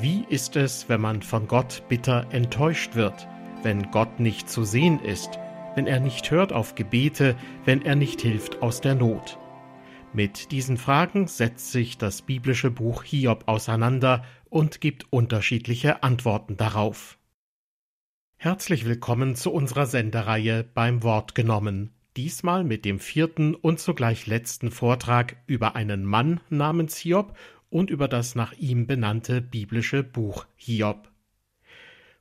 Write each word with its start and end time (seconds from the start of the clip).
Wie 0.00 0.26
ist 0.28 0.56
es, 0.56 0.90
wenn 0.90 1.00
man 1.00 1.22
von 1.22 1.48
Gott 1.48 1.82
bitter 1.88 2.26
enttäuscht 2.30 2.96
wird, 2.96 3.26
wenn 3.62 3.90
Gott 3.92 4.20
nicht 4.20 4.50
zu 4.50 4.62
sehen 4.62 5.00
ist, 5.00 5.38
wenn 5.74 5.86
er 5.86 6.00
nicht 6.00 6.30
hört 6.30 6.52
auf 6.52 6.74
Gebete, 6.74 7.34
wenn 7.64 7.80
er 7.80 7.96
nicht 7.96 8.20
hilft 8.20 8.60
aus 8.60 8.82
der 8.82 8.94
Not? 8.94 9.38
Mit 10.12 10.52
diesen 10.52 10.76
Fragen 10.76 11.28
setzt 11.28 11.72
sich 11.72 11.96
das 11.96 12.20
biblische 12.20 12.70
Buch 12.70 13.04
Hiob 13.04 13.44
auseinander 13.46 14.22
und 14.50 14.82
gibt 14.82 15.10
unterschiedliche 15.10 16.02
Antworten 16.02 16.58
darauf. 16.58 17.18
Herzlich 18.36 18.84
willkommen 18.84 19.34
zu 19.34 19.50
unserer 19.50 19.86
Sendereihe 19.86 20.62
beim 20.62 21.04
Wort 21.04 21.34
genommen. 21.34 21.90
Diesmal 22.16 22.64
mit 22.64 22.84
dem 22.84 22.98
vierten 22.98 23.54
und 23.54 23.78
zugleich 23.78 24.26
letzten 24.26 24.70
Vortrag 24.70 25.36
über 25.46 25.76
einen 25.76 26.04
Mann 26.04 26.40
namens 26.48 26.96
Hiob 26.96 27.36
und 27.76 27.90
über 27.90 28.08
das 28.08 28.34
nach 28.34 28.54
ihm 28.54 28.86
benannte 28.86 29.42
biblische 29.42 30.02
Buch 30.02 30.46
Hiob. 30.56 31.10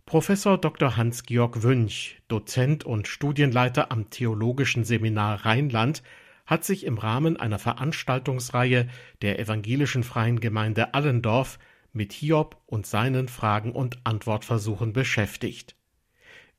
Professor 0.05 0.57
Dr. 0.57 0.97
Hans-Georg 0.97 1.63
Wünsch, 1.63 2.21
Dozent 2.27 2.83
und 2.83 3.07
Studienleiter 3.07 3.89
am 3.89 4.09
Theologischen 4.09 4.83
Seminar 4.83 5.45
Rheinland, 5.45 6.03
hat 6.45 6.65
sich 6.65 6.85
im 6.85 6.97
Rahmen 6.97 7.37
einer 7.37 7.57
Veranstaltungsreihe 7.57 8.89
der 9.21 9.39
evangelischen 9.39 10.03
Freien 10.03 10.41
Gemeinde 10.41 10.93
Allendorf 10.93 11.57
mit 11.93 12.11
Hiob 12.11 12.61
und 12.65 12.85
seinen 12.85 13.29
Fragen 13.29 13.71
und 13.71 13.99
Antwortversuchen 14.03 14.91
beschäftigt. 14.91 15.77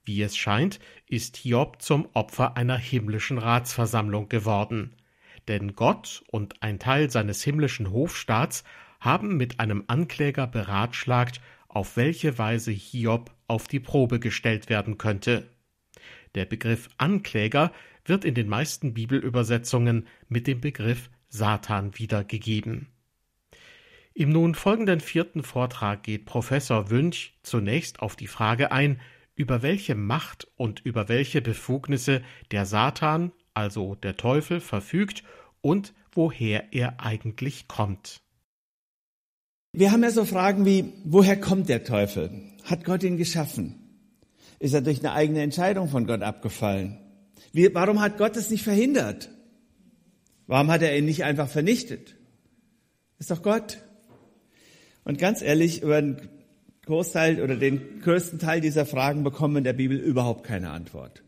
Wie 0.06 0.22
es 0.22 0.38
scheint, 0.38 0.80
ist 1.06 1.36
Hiob 1.36 1.82
zum 1.82 2.08
Opfer 2.14 2.56
einer 2.56 2.78
himmlischen 2.78 3.36
Ratsversammlung 3.36 4.30
geworden. 4.30 4.96
Denn 5.48 5.74
Gott 5.74 6.24
und 6.30 6.62
ein 6.62 6.78
Teil 6.78 7.10
seines 7.10 7.42
himmlischen 7.44 7.90
Hofstaats 7.90 8.64
haben 9.00 9.36
mit 9.36 9.60
einem 9.60 9.84
Ankläger 9.86 10.46
beratschlagt, 10.46 11.40
auf 11.68 11.96
welche 11.96 12.38
Weise 12.38 12.70
Hiob 12.72 13.30
auf 13.48 13.68
die 13.68 13.80
Probe 13.80 14.18
gestellt 14.18 14.68
werden 14.68 14.98
könnte. 14.98 15.48
Der 16.34 16.44
Begriff 16.44 16.88
Ankläger 16.98 17.72
wird 18.04 18.24
in 18.24 18.34
den 18.34 18.48
meisten 18.48 18.94
Bibelübersetzungen 18.94 20.06
mit 20.28 20.46
dem 20.46 20.60
Begriff 20.60 21.10
Satan 21.28 21.98
wiedergegeben. 21.98 22.88
Im 24.14 24.30
nun 24.30 24.54
folgenden 24.54 25.00
vierten 25.00 25.42
Vortrag 25.42 26.02
geht 26.02 26.24
Professor 26.24 26.88
Wünsch 26.88 27.34
zunächst 27.42 28.00
auf 28.00 28.16
die 28.16 28.28
Frage 28.28 28.72
ein, 28.72 29.00
über 29.34 29.60
welche 29.60 29.94
Macht 29.94 30.48
und 30.56 30.80
über 30.80 31.10
welche 31.10 31.42
Befugnisse 31.42 32.22
der 32.50 32.64
Satan, 32.64 33.32
also 33.52 33.94
der 33.94 34.16
Teufel, 34.16 34.60
verfügt 34.60 35.22
und 35.60 35.92
woher 36.12 36.72
er 36.72 37.00
eigentlich 37.00 37.68
kommt. 37.68 38.22
Wir 39.76 39.92
haben 39.92 40.02
ja 40.02 40.10
so 40.10 40.24
Fragen 40.24 40.64
wie, 40.64 40.94
woher 41.04 41.38
kommt 41.38 41.68
der 41.68 41.84
Teufel? 41.84 42.30
Hat 42.64 42.84
Gott 42.84 43.02
ihn 43.02 43.18
geschaffen? 43.18 43.74
Ist 44.58 44.72
er 44.72 44.80
durch 44.80 45.00
eine 45.00 45.12
eigene 45.12 45.42
Entscheidung 45.42 45.90
von 45.90 46.06
Gott 46.06 46.22
abgefallen? 46.22 46.96
Wie, 47.52 47.74
warum 47.74 48.00
hat 48.00 48.16
Gott 48.16 48.38
es 48.38 48.48
nicht 48.48 48.64
verhindert? 48.64 49.28
Warum 50.46 50.70
hat 50.70 50.80
er 50.80 50.96
ihn 50.96 51.04
nicht 51.04 51.24
einfach 51.24 51.50
vernichtet? 51.50 52.16
Ist 53.18 53.30
doch 53.30 53.42
Gott. 53.42 53.76
Und 55.04 55.18
ganz 55.18 55.42
ehrlich, 55.42 55.82
über 55.82 56.00
den 56.00 56.22
Großteil 56.86 57.42
oder 57.42 57.56
den 57.56 58.00
größten 58.00 58.38
Teil 58.38 58.62
dieser 58.62 58.86
Fragen 58.86 59.24
bekommen 59.24 59.56
wir 59.56 59.58
in 59.58 59.64
der 59.64 59.74
Bibel 59.74 59.98
überhaupt 59.98 60.44
keine 60.44 60.70
Antwort. 60.70 61.22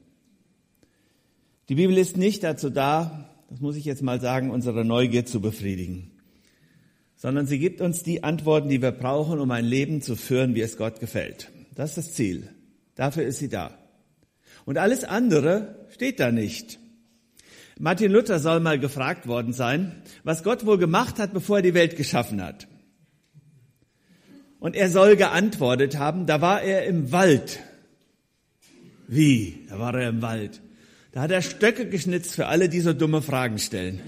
Die 1.69 1.75
Bibel 1.75 1.99
ist 1.99 2.17
nicht 2.17 2.45
dazu 2.45 2.71
da, 2.71 3.29
das 3.51 3.61
muss 3.61 3.77
ich 3.77 3.85
jetzt 3.85 4.01
mal 4.01 4.23
sagen, 4.23 4.51
unsere 4.51 4.87
Neugier 4.87 5.27
zu 5.27 5.43
befriedigen 5.43 6.13
sondern 7.19 7.47
sie 7.47 7.59
gibt 7.59 7.81
uns 7.81 8.05
die 8.05 8.23
Antworten, 8.23 8.69
die 8.69 8.81
wir 8.81 8.93
brauchen, 8.93 9.41
um 9.41 9.51
ein 9.51 9.65
Leben 9.65 10.01
zu 10.01 10.15
führen, 10.17 10.55
wie 10.55 10.63
es 10.63 10.77
Gott 10.77 11.01
gefällt. 11.01 11.51
Das 11.75 11.91
ist 11.91 11.99
das 11.99 12.15
Ziel. 12.15 12.49
Dafür 12.95 13.25
ist 13.25 13.41
sie 13.41 13.49
da. 13.49 13.77
Und 14.65 14.79
alles 14.79 15.05
andere 15.05 15.87
steht 15.91 16.21
da 16.21 16.31
nicht. 16.31 16.79
Martin 17.79 18.13
Luther 18.13 18.39
soll 18.39 18.61
mal 18.61 18.79
gefragt 18.79 19.27
worden 19.27 19.53
sein, 19.53 20.03
was 20.23 20.45
Gott 20.45 20.65
wohl 20.65 20.79
gemacht 20.79 21.19
hat, 21.19 21.33
bevor 21.33 21.57
er 21.59 21.63
die 21.63 21.75
Welt 21.75 21.97
geschaffen 21.97 22.43
hat. 22.43 22.69
Und 24.61 24.77
er 24.77 24.89
soll 24.89 25.17
geantwortet 25.17 25.99
haben, 25.99 26.27
da 26.27 26.41
war 26.41 26.63
er 26.63 26.87
im 26.87 27.13
Wald. 27.13 27.61
Wie? 29.09 29.67
Da 29.69 29.79
war 29.79 29.95
er 29.95 30.09
im 30.09 30.23
Wald. 30.23 30.61
Da 31.13 31.23
hat 31.23 31.31
er 31.31 31.43
Stöcke 31.43 31.89
geschnitzt 31.89 32.35
für 32.35 32.47
alle, 32.47 32.69
die 32.69 32.81
so 32.81 32.93
dumme 32.93 33.23
Fragen 33.23 33.59
stellen. 33.59 34.01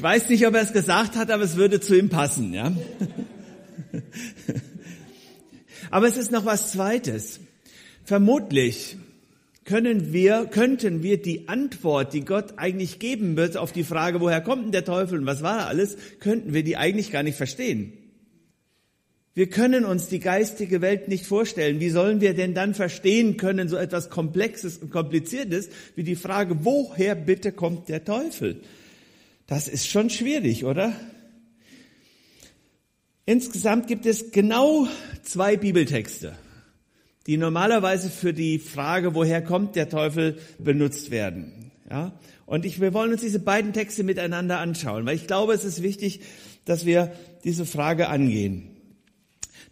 Ich 0.00 0.04
weiß 0.04 0.30
nicht, 0.30 0.46
ob 0.46 0.54
er 0.54 0.62
es 0.62 0.72
gesagt 0.72 1.14
hat, 1.14 1.30
aber 1.30 1.42
es 1.42 1.56
würde 1.56 1.78
zu 1.78 1.94
ihm 1.94 2.08
passen, 2.08 2.54
ja. 2.54 2.72
aber 5.90 6.08
es 6.08 6.16
ist 6.16 6.32
noch 6.32 6.46
was 6.46 6.72
Zweites. 6.72 7.38
Vermutlich 8.06 8.96
können 9.66 10.14
wir, 10.14 10.46
könnten 10.46 11.02
wir 11.02 11.20
die 11.20 11.50
Antwort, 11.50 12.14
die 12.14 12.24
Gott 12.24 12.54
eigentlich 12.56 12.98
geben 12.98 13.36
wird 13.36 13.58
auf 13.58 13.72
die 13.72 13.84
Frage, 13.84 14.22
woher 14.22 14.40
kommt 14.40 14.64
denn 14.64 14.72
der 14.72 14.86
Teufel 14.86 15.18
und 15.18 15.26
was 15.26 15.42
war 15.42 15.66
alles, 15.66 15.98
könnten 16.18 16.54
wir 16.54 16.64
die 16.64 16.78
eigentlich 16.78 17.12
gar 17.12 17.22
nicht 17.22 17.36
verstehen. 17.36 17.92
Wir 19.34 19.50
können 19.50 19.84
uns 19.84 20.08
die 20.08 20.20
geistige 20.20 20.80
Welt 20.80 21.08
nicht 21.08 21.26
vorstellen. 21.26 21.78
Wie 21.78 21.90
sollen 21.90 22.22
wir 22.22 22.32
denn 22.32 22.54
dann 22.54 22.72
verstehen 22.72 23.36
können, 23.36 23.68
so 23.68 23.76
etwas 23.76 24.08
Komplexes 24.08 24.78
und 24.78 24.90
Kompliziertes, 24.90 25.68
wie 25.94 26.04
die 26.04 26.16
Frage, 26.16 26.64
woher 26.64 27.14
bitte 27.14 27.52
kommt 27.52 27.90
der 27.90 28.06
Teufel? 28.06 28.62
Das 29.50 29.66
ist 29.66 29.88
schon 29.88 30.10
schwierig, 30.10 30.64
oder? 30.64 30.94
Insgesamt 33.26 33.88
gibt 33.88 34.06
es 34.06 34.30
genau 34.30 34.86
zwei 35.24 35.56
Bibeltexte, 35.56 36.36
die 37.26 37.36
normalerweise 37.36 38.10
für 38.10 38.32
die 38.32 38.60
Frage, 38.60 39.16
woher 39.16 39.42
kommt 39.42 39.74
der 39.74 39.88
Teufel, 39.88 40.38
benutzt 40.60 41.10
werden. 41.10 41.72
Ja? 41.90 42.16
Und 42.46 42.64
ich, 42.64 42.80
wir 42.80 42.94
wollen 42.94 43.10
uns 43.10 43.22
diese 43.22 43.40
beiden 43.40 43.72
Texte 43.72 44.04
miteinander 44.04 44.60
anschauen, 44.60 45.04
weil 45.04 45.16
ich 45.16 45.26
glaube, 45.26 45.52
es 45.52 45.64
ist 45.64 45.82
wichtig, 45.82 46.20
dass 46.64 46.86
wir 46.86 47.12
diese 47.42 47.66
Frage 47.66 48.08
angehen. 48.08 48.76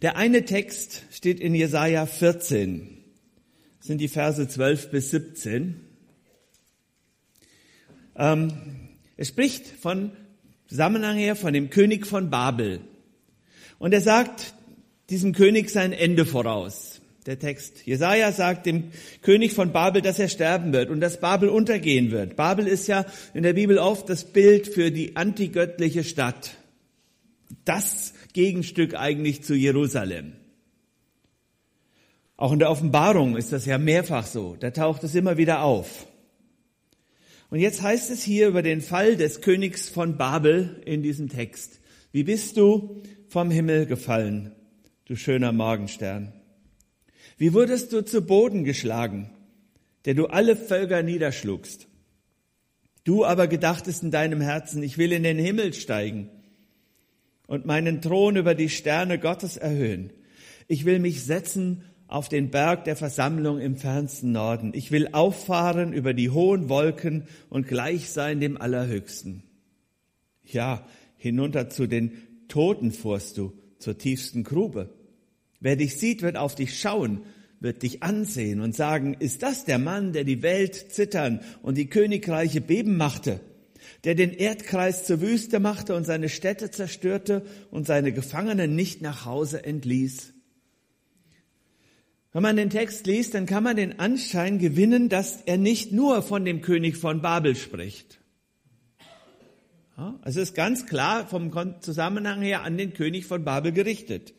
Der 0.01 0.17
eine 0.17 0.43
Text 0.43 1.03
steht 1.09 1.39
in 1.39 1.55
Jesaja 1.55 2.05
14. 2.05 2.97
Das 3.77 3.87
sind 3.87 4.01
die 4.01 4.09
Verse 4.09 4.45
12 4.45 4.91
bis 4.91 5.11
17. 5.11 5.79
Ähm, 8.17 8.88
er 9.19 9.25
spricht 9.25 9.67
von 9.67 10.11
Zusammenhang 10.69 11.17
her 11.17 11.35
von 11.35 11.51
dem 11.51 11.69
König 11.69 12.07
von 12.07 12.29
Babel. 12.29 12.79
Und 13.77 13.93
er 13.93 13.99
sagt 13.99 14.53
diesem 15.09 15.33
König 15.33 15.71
sein 15.71 15.91
Ende 15.91 16.25
voraus. 16.25 17.01
Der 17.25 17.37
Text. 17.37 17.85
Jesaja 17.85 18.31
sagt 18.31 18.65
dem 18.65 18.91
König 19.21 19.51
von 19.51 19.73
Babel, 19.73 20.01
dass 20.01 20.19
er 20.19 20.29
sterben 20.29 20.71
wird 20.71 20.89
und 20.89 21.01
dass 21.01 21.19
Babel 21.19 21.49
untergehen 21.49 22.11
wird. 22.11 22.37
Babel 22.37 22.65
ist 22.65 22.87
ja 22.87 23.05
in 23.33 23.43
der 23.43 23.51
Bibel 23.51 23.77
oft 23.77 24.07
das 24.07 24.23
Bild 24.23 24.69
für 24.69 24.89
die 24.89 25.17
antigöttliche 25.17 26.05
Stadt. 26.05 26.51
Das 27.65 28.13
Gegenstück 28.31 28.95
eigentlich 28.95 29.43
zu 29.43 29.53
Jerusalem. 29.53 30.31
Auch 32.37 32.53
in 32.53 32.59
der 32.59 32.71
Offenbarung 32.71 33.35
ist 33.35 33.51
das 33.51 33.65
ja 33.65 33.77
mehrfach 33.77 34.25
so. 34.25 34.55
Da 34.57 34.71
taucht 34.71 35.03
es 35.03 35.13
immer 35.13 35.35
wieder 35.35 35.61
auf. 35.61 36.07
Und 37.49 37.59
jetzt 37.59 37.81
heißt 37.81 38.11
es 38.11 38.23
hier 38.23 38.47
über 38.47 38.61
den 38.61 38.81
Fall 38.81 39.15
des 39.15 39.41
Königs 39.41 39.89
von 39.89 40.17
Babel 40.17 40.81
in 40.85 41.01
diesem 41.01 41.29
Text. 41.29 41.79
Wie 42.11 42.23
bist 42.23 42.57
du 42.57 43.01
vom 43.27 43.49
Himmel 43.49 43.87
gefallen, 43.87 44.51
du 45.05 45.15
schöner 45.15 45.51
Morgenstern? 45.51 46.33
Wie 47.37 47.53
wurdest 47.53 47.91
du 47.91 48.05
zu 48.05 48.21
Boden 48.21 48.65
geschlagen, 48.65 49.31
der 50.05 50.13
du 50.13 50.27
alle 50.27 50.55
Völker 50.55 51.01
niederschlugst? 51.01 51.87
Du 53.03 53.25
aber 53.25 53.47
gedachtest 53.47 54.03
in 54.03 54.11
deinem 54.11 54.41
Herzen, 54.41 54.83
ich 54.83 54.99
will 54.99 55.11
in 55.11 55.23
den 55.23 55.39
Himmel 55.39 55.73
steigen 55.73 56.29
und 57.47 57.65
meinen 57.65 58.01
Thron 58.01 58.35
über 58.35 58.53
die 58.53 58.69
Sterne 58.69 59.17
Gottes 59.17 59.57
erhöhen. 59.57 60.13
Ich 60.67 60.85
will 60.85 60.99
mich 60.99 61.23
setzen 61.23 61.83
auf 62.09 62.27
den 62.27 62.49
Berg 62.49 62.85
der 62.85 62.95
Versammlung 62.95 63.59
im 63.59 63.77
fernsten 63.77 64.31
Norden. 64.31 64.71
Ich 64.73 64.91
will 64.91 65.09
auffahren 65.11 65.93
über 65.93 66.15
die 66.15 66.31
hohen 66.31 66.67
Wolken 66.67 67.23
und 67.49 67.67
gleich 67.67 68.09
sein 68.09 68.39
dem 68.39 68.59
Allerhöchsten. 68.59 69.43
Ja, 70.43 70.85
hinunter 71.17 71.69
zu 71.69 71.85
den 71.85 72.13
Toten 72.47 72.91
fuhrst 72.91 73.37
du, 73.37 73.53
zur 73.77 73.97
tiefsten 73.97 74.43
Grube. 74.43 74.89
Wer 75.59 75.75
dich 75.75 75.97
sieht, 75.97 76.23
wird 76.23 76.35
auf 76.35 76.55
dich 76.55 76.79
schauen, 76.79 77.21
wird 77.59 77.83
dich 77.83 78.01
ansehen 78.01 78.59
und 78.59 78.75
sagen, 78.75 79.15
ist 79.19 79.43
das 79.43 79.65
der 79.65 79.77
Mann, 79.77 80.11
der 80.11 80.23
die 80.23 80.41
Welt 80.41 80.91
zittern 80.91 81.41
und 81.61 81.77
die 81.77 81.89
Königreiche 81.89 82.59
beben 82.59 82.97
machte, 82.97 83.39
der 84.03 84.15
den 84.15 84.31
Erdkreis 84.31 85.05
zur 85.05 85.21
Wüste 85.21 85.59
machte 85.59 85.95
und 85.95 86.05
seine 86.05 86.29
Städte 86.29 86.71
zerstörte 86.71 87.45
und 87.69 87.85
seine 87.85 88.13
Gefangenen 88.13 88.75
nicht 88.75 89.03
nach 89.03 89.25
Hause 89.25 89.63
entließ? 89.63 90.33
Wenn 92.31 92.43
man 92.43 92.57
den 92.57 92.69
Text 92.69 93.07
liest, 93.07 93.33
dann 93.33 93.47
kann 93.47 93.63
man 93.63 93.75
den 93.75 93.99
Anschein 93.99 94.59
gewinnen, 94.59 95.09
dass 95.09 95.41
er 95.41 95.57
nicht 95.57 95.91
nur 95.91 96.21
von 96.21 96.45
dem 96.45 96.61
König 96.61 96.97
von 96.97 97.21
Babel 97.21 97.55
spricht. 97.55 98.19
Also 100.21 100.39
ist 100.39 100.55
ganz 100.55 100.85
klar 100.85 101.27
vom 101.27 101.51
Zusammenhang 101.81 102.41
her 102.41 102.63
an 102.63 102.77
den 102.77 102.93
König 102.93 103.25
von 103.25 103.43
Babel 103.43 103.71
gerichtet. 103.71 104.33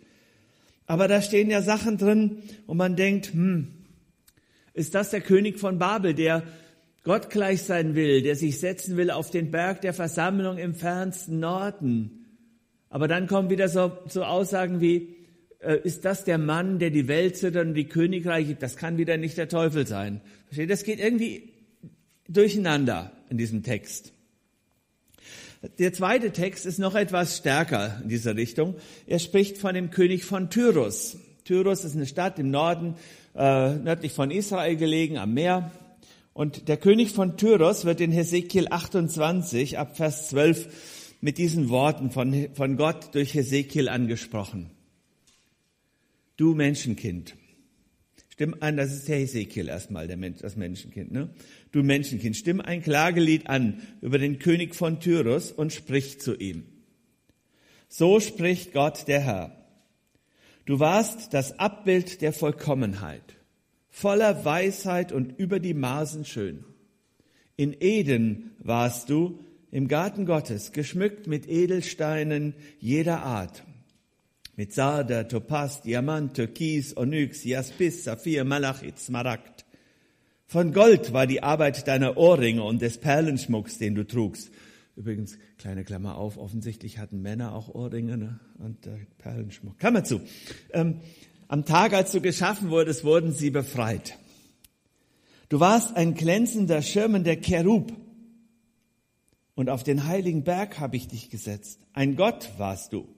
Aber 0.87 1.07
da 1.07 1.21
stehen 1.21 1.51
ja 1.51 1.63
Sachen 1.63 1.99
drin, 1.99 2.43
und 2.67 2.77
man 2.77 2.97
denkt, 2.97 3.33
hm, 3.33 3.69
ist 4.73 4.95
das 4.95 5.11
der 5.11 5.21
König 5.21 5.59
von 5.59 5.79
Babel, 5.79 6.15
der 6.15 6.45
Gott 7.03 7.29
gleich 7.31 7.63
sein 7.63 7.95
will, 7.95 8.23
der 8.23 8.37
sich 8.37 8.61
setzen 8.61 8.97
will 8.97 9.11
auf 9.11 9.31
den 9.31 9.51
Berg 9.51 9.81
der 9.83 9.95
Versammlung 9.95 10.59
im 10.59 10.75
fernsten 10.75 11.41
Norden? 11.41 12.27
Aber 12.89 13.09
dann 13.09 13.27
kommen 13.27 13.51
wieder 13.51 13.69
so, 13.69 13.93
so 14.07 14.25
Aussagen 14.25 14.81
wie, 14.81 15.20
ist 15.61 16.05
das 16.05 16.25
der 16.25 16.39
Mann, 16.39 16.79
der 16.79 16.91
die 16.91 17.07
Welt 17.09 17.37
zittert 17.37 17.67
und 17.67 17.75
die 17.75 17.85
Königreiche, 17.85 18.55
das 18.55 18.77
kann 18.77 18.97
wieder 18.97 19.17
nicht 19.17 19.37
der 19.37 19.49
Teufel 19.49 19.87
sein. 19.87 20.21
Versteht? 20.47 20.71
Das 20.71 20.85
geht 20.85 21.01
irgendwie 21.01 21.53
durcheinander 22.29 23.12
in 23.29 23.39
diesem 23.39 23.62
Text. 23.62 24.12
Der 25.79 25.93
zweite 25.93 26.31
Text 26.31 26.65
ist 26.65 26.79
noch 26.79 26.95
etwas 26.95 27.37
stärker 27.37 28.01
in 28.03 28.09
dieser 28.09 28.35
Richtung. 28.37 28.77
Er 29.07 29.19
spricht 29.19 29.59
von 29.59 29.75
dem 29.75 29.91
König 29.91 30.25
von 30.25 30.49
Tyrus. 30.49 31.19
Tyrus 31.45 31.85
ist 31.85 31.95
eine 31.95 32.07
Stadt 32.07 32.39
im 32.39 32.51
Norden, 32.51 32.95
äh, 33.35 33.75
nördlich 33.75 34.12
von 34.12 34.31
Israel 34.31 34.77
gelegen, 34.77 35.19
am 35.19 35.35
Meer. 35.35 35.71
Und 36.33 36.69
der 36.69 36.79
König 36.79 37.11
von 37.11 37.37
Tyrus 37.37 37.85
wird 37.85 38.01
in 38.01 38.12
Hesekiel 38.12 38.69
28 38.71 39.79
ab 39.79 39.99
Vers 39.99 40.31
12 40.31 41.19
mit 41.21 41.37
diesen 41.37 41.69
Worten 41.69 42.11
von, 42.11 42.49
von 42.55 42.77
Gott 42.79 43.15
durch 43.15 43.35
Hesekiel 43.35 43.91
angesprochen. 43.91 44.71
Du 46.41 46.55
Menschenkind. 46.55 47.37
Stimm 48.31 48.57
ein, 48.61 48.79
das 48.79 48.95
ist 48.95 49.09
der 49.09 49.19
Hesekiel 49.19 49.69
erstmal, 49.69 50.07
der 50.07 50.17
Mensch, 50.17 50.41
das 50.41 50.57
Menschenkind, 50.57 51.13
ne? 51.13 51.29
Du 51.71 51.83
Menschenkind, 51.83 52.35
stimm 52.35 52.63
ein 52.63 52.83
Klagelied 52.83 53.47
an 53.47 53.83
über 54.01 54.17
den 54.17 54.39
König 54.39 54.75
von 54.75 55.01
Tyrus 55.01 55.53
und 55.53 55.71
sprich 55.71 56.19
zu 56.19 56.35
ihm. 56.35 56.65
So 57.91 58.21
spricht 58.21 58.73
Gott 58.73 59.07
der 59.07 59.21
Herr. 59.21 59.67
Du 60.65 60.81
warst 60.81 61.35
das 61.35 61.59
Abbild 61.59 62.23
der 62.23 62.33
Vollkommenheit, 62.33 63.37
voller 63.91 64.43
Weisheit 64.43 65.13
und 65.13 65.39
über 65.39 65.61
die 65.61 65.75
Maßen 65.75 66.25
schön. 66.25 66.65
In 67.57 67.77
Eden 67.81 68.53
warst 68.61 69.11
du, 69.11 69.45
im 69.71 69.89
Garten 69.89 70.25
Gottes, 70.25 70.73
geschmückt 70.73 71.27
mit 71.27 71.47
Edelsteinen 71.51 72.55
jeder 72.79 73.25
Art 73.25 73.63
mit 74.61 74.75
Sarder, 74.75 75.27
Topaz, 75.27 75.81
Diamant, 75.81 76.35
Türkis, 76.35 76.95
Onyx, 76.95 77.45
Jaspis, 77.45 78.05
Saphir, 78.05 78.45
Malachit, 78.45 78.99
Smaragd. 78.99 79.65
Von 80.45 80.75
Gold 80.75 81.15
war 81.15 81.27
die 81.27 81.43
Arbeit 81.43 81.89
deiner 81.89 82.19
Ohrringe 82.19 82.62
und 82.62 82.83
des 82.83 82.99
Perlenschmucks, 82.99 83.79
den 83.79 83.95
du 83.95 84.07
trugst. 84.07 84.51
Übrigens, 84.97 85.39
kleine 85.57 85.83
Klammer 85.83 86.19
auf, 86.19 86.37
offensichtlich 86.37 86.99
hatten 86.99 87.23
Männer 87.23 87.55
auch 87.55 87.75
Ohrringe 87.75 88.19
ne? 88.19 88.41
und 88.59 88.87
äh, 88.87 88.99
Perlenschmuck. 89.17 89.79
Klammer 89.79 90.05
zu. 90.05 90.21
Ähm, 90.75 91.01
am 91.49 91.65
Tag, 91.65 91.95
als 91.95 92.12
du 92.12 92.21
geschaffen 92.21 92.69
wurdest, 92.69 93.03
wurden 93.03 93.33
sie 93.33 93.49
befreit. 93.49 94.19
Du 95.49 95.59
warst 95.59 95.97
ein 95.97 96.12
glänzender, 96.12 96.83
schirmender 96.83 97.37
Cherub. 97.37 97.95
Und 99.55 99.71
auf 99.71 99.85
den 99.85 100.05
heiligen 100.05 100.45
Berg 100.45 100.79
habe 100.79 100.99
ich 100.99 101.09
dich 101.09 101.31
gesetzt. 101.31 101.81
Ein 101.95 102.15
Gott 102.15 102.51
warst 102.59 102.93
du 102.93 103.09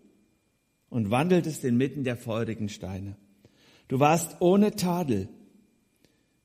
und 0.92 1.10
wandeltest 1.10 1.64
inmitten 1.64 2.04
der 2.04 2.16
feurigen 2.16 2.68
Steine. 2.68 3.16
Du 3.88 3.98
warst 3.98 4.36
ohne 4.40 4.76
Tadel 4.76 5.28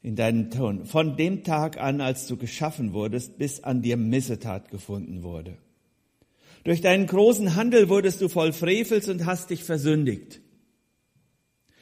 in 0.01 0.15
deinem 0.15 0.49
Ton, 0.51 0.85
von 0.85 1.17
dem 1.17 1.43
Tag 1.43 1.77
an, 1.77 1.99
als 1.99 2.27
du 2.27 2.37
geschaffen 2.37 2.93
wurdest, 2.93 3.37
bis 3.37 3.63
an 3.63 3.81
dir 3.81 3.97
Missetat 3.97 4.71
gefunden 4.71 5.21
wurde. 5.21 5.57
Durch 6.63 6.79
deinen 6.79 7.07
großen 7.07 7.55
Handel 7.55 7.89
wurdest 7.89 8.21
du 8.21 8.29
voll 8.29 8.53
Frevels 8.53 9.09
und 9.09 9.25
hast 9.25 9.49
dich 9.49 9.63
versündigt. 9.63 10.39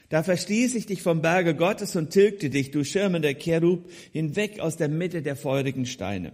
Da 0.10 0.24
verstieß 0.24 0.76
ich 0.76 0.88
dich 0.88 1.04
vom 1.04 1.22
Berge 1.22 1.56
Gottes 1.56 1.96
und 1.96 2.10
tilgte 2.10 2.50
dich, 2.50 2.72
du 2.72 2.84
schirmender 2.84 3.34
Cherub, 3.36 3.90
hinweg 4.12 4.60
aus 4.60 4.76
der 4.78 4.90
Mitte 4.90 5.22
der 5.22 5.36
feurigen 5.36 5.86
Steine. 5.86 6.34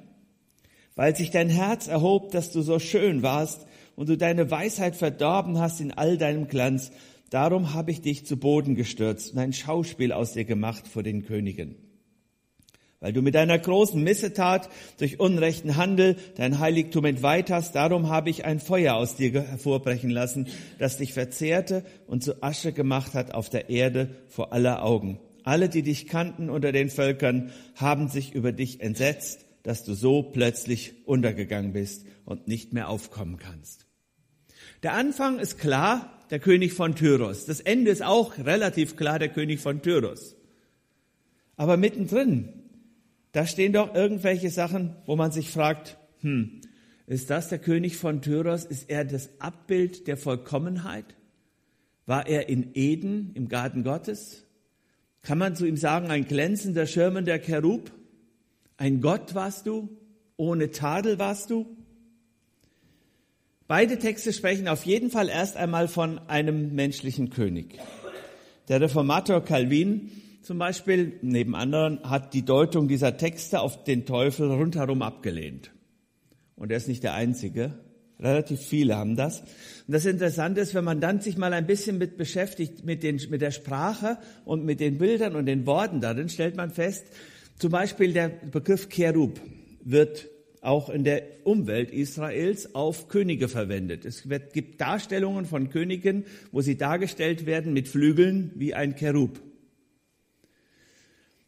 Weil 0.96 1.16
sich 1.16 1.30
dein 1.30 1.50
Herz 1.50 1.88
erhob, 1.88 2.32
dass 2.32 2.52
du 2.52 2.62
so 2.62 2.80
schön 2.80 3.22
warst, 3.22 3.66
und 3.96 4.10
du 4.10 4.18
deine 4.18 4.50
Weisheit 4.52 4.96
verdorben 4.96 5.60
hast 5.60 5.82
in 5.82 5.92
all 5.92 6.18
deinem 6.18 6.48
Glanz, 6.48 6.92
darum 7.30 7.74
habe 7.74 7.92
ich 7.92 8.02
dich 8.02 8.26
zu 8.26 8.38
Boden 8.38 8.76
gestürzt 8.76 9.34
und 9.34 9.40
ein 9.40 9.54
Schauspiel 9.54 10.12
aus 10.12 10.34
dir 10.34 10.46
gemacht 10.46 10.88
vor 10.88 11.04
den 11.04 11.26
Königen. 11.26 11.76
Weil 13.02 13.14
du 13.14 13.24
mit 13.24 13.34
deiner 13.34 13.58
großen 13.58 14.02
Missetat 14.02 14.70
durch 15.00 15.20
unrechten 15.20 15.76
Handel 15.76 16.18
dein 16.36 16.60
Heiligtum 16.60 17.06
entweiht 17.06 17.50
hast, 17.50 17.74
darum 17.74 18.10
habe 18.10 18.30
ich 18.30 18.46
ein 18.46 18.60
Feuer 18.60 18.94
aus 18.94 19.16
dir 19.16 19.32
hervorbrechen 19.42 20.12
lassen, 20.12 20.48
das 20.78 20.98
dich 20.98 21.14
verzehrte 21.14 21.84
und 22.06 22.24
zu 22.24 22.44
Asche 22.44 22.74
gemacht 22.74 23.16
hat 23.16 23.34
auf 23.34 23.50
der 23.50 23.72
Erde 23.72 24.10
vor 24.28 24.54
aller 24.54 24.84
Augen. 24.84 25.20
Alle, 25.44 25.68
die 25.68 25.82
dich 25.82 26.06
kannten 26.06 26.52
unter 26.52 26.72
den 26.72 26.92
Völkern, 26.92 27.50
haben 27.76 28.08
sich 28.08 28.36
über 28.36 28.52
dich 28.52 28.82
entsetzt, 28.82 29.48
dass 29.64 29.84
du 29.84 29.96
so 29.96 30.22
plötzlich 30.22 30.94
untergegangen 31.06 31.74
bist 31.74 32.06
und 32.32 32.48
nicht 32.48 32.74
mehr 32.74 32.90
aufkommen 32.90 33.38
kannst. 33.38 33.86
Der 34.84 34.94
Anfang 34.94 35.40
ist 35.40 35.60
klar, 35.60 36.18
der 36.32 36.40
König 36.40 36.74
von 36.74 36.96
Tyros. 36.96 37.46
Das 37.46 37.60
Ende 37.60 37.92
ist 37.92 38.02
auch 38.02 38.38
relativ 38.40 38.96
klar, 38.96 39.20
der 39.20 39.30
König 39.30 39.60
von 39.60 39.82
Tyros. 39.82 40.36
Aber 41.58 41.78
mittendrin, 41.78 42.50
da 43.34 43.46
stehen 43.46 43.74
doch 43.74 43.94
irgendwelche 43.94 44.50
Sachen, 44.50 44.96
wo 45.06 45.16
man 45.16 45.32
sich 45.32 45.50
fragt, 45.50 45.98
hm, 46.22 46.62
ist 47.06 47.30
das 47.30 47.50
der 47.50 47.60
König 47.60 47.98
von 47.98 48.22
Tyros? 48.22 48.64
Ist 48.64 48.90
er 48.90 49.04
das 49.04 49.30
Abbild 49.40 50.08
der 50.08 50.18
Vollkommenheit? 50.18 51.06
War 52.06 52.28
er 52.28 52.50
in 52.50 52.72
Eden 52.74 53.32
im 53.36 53.50
Garten 53.50 53.84
Gottes? 53.84 54.46
Kann 55.22 55.38
man 55.38 55.56
zu 55.56 55.66
ihm 55.66 55.78
sagen, 55.78 56.10
ein 56.10 56.26
glänzender, 56.26 56.88
schirmender 56.88 57.38
Cherub? 57.40 57.92
Ein 58.78 59.02
Gott 59.02 59.36
warst 59.36 59.68
du? 59.68 59.90
Ohne 60.38 60.72
Tadel 60.72 61.20
warst 61.20 61.52
du? 61.52 61.78
Beide 63.72 63.98
Texte 63.98 64.34
sprechen 64.34 64.68
auf 64.68 64.86
jeden 64.86 65.12
Fall 65.12 65.30
erst 65.30 65.56
einmal 65.56 65.88
von 65.88 66.20
einem 66.28 66.76
menschlichen 66.76 67.30
König. 67.30 67.80
Der 68.68 68.82
Reformator 68.82 69.46
Calvin 69.46 70.12
zum 70.42 70.58
Beispiel, 70.58 71.14
neben 71.22 71.56
anderen, 71.56 72.04
hat 72.04 72.34
die 72.34 72.44
Deutung 72.44 72.90
dieser 72.90 73.16
Texte 73.16 73.62
auf 73.62 73.86
den 73.86 74.06
Teufel 74.06 74.52
rundherum 74.52 75.02
abgelehnt. 75.02 75.72
Und 76.58 76.72
er 76.72 76.76
ist 76.76 76.90
nicht 76.90 77.02
der 77.02 77.14
Einzige. 77.14 77.80
Relativ 78.20 78.60
viele 78.60 78.98
haben 78.98 79.16
das. 79.16 79.40
Und 79.40 79.94
das 79.94 80.06
Interessante 80.06 80.60
ist, 80.60 80.76
wenn 80.76 80.84
man 80.84 81.00
dann 81.00 81.22
sich 81.22 81.38
mal 81.38 81.54
ein 81.54 81.66
bisschen 81.66 81.98
mit 81.98 82.18
beschäftigt, 82.18 82.84
mit, 82.84 83.04
den, 83.04 83.22
mit 83.30 83.40
der 83.40 83.52
Sprache 83.52 84.18
und 84.44 84.66
mit 84.66 84.82
den 84.82 84.98
Bildern 84.98 85.34
und 85.38 85.46
den 85.46 85.66
Worten 85.66 86.02
darin, 86.02 86.28
stellt 86.28 86.58
man 86.58 86.72
fest, 86.72 87.06
zum 87.58 87.72
Beispiel 87.72 88.12
der 88.12 88.28
Begriff 88.28 88.90
Cherub 88.90 89.40
wird 89.82 90.28
auch 90.62 90.90
in 90.90 91.04
der 91.04 91.24
Umwelt 91.44 91.92
Israels 91.92 92.76
auf 92.76 93.08
Könige 93.08 93.48
verwendet. 93.48 94.06
Es 94.06 94.30
wird, 94.30 94.54
gibt 94.54 94.80
Darstellungen 94.80 95.46
von 95.46 95.70
Königen, 95.70 96.26
wo 96.52 96.62
sie 96.62 96.78
dargestellt 96.78 97.48
werden 97.48 97.74
mit 97.74 97.88
Flügeln 97.88 98.52
wie 98.56 98.76
ein 98.76 98.96
Cherub. 98.96 99.42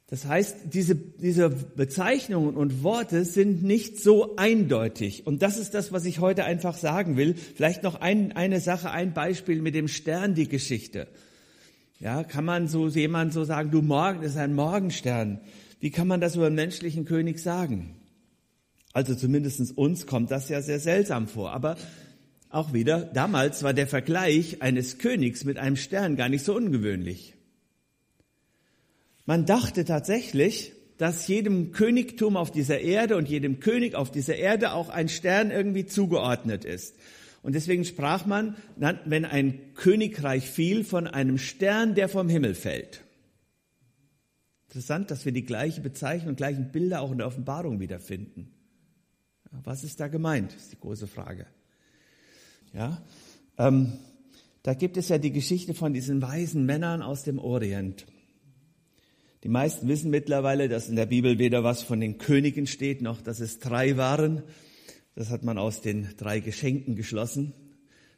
Das 0.07 0.25
heißt, 0.25 0.57
diese, 0.73 0.95
diese 0.95 1.49
Bezeichnungen 1.49 2.55
und 2.55 2.83
Worte 2.83 3.23
sind 3.23 3.63
nicht 3.63 3.99
so 3.99 4.35
eindeutig. 4.35 5.25
Und 5.25 5.41
das 5.41 5.57
ist 5.57 5.73
das, 5.73 5.91
was 5.91 6.05
ich 6.05 6.19
heute 6.19 6.45
einfach 6.45 6.77
sagen 6.77 7.17
will. 7.17 7.33
Vielleicht 7.33 7.81
noch 7.81 8.01
ein, 8.01 8.31
eine 8.33 8.59
Sache, 8.59 8.91
ein 8.91 9.13
Beispiel 9.13 9.61
mit 9.61 9.73
dem 9.73 9.87
Stern, 9.87 10.35
die 10.35 10.47
Geschichte. 10.47 11.07
Ja, 11.99 12.23
kann 12.23 12.45
man 12.45 12.67
so 12.67 12.87
jemand 12.89 13.33
so 13.33 13.43
sagen, 13.43 13.71
du 13.71 13.81
morgen 13.81 14.23
ist 14.23 14.37
ein 14.37 14.53
Morgenstern. 14.53 15.39
Wie 15.79 15.89
kann 15.89 16.07
man 16.07 16.21
das 16.21 16.35
über 16.35 16.47
einen 16.47 16.55
menschlichen 16.55 17.05
König 17.05 17.39
sagen? 17.39 17.95
Also 18.93 19.15
zumindest 19.15 19.75
uns 19.75 20.05
kommt 20.05 20.31
das 20.31 20.49
ja 20.49 20.61
sehr 20.61 20.79
seltsam 20.79 21.27
vor. 21.27 21.51
Aber 21.51 21.75
auch 22.49 22.71
wieder, 22.71 23.01
damals 23.01 23.63
war 23.63 23.73
der 23.73 23.87
Vergleich 23.87 24.61
eines 24.61 24.99
Königs 24.99 25.43
mit 25.43 25.57
einem 25.57 25.75
Stern 25.75 26.15
gar 26.15 26.29
nicht 26.29 26.45
so 26.45 26.55
ungewöhnlich. 26.55 27.33
Man 29.25 29.47
dachte 29.47 29.85
tatsächlich, 29.85 30.73
dass 30.99 31.27
jedem 31.27 31.71
Königtum 31.71 32.37
auf 32.37 32.51
dieser 32.51 32.79
Erde 32.81 33.17
und 33.17 33.27
jedem 33.27 33.59
König 33.59 33.95
auf 33.95 34.11
dieser 34.11 34.35
Erde 34.35 34.73
auch 34.73 34.89
ein 34.89 35.09
Stern 35.09 35.49
irgendwie 35.49 35.87
zugeordnet 35.87 36.63
ist. 36.63 36.95
Und 37.41 37.55
deswegen 37.55 37.83
sprach 37.83 38.25
man, 38.25 38.55
wenn 38.77 39.25
ein 39.25 39.73
Königreich 39.73 40.49
fiel, 40.49 40.83
von 40.83 41.07
einem 41.07 41.39
Stern, 41.39 41.95
der 41.95 42.07
vom 42.07 42.29
Himmel 42.29 42.53
fällt. 42.53 43.01
Interessant, 44.67 45.11
dass 45.11 45.25
wir 45.25 45.31
die 45.31 45.45
gleiche 45.45 45.81
Bezeichnung 45.81 46.35
gleichen 46.35 46.71
Bilder 46.71 47.01
auch 47.01 47.11
in 47.11 47.17
der 47.17 47.27
Offenbarung 47.27 47.79
wiederfinden. 47.79 48.52
Was 49.63 49.83
ist 49.83 49.99
da 49.99 50.07
gemeint, 50.07 50.55
ist 50.55 50.71
die 50.71 50.79
große 50.79 51.07
Frage. 51.07 51.45
Ja, 52.73 53.01
ähm, 53.57 53.93
da 54.63 54.73
gibt 54.73 54.97
es 54.97 55.09
ja 55.09 55.19
die 55.19 55.31
Geschichte 55.31 55.73
von 55.73 55.93
diesen 55.93 56.21
weisen 56.21 56.65
Männern 56.65 57.01
aus 57.03 57.23
dem 57.23 57.37
Orient. 57.37 58.05
Die 59.43 59.49
meisten 59.49 59.87
wissen 59.89 60.09
mittlerweile, 60.09 60.69
dass 60.69 60.89
in 60.89 60.95
der 60.95 61.05
Bibel 61.05 61.37
weder 61.37 61.63
was 61.63 61.83
von 61.83 61.99
den 61.99 62.17
Königen 62.17 62.65
steht, 62.65 63.01
noch 63.01 63.21
dass 63.21 63.41
es 63.41 63.59
drei 63.59 63.97
waren. 63.97 64.41
Das 65.15 65.29
hat 65.29 65.43
man 65.43 65.57
aus 65.57 65.81
den 65.81 66.07
drei 66.17 66.39
Geschenken 66.39 66.95
geschlossen. 66.95 67.53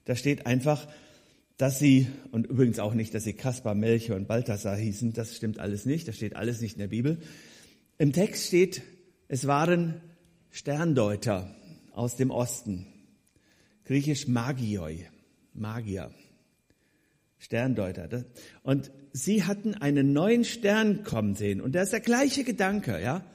Da 0.06 0.15
steht 0.15 0.46
einfach, 0.46 0.88
dass 1.58 1.80
sie, 1.80 2.08
und 2.32 2.48
übrigens 2.48 2.80
auch 2.80 2.94
nicht, 2.94 3.13
dass 3.13 3.24
sie 3.24 3.34
Kaspar, 3.34 3.75
Melchior 3.75 4.18
und 4.18 4.27
Balthasar 4.27 4.77
hießen, 4.77 5.13
das 5.13 5.36
stimmt 5.36 5.60
alles 5.60 5.86
nicht, 5.86 6.08
das 6.08 6.15
steht 6.15 6.36
alles 6.36 6.62
nicht 6.62 6.74
in 6.74 6.80
der 6.80 6.88
Bibel. 6.88 7.18
Im 7.98 8.13
Text 8.13 8.46
steht, 8.46 8.84
es 9.27 9.48
waren 9.48 10.01
Sterndeuter 10.55 11.53
aus 11.91 12.15
dem 12.15 12.31
Osten, 12.31 12.88
griechisch 13.83 14.29
Magioi, 14.29 15.05
Magier, 15.53 16.12
Sterndeuter. 17.38 18.24
Und 18.63 18.89
sie 19.12 19.43
hatten 19.43 19.75
einen 19.75 20.13
neuen 20.13 20.45
Stern 20.45 21.03
kommen 21.03 21.35
sehen. 21.35 21.59
Und 21.59 21.75
das 21.75 21.88
ist 21.88 21.91
der 21.91 22.00
gleiche 22.00 22.45
Gedanke, 22.45 23.01
ja. 23.01 23.25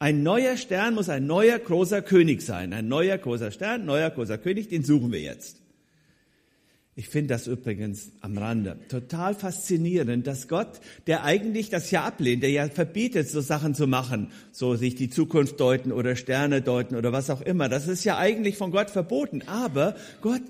Ein 0.00 0.24
neuer 0.24 0.56
Stern 0.56 0.94
muss 0.94 1.08
ein 1.08 1.28
neuer 1.28 1.60
großer 1.60 2.02
König 2.02 2.42
sein. 2.42 2.72
Ein 2.72 2.88
neuer 2.88 3.18
großer 3.18 3.52
Stern, 3.52 3.84
neuer 3.84 4.10
großer 4.10 4.38
König, 4.38 4.66
den 4.66 4.82
suchen 4.82 5.12
wir 5.12 5.20
jetzt. 5.20 5.62
Ich 6.96 7.08
finde 7.08 7.34
das 7.34 7.48
übrigens 7.48 8.12
am 8.20 8.38
Rande 8.38 8.78
total 8.88 9.34
faszinierend, 9.34 10.28
dass 10.28 10.46
Gott, 10.46 10.80
der 11.08 11.24
eigentlich 11.24 11.68
das 11.68 11.90
ja 11.90 12.04
ablehnt, 12.04 12.44
der 12.44 12.50
ja 12.50 12.68
verbietet, 12.68 13.28
so 13.28 13.40
Sachen 13.40 13.74
zu 13.74 13.88
machen, 13.88 14.30
so 14.52 14.76
sich 14.76 14.94
die 14.94 15.10
Zukunft 15.10 15.58
deuten 15.58 15.90
oder 15.90 16.14
Sterne 16.14 16.62
deuten 16.62 16.94
oder 16.94 17.12
was 17.12 17.30
auch 17.30 17.40
immer, 17.40 17.68
das 17.68 17.88
ist 17.88 18.04
ja 18.04 18.16
eigentlich 18.16 18.56
von 18.56 18.70
Gott 18.70 18.90
verboten. 18.90 19.42
Aber 19.42 19.96
Gott 20.20 20.42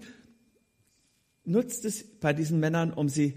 nutzt 1.46 1.86
es 1.86 2.04
bei 2.20 2.34
diesen 2.34 2.60
Männern, 2.60 2.92
um 2.92 3.08
sie 3.08 3.34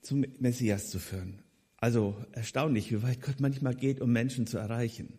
zum 0.00 0.24
Messias 0.40 0.90
zu 0.90 0.98
führen. 0.98 1.42
Also 1.76 2.16
erstaunlich, 2.32 2.90
wie 2.90 3.04
weit 3.04 3.22
Gott 3.22 3.38
manchmal 3.38 3.76
geht, 3.76 4.00
um 4.00 4.10
Menschen 4.10 4.48
zu 4.48 4.58
erreichen. 4.58 5.18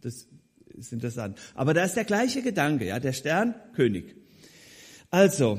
Das 0.00 0.28
ist 0.76 0.92
interessant. 0.92 1.40
Aber 1.54 1.74
da 1.74 1.84
ist 1.84 1.94
der 1.94 2.04
gleiche 2.04 2.42
Gedanke, 2.42 2.86
ja, 2.86 3.00
der 3.00 3.12
Stern, 3.12 3.56
König. 3.72 4.23
Also, 5.14 5.58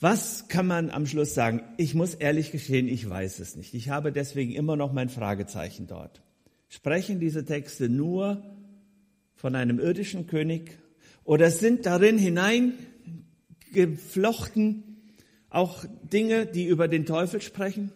was 0.00 0.48
kann 0.48 0.66
man 0.66 0.88
am 0.88 1.06
Schluss 1.06 1.34
sagen? 1.34 1.60
Ich 1.76 1.94
muss 1.94 2.14
ehrlich 2.14 2.52
gestehen, 2.52 2.88
ich 2.88 3.06
weiß 3.06 3.38
es 3.40 3.54
nicht. 3.54 3.74
Ich 3.74 3.90
habe 3.90 4.12
deswegen 4.12 4.54
immer 4.54 4.76
noch 4.76 4.94
mein 4.94 5.10
Fragezeichen 5.10 5.86
dort. 5.86 6.22
Sprechen 6.70 7.20
diese 7.20 7.44
Texte 7.44 7.90
nur 7.90 8.42
von 9.34 9.56
einem 9.56 9.78
irdischen 9.78 10.26
König 10.26 10.78
oder 11.22 11.50
sind 11.50 11.84
darin 11.84 12.16
hineingeflochten 12.16 15.02
auch 15.50 15.84
Dinge, 16.10 16.46
die 16.46 16.64
über 16.64 16.88
den 16.88 17.04
Teufel 17.04 17.42
sprechen? 17.42 17.92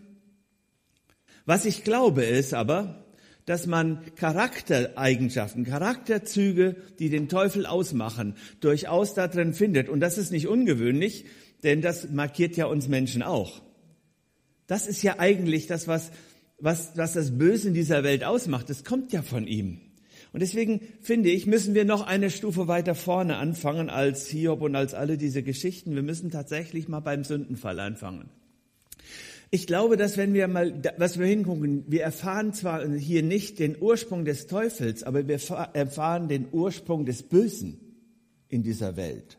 Was 1.47 1.64
ich 1.64 1.85
glaube 1.85 2.25
ist 2.25 2.52
aber, 2.52 3.07
dass 3.50 3.66
man 3.66 3.99
Charaktereigenschaften, 4.14 5.64
Charakterzüge, 5.64 6.76
die 7.00 7.11
den 7.11 7.28
Teufel 7.28 7.66
ausmachen, 7.66 8.37
durchaus 8.61 9.14
da 9.14 9.26
drin 9.26 9.54
findet. 9.54 9.88
Und 9.88 9.99
das 9.99 10.19
ist 10.19 10.30
nicht 10.30 10.47
ungewöhnlich, 10.47 11.25
denn 11.64 11.83
das 11.83 12.11
markiert 12.11 12.57
ja 12.57 12.66
uns 12.66 12.87
Menschen 12.87 13.25
auch. 13.25 13.61
Das 14.69 14.87
ist 14.87 15.02
ja 15.02 15.19
eigentlich 15.19 15.66
das, 15.66 15.88
was, 15.88 16.12
was, 16.61 16.92
was 16.95 17.14
das 17.14 17.38
Böse 17.38 17.66
in 17.66 17.75
dieser 17.75 18.04
Welt 18.04 18.23
ausmacht. 18.23 18.71
Das 18.71 18.85
kommt 18.85 19.12
ja 19.12 19.21
von 19.21 19.49
ihm. 19.49 19.80
Und 20.33 20.42
deswegen 20.42 20.80
finde 21.00 21.30
ich, 21.30 21.49
müssen 21.49 21.75
wir 21.75 21.85
noch 21.85 22.07
eine 22.07 22.30
Stufe 22.30 22.69
weiter 22.69 22.95
vorne 22.95 23.38
anfangen 23.38 23.90
als 23.90 24.28
Hiob 24.28 24.62
und 24.62 24.76
als 24.76 24.95
alle 24.95 25.19
diese 25.19 25.42
Geschichten. 25.42 25.97
Wir 25.97 26.04
müssen 26.04 26.30
tatsächlich 26.30 26.87
mal 26.87 27.00
beim 27.00 27.25
Sündenfall 27.25 27.80
anfangen. 27.80 28.30
Ich 29.52 29.66
glaube, 29.66 29.97
dass 29.97 30.16
wenn 30.16 30.33
wir 30.33 30.47
mal, 30.47 30.80
was 30.97 31.19
wir 31.19 31.26
hingucken, 31.26 31.85
wir 31.88 32.02
erfahren 32.02 32.52
zwar 32.52 32.88
hier 32.88 33.25
nicht 33.25 33.59
den 33.59 33.76
Ursprung 33.80 34.25
des 34.25 34.47
Teufels, 34.47 35.02
aber 35.02 35.26
wir 35.26 35.40
erfahren 35.73 36.28
den 36.28 36.47
Ursprung 36.52 37.04
des 37.04 37.25
Bösen 37.25 37.80
in 38.49 38.62
dieser 38.62 38.97
Welt. 38.97 39.38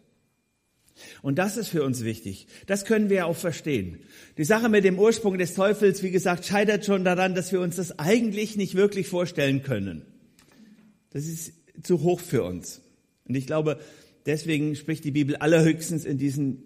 Und 1.22 1.38
das 1.38 1.56
ist 1.56 1.70
für 1.70 1.84
uns 1.84 2.04
wichtig. 2.04 2.48
Das 2.68 2.84
können 2.84 3.10
wir 3.10 3.26
auch 3.26 3.38
verstehen. 3.38 4.00
Die 4.38 4.44
Sache 4.44 4.68
mit 4.68 4.84
dem 4.84 5.00
Ursprung 5.00 5.38
des 5.38 5.54
Teufels, 5.54 6.04
wie 6.04 6.12
gesagt, 6.12 6.46
scheitert 6.46 6.86
schon 6.86 7.06
daran, 7.06 7.34
dass 7.34 7.54
wir 7.54 7.62
uns 7.62 7.78
das 7.78 7.98
eigentlich 7.98 8.58
nicht 8.58 8.76
wirklich 8.76 9.08
vorstellen 9.08 9.64
können. 9.64 10.04
Das 11.12 11.26
ist 11.26 11.54
zu 11.84 12.02
hoch 12.02 12.20
für 12.20 12.44
uns. 12.44 12.82
Und 13.26 13.36
ich 13.36 13.48
glaube, 13.48 13.80
deswegen 14.26 14.76
spricht 14.76 15.06
die 15.06 15.12
Bibel 15.12 15.38
allerhöchstens 15.38 16.04
in 16.04 16.18
diesen 16.18 16.64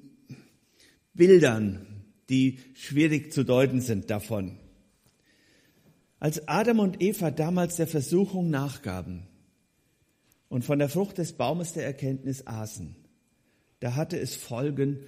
Bildern 1.14 1.95
die 2.30 2.60
schwierig 2.74 3.32
zu 3.32 3.44
deuten 3.44 3.82
sind 3.82 4.10
davon. 4.10 4.58
Als 6.20 6.48
Adam 6.48 6.80
und 6.80 7.02
Eva 7.02 7.32
damals 7.32 7.76
der 7.76 7.88
Versuchung 7.88 8.50
nachgaben 8.50 9.28
und 10.50 10.66
von 10.66 10.80
der 10.80 10.90
Frucht 10.90 11.18
des 11.18 11.34
Baumes 11.34 11.74
der 11.74 11.86
Erkenntnis 11.86 12.48
aßen, 12.48 12.96
da 13.80 13.96
hatte 13.96 14.18
es 14.18 14.36
Folgen, 14.36 15.00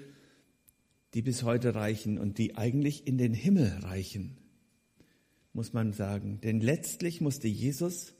die 1.14 1.22
bis 1.22 1.44
heute 1.44 1.74
reichen 1.74 2.20
und 2.20 2.38
die 2.38 2.56
eigentlich 2.58 3.08
in 3.08 3.18
den 3.18 3.34
Himmel 3.34 3.80
reichen, 3.82 4.38
muss 5.54 5.74
man 5.74 5.94
sagen. 5.94 6.40
Denn 6.42 6.60
letztlich 6.60 7.22
musste 7.22 7.48
Jesus, 7.48 8.14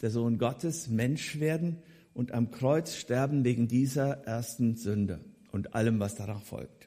der 0.00 0.10
Sohn 0.10 0.38
Gottes, 0.38 0.88
Mensch 0.88 1.40
werden 1.40 1.82
und 2.14 2.32
am 2.32 2.50
Kreuz 2.50 2.94
sterben 2.94 3.44
wegen 3.44 3.68
dieser 3.68 4.24
ersten 4.24 4.76
Sünde 4.76 5.20
und 5.52 5.74
allem, 5.74 6.00
was 6.00 6.14
darauf 6.14 6.44
folgt. 6.44 6.79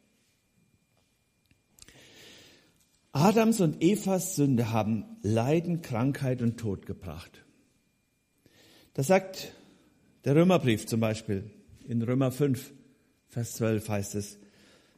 Adams 3.13 3.61
und 3.61 3.81
Evas 3.83 4.35
Sünde 4.35 4.71
haben 4.71 5.05
Leiden, 5.21 5.83
Krankheit 5.83 6.41
und 6.41 6.57
Tod 6.57 6.87
gebracht. 6.87 7.45
Das 8.95 9.07
sagt 9.07 9.53
der 10.25 10.35
Römerbrief 10.35 10.87
zum 10.87 10.99
Beispiel. 10.99 11.43
In 11.87 12.01
Römer 12.01 12.31
5, 12.31 12.73
Vers 13.29 13.53
12 13.53 13.87
heißt 13.87 14.15
es, 14.15 14.39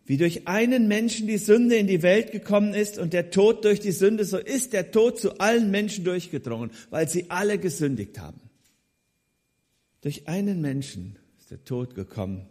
wie 0.05 0.17
durch 0.17 0.47
einen 0.47 0.87
Menschen 0.87 1.27
die 1.27 1.37
Sünde 1.37 1.75
in 1.75 1.87
die 1.87 2.03
Welt 2.03 2.31
gekommen 2.31 2.73
ist 2.73 2.97
und 2.97 3.11
der 3.11 3.31
Tod 3.31 3.65
durch 3.65 3.81
die 3.81 3.91
Sünde, 3.91 4.23
so 4.23 4.37
ist 4.37 4.71
der 4.71 4.91
Tod 4.91 5.19
zu 5.19 5.39
allen 5.39 5.69
Menschen 5.69 6.05
durchgedrungen, 6.05 6.71
weil 6.91 7.09
sie 7.09 7.29
alle 7.29 7.57
gesündigt 7.57 8.19
haben. 8.19 8.39
Durch 10.01 10.27
einen 10.27 10.61
Menschen 10.61 11.17
ist 11.39 11.51
der 11.51 11.65
Tod 11.65 11.95
gekommen 11.95 12.47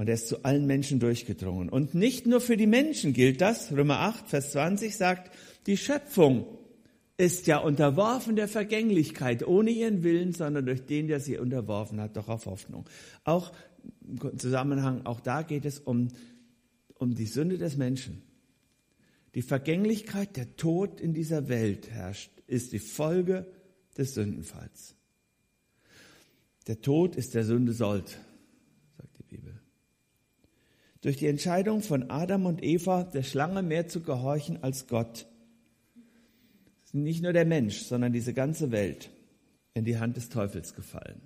und 0.00 0.08
er 0.08 0.14
ist 0.14 0.28
zu 0.28 0.44
allen 0.44 0.66
Menschen 0.66 0.98
durchgedrungen. 0.98 1.68
Und 1.68 1.94
nicht 1.94 2.26
nur 2.26 2.40
für 2.40 2.56
die 2.56 2.66
Menschen 2.66 3.12
gilt 3.12 3.42
das. 3.42 3.70
Römer 3.70 3.98
8, 4.00 4.30
Vers 4.30 4.52
20 4.52 4.96
sagt, 4.96 5.30
die 5.66 5.76
Schöpfung 5.76 6.46
ist 7.18 7.46
ja 7.46 7.58
unterworfen 7.58 8.34
der 8.34 8.48
Vergänglichkeit, 8.48 9.46
ohne 9.46 9.70
ihren 9.70 10.02
Willen, 10.02 10.32
sondern 10.32 10.64
durch 10.64 10.86
den, 10.86 11.06
der 11.06 11.20
sie 11.20 11.36
unterworfen 11.36 12.00
hat, 12.00 12.16
doch 12.16 12.30
auf 12.30 12.46
Hoffnung. 12.46 12.88
Auch 13.24 13.52
im 14.00 14.38
Zusammenhang, 14.38 15.04
auch 15.04 15.20
da 15.20 15.42
geht 15.42 15.66
es 15.66 15.78
um, 15.78 16.08
um 16.94 17.14
die 17.14 17.26
Sünde 17.26 17.58
des 17.58 17.76
Menschen. 17.76 18.22
Die 19.34 19.42
Vergänglichkeit, 19.42 20.34
der 20.34 20.56
Tod 20.56 20.98
in 20.98 21.12
dieser 21.12 21.50
Welt 21.50 21.90
herrscht, 21.90 22.30
ist 22.46 22.72
die 22.72 22.78
Folge 22.78 23.52
des 23.98 24.14
Sündenfalls. 24.14 24.94
Der 26.68 26.80
Tod 26.80 27.16
ist 27.16 27.34
der 27.34 27.44
Sünde 27.44 27.74
Sold, 27.74 28.18
durch 31.00 31.16
die 31.16 31.26
Entscheidung 31.26 31.82
von 31.82 32.10
Adam 32.10 32.46
und 32.46 32.62
Eva, 32.62 33.04
der 33.04 33.22
Schlange 33.22 33.62
mehr 33.62 33.88
zu 33.88 34.00
gehorchen 34.00 34.62
als 34.62 34.86
Gott, 34.86 35.26
nicht 36.92 37.22
nur 37.22 37.32
der 37.32 37.46
Mensch, 37.46 37.82
sondern 37.82 38.12
diese 38.12 38.34
ganze 38.34 38.70
Welt 38.70 39.10
in 39.74 39.84
die 39.84 39.98
Hand 39.98 40.16
des 40.16 40.28
Teufels 40.28 40.74
gefallen. 40.74 41.20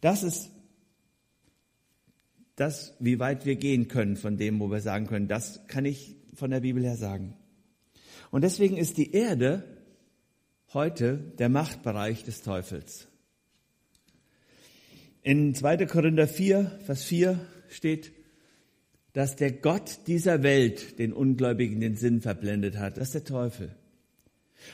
Das 0.00 0.22
ist 0.22 0.50
das, 2.56 2.94
wie 2.98 3.18
weit 3.18 3.44
wir 3.44 3.56
gehen 3.56 3.88
können 3.88 4.16
von 4.16 4.38
dem, 4.38 4.58
wo 4.60 4.70
wir 4.70 4.80
sagen 4.80 5.06
können, 5.06 5.28
das 5.28 5.66
kann 5.66 5.84
ich 5.84 6.16
von 6.34 6.50
der 6.50 6.60
Bibel 6.60 6.82
her 6.82 6.96
sagen. 6.96 7.34
Und 8.30 8.42
deswegen 8.42 8.76
ist 8.76 8.96
die 8.96 9.12
Erde 9.12 9.64
heute 10.72 11.18
der 11.38 11.48
Machtbereich 11.48 12.24
des 12.24 12.42
Teufels. 12.42 13.08
In 15.22 15.54
2. 15.54 15.86
Korinther 15.86 16.28
4, 16.28 16.80
Vers 16.84 17.04
4 17.04 17.40
steht, 17.68 18.12
dass 19.16 19.34
der 19.34 19.50
Gott 19.50 20.00
dieser 20.08 20.42
Welt 20.42 20.98
den 20.98 21.14
Ungläubigen 21.14 21.80
den 21.80 21.96
Sinn 21.96 22.20
verblendet 22.20 22.76
hat. 22.76 22.98
Das 22.98 23.08
ist 23.08 23.14
der 23.14 23.24
Teufel. 23.24 23.74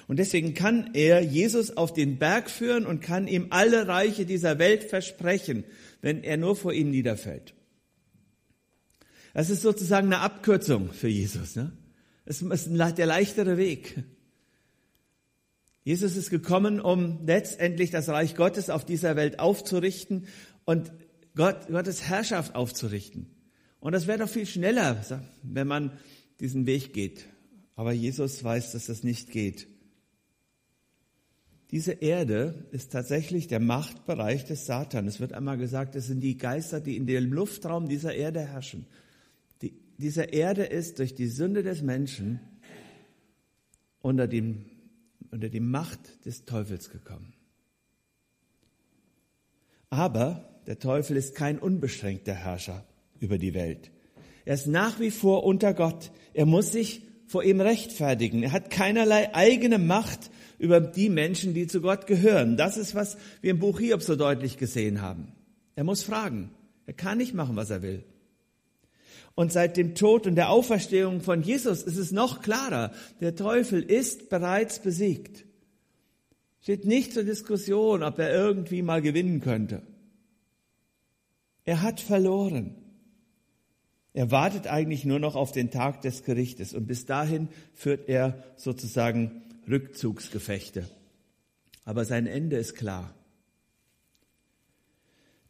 Und 0.09 0.19
deswegen 0.19 0.53
kann 0.53 0.91
er 0.95 1.21
Jesus 1.21 1.77
auf 1.77 1.93
den 1.93 2.19
Berg 2.19 2.51
führen 2.51 2.85
und 2.85 3.01
kann 3.01 3.29
ihm 3.29 3.47
alle 3.51 3.87
Reiche 3.87 4.27
dieser 4.27 4.59
Welt 4.59 4.83
versprechen, 4.83 5.63
wenn 6.01 6.25
er 6.25 6.39
nur 6.39 6.57
vor 6.57 6.73
ihm 6.73 6.91
niederfällt. 6.91 7.55
Das 9.33 9.49
ist 9.49 9.63
sozusagen 9.63 10.09
eine 10.09 10.19
Abkürzung 10.19 10.93
für 10.93 11.07
Jesus. 11.07 11.55
Ne? 11.55 11.71
Es 12.25 12.43
ist 12.43 12.69
der 12.99 13.07
leichtere 13.07 13.59
Weg. 13.59 14.03
Jesus 15.85 16.17
ist 16.17 16.31
gekommen, 16.31 16.81
um 16.81 17.25
letztendlich 17.27 17.91
das 17.91 18.09
Reich 18.09 18.35
Gottes 18.35 18.71
auf 18.71 18.85
dieser 18.85 19.15
Welt 19.15 19.39
aufzurichten 19.39 20.27
und 20.65 20.91
Gott, 21.37 21.69
Gottes 21.69 22.03
Herrschaft 22.03 22.57
aufzurichten. 22.57 23.29
Und 23.83 23.91
das 23.93 24.07
wäre 24.07 24.21
doch 24.21 24.29
viel 24.29 24.47
schneller, 24.47 25.05
wenn 25.43 25.67
man 25.67 25.91
diesen 26.39 26.67
Weg 26.67 26.93
geht. 26.93 27.27
Aber 27.75 27.91
Jesus 27.91 28.45
weiß, 28.45 28.71
dass 28.73 28.87
das 28.87 29.03
nicht 29.03 29.33
geht. 29.33 29.67
Diese 31.73 31.91
Erde 31.91 32.69
ist 32.71 32.93
tatsächlich 32.93 33.49
der 33.49 33.59
Machtbereich 33.59 34.45
des 34.45 34.67
Satan. 34.67 35.09
Es 35.09 35.19
wird 35.19 35.33
einmal 35.33 35.59
gesagt, 35.59 35.97
es 35.97 36.07
sind 36.07 36.21
die 36.21 36.39
Geister, 36.39 36.81
die 36.81 36.97
in 36.97 37.09
dem 37.09 37.33
Luftraum 37.33 37.89
dieser 37.89 38.15
Erde 38.15 38.47
herrschen. 38.47 38.87
Die, 39.63 39.75
diese 39.99 40.23
Erde 40.23 40.63
ist 40.63 41.01
durch 41.01 41.17
die 41.17 41.27
Sünde 41.27 41.65
des 41.65 41.83
Menschen 41.83 42.39
unter, 44.01 44.29
dem, 44.29 44.65
unter 45.33 45.49
die 45.49 45.59
Macht 45.59 46.25
des 46.25 46.45
Teufels 46.45 46.89
gekommen. 46.89 47.35
Aber 49.91 50.63
der 50.69 50.79
Teufel 50.79 51.17
ist 51.17 51.35
kein 51.35 51.59
unbeschränkter 51.59 52.35
Herrscher 52.35 52.87
über 53.23 53.39
die 53.39 53.55
Welt. 53.55 53.91
Er 54.45 54.55
ist 54.55 54.67
nach 54.67 55.01
wie 55.01 55.11
vor 55.11 55.45
unter 55.45 55.73
Gott. 55.73 56.11
Er 56.35 56.47
muss 56.47 56.73
sich 56.73 57.03
vor 57.27 57.45
ihm 57.45 57.61
rechtfertigen. 57.61 58.43
Er 58.43 58.53
hat 58.53 58.71
keinerlei 58.71 59.35
eigene 59.35 59.79
Macht 59.79 60.31
über 60.59 60.81
die 60.81 61.09
Menschen, 61.09 61.55
die 61.55 61.67
zu 61.67 61.81
Gott 61.81 62.07
gehören. 62.07 62.57
Das 62.57 62.77
ist, 62.77 62.95
was 62.95 63.17
wir 63.41 63.53
im 63.53 63.61
Buch 63.61 63.79
Hiob 63.79 64.03
so 64.03 64.17
deutlich 64.17 64.59
gesehen 64.59 65.01
haben. 65.01 65.33
Er 65.77 65.85
muss 65.85 66.03
fragen. 66.03 66.51
Er 66.87 66.93
kann 66.93 67.19
nicht 67.19 67.33
machen, 67.33 67.57
was 67.57 67.71
er 67.71 67.83
will. 67.83 68.05
Und 69.35 69.53
seit 69.53 69.77
dem 69.77 69.95
Tod 69.95 70.27
und 70.27 70.35
der 70.35 70.51
Auferstehung 70.51 71.23
von 71.23 71.43
Jesus 71.43 71.83
ist 71.83 71.97
es 71.97 72.13
noch 72.13 72.43
klarer. 72.43 72.93
Der 73.21 73.35
Teufel 73.35 73.83
ist 73.83 74.29
bereits 74.29 74.81
besiegt. 74.81 75.47
Steht 76.61 76.85
nicht 76.85 77.15
zur 77.15 77.25
Diskussion, 77.25 78.03
ob 78.03 78.19
er 78.19 78.33
irgendwie 78.33 78.83
mal 78.83 79.01
gewinnen 79.01 79.41
könnte. 79.41 79.83
Er 81.65 81.83
hat 81.83 82.01
verloren. 82.01 82.82
Er 84.15 84.31
wartet 84.31 84.67
eigentlich 84.67 85.05
nur 85.05 85.19
noch 85.19 85.37
auf 85.37 85.53
den 85.53 85.71
Tag 85.71 86.03
des 86.03 86.23
Gerichtes 86.25 86.75
und 86.75 86.87
bis 86.87 87.07
dahin 87.07 87.49
führt 87.75 88.09
er 88.09 88.43
sozusagen 88.57 89.43
Rückzugsgefechte. 89.69 90.89
Aber 91.85 92.05
sein 92.05 92.27
Ende 92.27 92.57
ist 92.57 92.75
klar. 92.75 93.15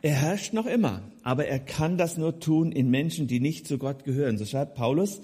Er 0.01 0.15
herrscht 0.15 0.53
noch 0.53 0.67
immer, 0.67 1.03
aber 1.23 1.47
er 1.47 1.61
kann 1.61 1.97
das 1.97 2.17
nur 2.19 2.41
tun 2.41 2.73
in 2.73 2.91
Menschen, 2.91 3.29
die 3.29 3.41
nicht 3.41 3.69
zu 3.69 3.79
Gott 3.79 4.05
gehören. 4.05 4.37
So 4.39 4.45
schreibt 4.45 4.75
Paulus 4.75 5.21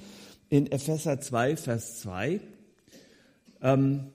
in 0.50 0.70
Epheser 0.70 1.20
2, 1.20 1.56
Vers 1.56 2.00
2, 2.00 2.40
ähm, 3.60 4.06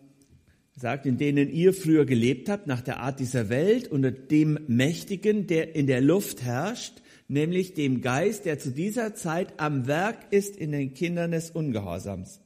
sagt, 0.75 1.05
in 1.05 1.17
denen 1.17 1.49
ihr 1.49 1.73
früher 1.73 2.05
gelebt 2.05 2.49
habt, 2.49 2.67
nach 2.67 2.81
der 2.81 2.99
Art 2.99 3.19
dieser 3.19 3.49
Welt, 3.49 3.89
unter 3.89 4.11
dem 4.11 4.57
Mächtigen, 4.67 5.47
der 5.47 5.75
in 5.75 5.85
der 5.85 6.01
Luft 6.01 6.41
herrscht, 6.41 7.02
nämlich 7.27 7.73
dem 7.73 8.01
Geist, 8.01 8.45
der 8.45 8.59
zu 8.59 8.71
dieser 8.71 9.15
Zeit 9.15 9.59
am 9.59 9.87
Werk 9.87 10.31
ist 10.31 10.55
in 10.55 10.71
den 10.71 10.93
Kindern 10.93 11.31
des 11.31 11.51
Ungehorsams. 11.51 12.41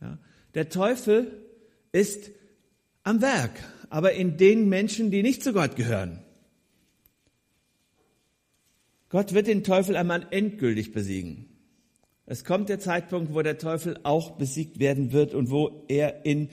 Ja, 0.00 0.18
der 0.54 0.68
Teufel 0.68 1.44
ist 1.92 2.30
am 3.02 3.20
Werk, 3.20 3.62
aber 3.88 4.12
in 4.12 4.36
den 4.36 4.68
Menschen, 4.68 5.10
die 5.10 5.22
nicht 5.22 5.42
zu 5.42 5.52
Gott 5.52 5.76
gehören. 5.76 6.20
Gott 9.08 9.32
wird 9.32 9.46
den 9.46 9.64
Teufel 9.64 9.96
einmal 9.96 10.26
endgültig 10.30 10.92
besiegen. 10.92 11.46
Es 12.26 12.44
kommt 12.44 12.68
der 12.68 12.80
Zeitpunkt, 12.80 13.32
wo 13.32 13.42
der 13.42 13.58
Teufel 13.58 14.00
auch 14.02 14.32
besiegt 14.32 14.80
werden 14.80 15.12
wird 15.12 15.32
und 15.32 15.50
wo 15.50 15.84
er 15.86 16.24
in 16.24 16.50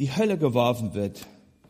die 0.00 0.14
Hölle 0.14 0.36
geworfen 0.36 0.94
wird 0.94 1.26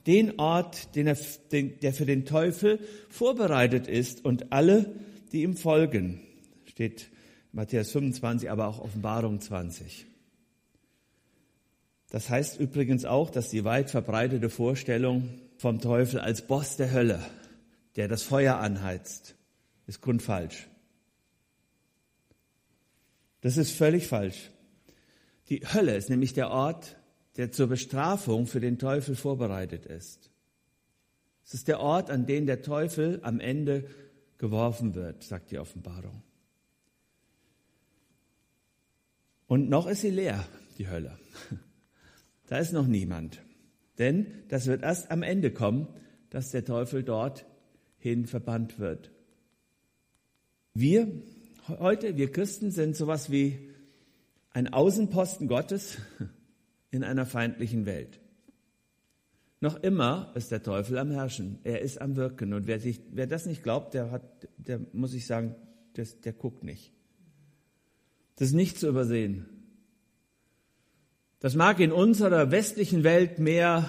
den 0.07 0.39
Ort, 0.39 0.95
den 0.97 1.07
er, 1.07 1.17
den, 1.53 1.79
der 1.81 1.93
für 1.93 2.07
den 2.07 2.27
Teufel 2.27 2.79
vorbereitet 3.09 3.87
ist 3.89 4.25
und 4.25 4.53
alle, 4.53 4.95
die 5.33 5.43
ihm 5.43 5.57
folgen. 5.57 6.21
Steht 6.67 7.11
Matthäus 7.53 7.91
25, 7.93 8.51
aber 8.51 8.67
auch 8.67 8.81
Offenbarung 8.81 9.41
20. 9.41 10.07
Das 12.11 12.31
heißt 12.31 12.61
übrigens 12.61 13.05
auch, 13.05 13.31
dass 13.31 13.51
die 13.51 13.65
weit 13.65 13.91
verbreitete 13.91 14.51
Vorstellung 14.51 15.29
vom 15.57 15.81
Teufel 15.81 16.21
als 16.21 16.47
Boss 16.47 16.77
der 16.77 16.93
Hölle, 16.93 17.21
der 17.97 18.09
das 18.09 18.23
Feuer 18.23 18.57
anheizt, 18.59 19.35
ist 19.87 20.01
grundfalsch. 20.01 20.69
Das 23.41 23.57
ist 23.57 23.73
völlig 23.73 24.07
falsch. 24.07 24.51
Die 25.49 25.61
Hölle 25.61 25.97
ist 25.97 26.09
nämlich 26.09 26.33
der 26.33 26.51
Ort, 26.51 26.97
der 27.37 27.51
zur 27.51 27.67
Bestrafung 27.67 28.47
für 28.47 28.61
den 28.61 28.79
Teufel 28.79 29.17
vorbereitet 29.17 29.87
ist. 29.87 30.31
Es 31.45 31.55
ist 31.55 31.69
der 31.69 31.81
Ort, 31.81 32.11
an 32.11 32.27
den 32.27 32.47
der 32.47 32.63
Teufel 32.63 33.21
am 33.23 33.41
Ende 33.41 33.89
geworfen 34.39 34.95
wird, 34.95 35.23
sagt 35.25 35.51
die 35.51 35.59
Offenbarung. 35.59 36.23
Und 39.47 39.69
noch 39.69 39.87
ist 39.87 40.01
sie 40.01 40.11
leer, 40.11 40.45
die 40.79 40.89
Hölle. 40.89 41.19
Da 42.47 42.59
ist 42.59 42.75
noch 42.75 42.87
niemand. 42.87 43.43
Denn 43.99 44.27
das 44.49 44.67
wird 44.67 44.83
erst 44.83 45.11
am 45.11 45.23
Ende 45.23 45.51
kommen, 45.51 45.89
dass 46.29 46.51
der 46.51 46.63
Teufel 46.63 47.03
dorthin 47.03 48.27
verbannt 48.27 48.79
wird. 48.79 49.11
Wir 50.75 51.11
heute, 51.69 52.17
wir 52.17 52.31
Christen, 52.31 52.71
sind 52.71 52.97
sowas 52.97 53.31
wie 53.31 53.71
ein 54.51 54.73
Außenposten 54.73 55.49
Gottes, 55.49 55.97
in 56.95 57.05
einer 57.05 57.27
feindlichen 57.27 57.87
Welt. 57.87 58.21
Noch 59.61 59.83
immer 59.83 60.33
ist 60.35 60.53
der 60.53 60.63
Teufel 60.63 60.97
am 60.99 61.11
Herrschen. 61.11 61.59
Er 61.65 61.81
ist 61.81 62.01
am 62.01 62.17
Wirken. 62.17 62.53
Und 62.53 62.67
wer, 62.67 62.79
sich, 62.79 63.01
wer 63.11 63.27
das 63.27 63.47
nicht 63.47 63.63
glaubt, 63.63 63.95
der, 63.95 64.11
hat, 64.11 64.23
der 64.59 64.81
muss 64.93 65.15
ich 65.15 65.27
sagen, 65.27 65.55
das, 65.95 66.21
der 66.21 66.33
guckt 66.33 66.63
nicht. 66.65 66.93
Das 68.37 68.49
ist 68.49 68.55
nicht 68.55 68.79
zu 68.79 68.89
übersehen. 68.89 69.47
Das 71.41 71.55
mag 71.55 71.81
in 71.81 71.93
unserer 71.93 72.51
westlichen 72.51 73.05
Welt 73.05 73.39
mehr 73.39 73.85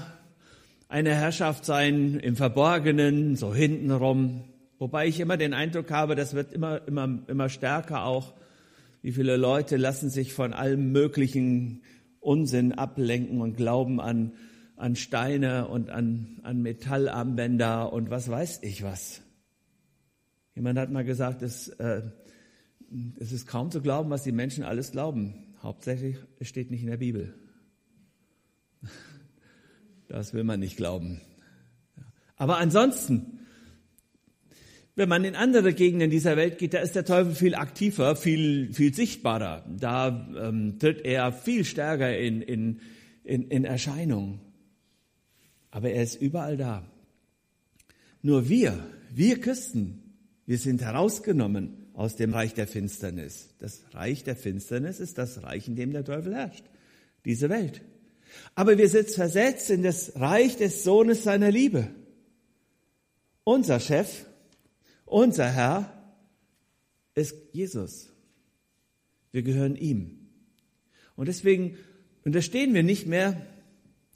eine 0.87 1.13
Herrschaft 1.13 1.65
sein 1.65 2.19
im 2.19 2.35
Verborgenen, 2.35 3.35
so 3.35 3.53
hintenrum. 3.53 4.45
Wobei 4.79 5.07
ich 5.07 5.19
immer 5.19 5.37
den 5.37 5.53
Eindruck 5.53 5.91
habe, 5.91 6.15
das 6.15 6.33
wird 6.33 6.53
immer, 6.53 6.87
immer, 6.87 7.19
immer 7.27 7.49
stärker 7.49 8.05
auch. 8.05 8.33
Wie 9.01 9.11
viele 9.11 9.37
Leute 9.37 9.77
lassen 9.77 10.09
sich 10.09 10.33
von 10.33 10.53
allem 10.53 10.91
Möglichen 10.91 11.83
Unsinn 12.25 12.73
ablenken 12.73 13.41
und 13.41 13.55
glauben 13.55 14.01
an, 14.01 14.33
an 14.75 14.95
Steine 14.95 15.67
und 15.67 15.89
an, 15.89 16.39
an 16.43 16.61
Metallarmbänder 16.61 17.93
und 17.93 18.09
was 18.09 18.29
weiß 18.29 18.59
ich 18.63 18.83
was. 18.83 19.21
Jemand 20.55 20.79
hat 20.79 20.91
mal 20.91 21.03
gesagt, 21.03 21.41
es, 21.41 21.67
äh, 21.67 22.01
es 23.19 23.31
ist 23.31 23.45
kaum 23.45 23.71
zu 23.71 23.81
glauben, 23.81 24.09
was 24.09 24.23
die 24.23 24.31
Menschen 24.31 24.63
alles 24.63 24.91
glauben. 24.91 25.55
Hauptsächlich 25.61 26.17
es 26.39 26.47
steht 26.47 26.71
nicht 26.71 26.81
in 26.81 26.89
der 26.89 26.97
Bibel. 26.97 27.33
Das 30.07 30.33
will 30.33 30.43
man 30.43 30.59
nicht 30.59 30.77
glauben. 30.77 31.21
Aber 32.38 32.57
ansonsten, 32.57 33.39
wenn 34.95 35.10
man 35.10 35.25
in 35.25 35.36
andere 35.36 35.73
Gegenden 35.73 36.10
dieser 36.10 36.38
Welt 36.38 36.58
geht, 36.58 36.73
da 36.73 36.79
ist 36.79 36.95
der 36.95 37.03
Teufel 37.03 37.36
viel 37.36 37.55
aktiver, 37.55 38.15
viel, 38.15 38.73
viel 38.73 38.93
sichtbarer. 38.93 39.65
Da 39.77 40.29
ähm, 40.38 40.79
tritt 40.79 41.03
er 41.03 41.34
viel 41.34 41.65
stärker 41.65 42.17
in, 42.17 42.41
in, 42.41 42.79
in, 43.23 43.49
in 43.49 43.65
Erscheinung. 43.65 44.39
Aber 45.69 45.89
er 45.89 46.03
ist 46.03 46.21
überall 46.21 46.55
da. 46.55 46.89
Nur 48.21 48.47
wir, 48.47 48.79
wir 49.12 49.41
Christen, 49.41 50.15
wir 50.45 50.58
sind 50.58 50.81
herausgenommen 50.81 51.89
aus 51.93 52.15
dem 52.15 52.34
Reich 52.34 52.53
der 52.53 52.67
Finsternis. 52.67 53.49
Das 53.60 53.81
Reich 53.91 54.23
der 54.23 54.38
Finsternis 54.38 55.01
ist 55.01 55.17
das 55.17 55.43
Reich, 55.43 55.67
in 55.67 55.75
dem 55.75 55.91
der 55.91 56.05
Teufel 56.05 56.34
herrscht. 56.34 56.63
Diese 57.25 57.49
Welt. 57.49 57.81
Aber 58.53 58.77
wir 58.77 58.88
sind 58.88 59.10
versetzt 59.10 59.69
in 59.69 59.84
das 59.84 60.13
Reich 60.15 60.55
des 60.55 60.84
Sohnes 60.84 61.23
seiner 61.23 61.51
Liebe. 61.51 61.89
Unser 63.43 63.79
Chef, 63.79 64.25
unser 65.05 65.49
Herr 65.49 65.91
ist 67.13 67.35
Jesus. 67.53 68.09
Wir 69.31 69.43
gehören 69.43 69.75
ihm. 69.75 70.29
Und 71.15 71.27
deswegen 71.27 71.77
unterstehen 72.23 72.73
wir 72.73 72.83
nicht 72.83 73.07
mehr 73.07 73.45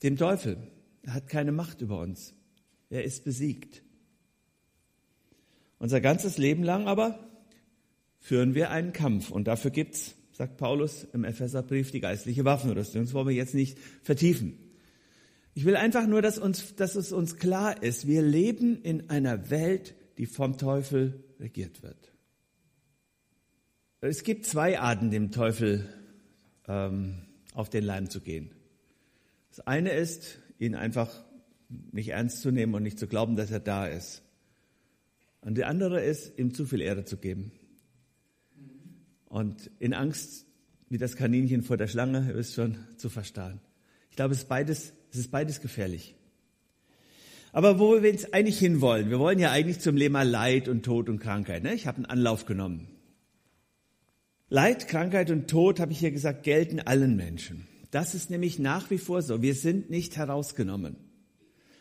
dem 0.03 0.17
Teufel. 0.17 0.57
Er 1.03 1.13
hat 1.13 1.27
keine 1.27 1.51
Macht 1.51 1.81
über 1.81 1.99
uns. 1.99 2.33
Er 2.89 3.03
ist 3.03 3.23
besiegt. 3.23 3.83
Unser 5.77 6.01
ganzes 6.01 6.37
Leben 6.37 6.63
lang 6.63 6.87
aber 6.87 7.19
führen 8.19 8.53
wir 8.53 8.69
einen 8.69 8.93
Kampf. 8.93 9.31
Und 9.31 9.47
dafür 9.47 9.71
gibt's, 9.71 10.15
sagt 10.33 10.57
Paulus 10.57 11.07
im 11.13 11.23
Epheserbrief, 11.23 11.91
die 11.91 12.01
geistliche 12.01 12.45
Waffenrüstung. 12.45 13.03
Das 13.03 13.13
wollen 13.13 13.27
wir 13.27 13.35
jetzt 13.35 13.55
nicht 13.55 13.77
vertiefen. 14.03 14.57
Ich 15.53 15.65
will 15.65 15.75
einfach 15.75 16.07
nur, 16.07 16.21
dass, 16.21 16.37
uns, 16.37 16.75
dass 16.75 16.95
es 16.95 17.11
uns 17.11 17.37
klar 17.37 17.81
ist, 17.81 18.07
wir 18.07 18.21
leben 18.21 18.81
in 18.81 19.09
einer 19.09 19.49
Welt, 19.49 19.95
die 20.19 20.25
vom 20.25 20.57
Teufel 20.57 21.23
regiert 21.39 21.81
wird. 21.81 22.13
Es 24.01 24.23
gibt 24.23 24.45
zwei 24.45 24.77
Arten, 24.77 25.11
dem 25.11 25.31
Teufel 25.31 25.87
ähm, 26.67 27.21
auf 27.53 27.69
den 27.69 27.85
Leim 27.85 28.09
zu 28.09 28.19
gehen. 28.19 28.51
Das 29.49 29.65
eine 29.65 29.91
ist, 29.93 30.39
ihn 30.59 30.75
einfach 30.75 31.23
nicht 31.69 32.09
ernst 32.09 32.41
zu 32.41 32.51
nehmen 32.51 32.73
und 32.73 32.83
nicht 32.83 32.99
zu 32.99 33.07
glauben, 33.07 33.37
dass 33.37 33.49
er 33.49 33.61
da 33.61 33.87
ist. 33.87 34.21
Und 35.39 35.57
die 35.57 35.63
andere 35.63 36.01
ist, 36.01 36.37
ihm 36.37 36.53
zu 36.53 36.65
viel 36.65 36.81
Ehre 36.81 37.05
zu 37.05 37.15
geben. 37.15 37.53
Und 39.29 39.71
in 39.79 39.93
Angst, 39.93 40.45
wie 40.89 40.97
das 40.97 41.15
Kaninchen 41.15 41.63
vor 41.63 41.77
der 41.77 41.87
Schlange, 41.87 42.27
ihr 42.27 42.35
wisst 42.35 42.55
schon, 42.55 42.77
zu 42.97 43.09
verstarren. 43.09 43.61
Ich 44.09 44.17
glaube, 44.17 44.33
es 44.33 44.41
ist 44.41 44.49
beides, 44.49 44.93
es 45.11 45.19
ist 45.19 45.31
beides 45.31 45.61
gefährlich. 45.61 46.15
Aber 47.51 47.79
wo 47.79 48.01
wir 48.01 48.11
jetzt 48.11 48.33
eigentlich 48.33 48.59
hinwollen, 48.59 49.09
wir 49.09 49.19
wollen 49.19 49.39
ja 49.39 49.51
eigentlich 49.51 49.79
zum 49.79 49.97
Thema 49.97 50.23
Leid 50.23 50.67
und 50.67 50.83
Tod 50.83 51.09
und 51.09 51.19
Krankheit. 51.19 51.63
Ne? 51.63 51.73
Ich 51.73 51.87
habe 51.87 51.97
einen 51.97 52.05
Anlauf 52.05 52.45
genommen. 52.45 52.87
Leid, 54.49 54.87
Krankheit 54.87 55.31
und 55.31 55.47
Tod, 55.47 55.79
habe 55.79 55.91
ich 55.91 56.01
ja 56.01 56.09
gesagt, 56.09 56.43
gelten 56.43 56.79
allen 56.79 57.15
Menschen. 57.15 57.67
Das 57.91 58.13
ist 58.13 58.29
nämlich 58.29 58.59
nach 58.59 58.89
wie 58.89 58.97
vor 58.97 59.21
so. 59.21 59.41
Wir 59.41 59.55
sind 59.55 59.89
nicht 59.89 60.17
herausgenommen. 60.17 60.95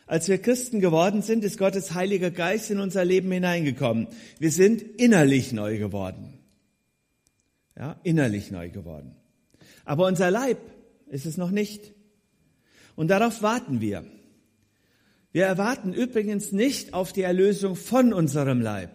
Als 0.07 0.27
wir 0.27 0.39
Christen 0.39 0.79
geworden 0.79 1.21
sind, 1.21 1.43
ist 1.43 1.59
Gottes 1.59 1.93
Heiliger 1.93 2.31
Geist 2.31 2.71
in 2.71 2.79
unser 2.79 3.05
Leben 3.05 3.31
hineingekommen. 3.31 4.07
Wir 4.39 4.51
sind 4.51 4.81
innerlich 4.81 5.51
neu 5.51 5.77
geworden. 5.77 6.39
Ja, 7.77 7.99
innerlich 8.03 8.49
neu 8.49 8.69
geworden. 8.69 9.15
Aber 9.85 10.07
unser 10.07 10.31
Leib 10.31 10.57
ist 11.07 11.27
es 11.27 11.37
noch 11.37 11.51
nicht. 11.51 11.93
Und 12.95 13.09
darauf 13.09 13.43
warten 13.43 13.81
wir. 13.81 14.03
Wir 15.31 15.45
erwarten 15.45 15.93
übrigens 15.93 16.51
nicht 16.51 16.93
auf 16.93 17.13
die 17.13 17.21
Erlösung 17.21 17.75
von 17.75 18.13
unserem 18.13 18.61
Leib. 18.61 18.91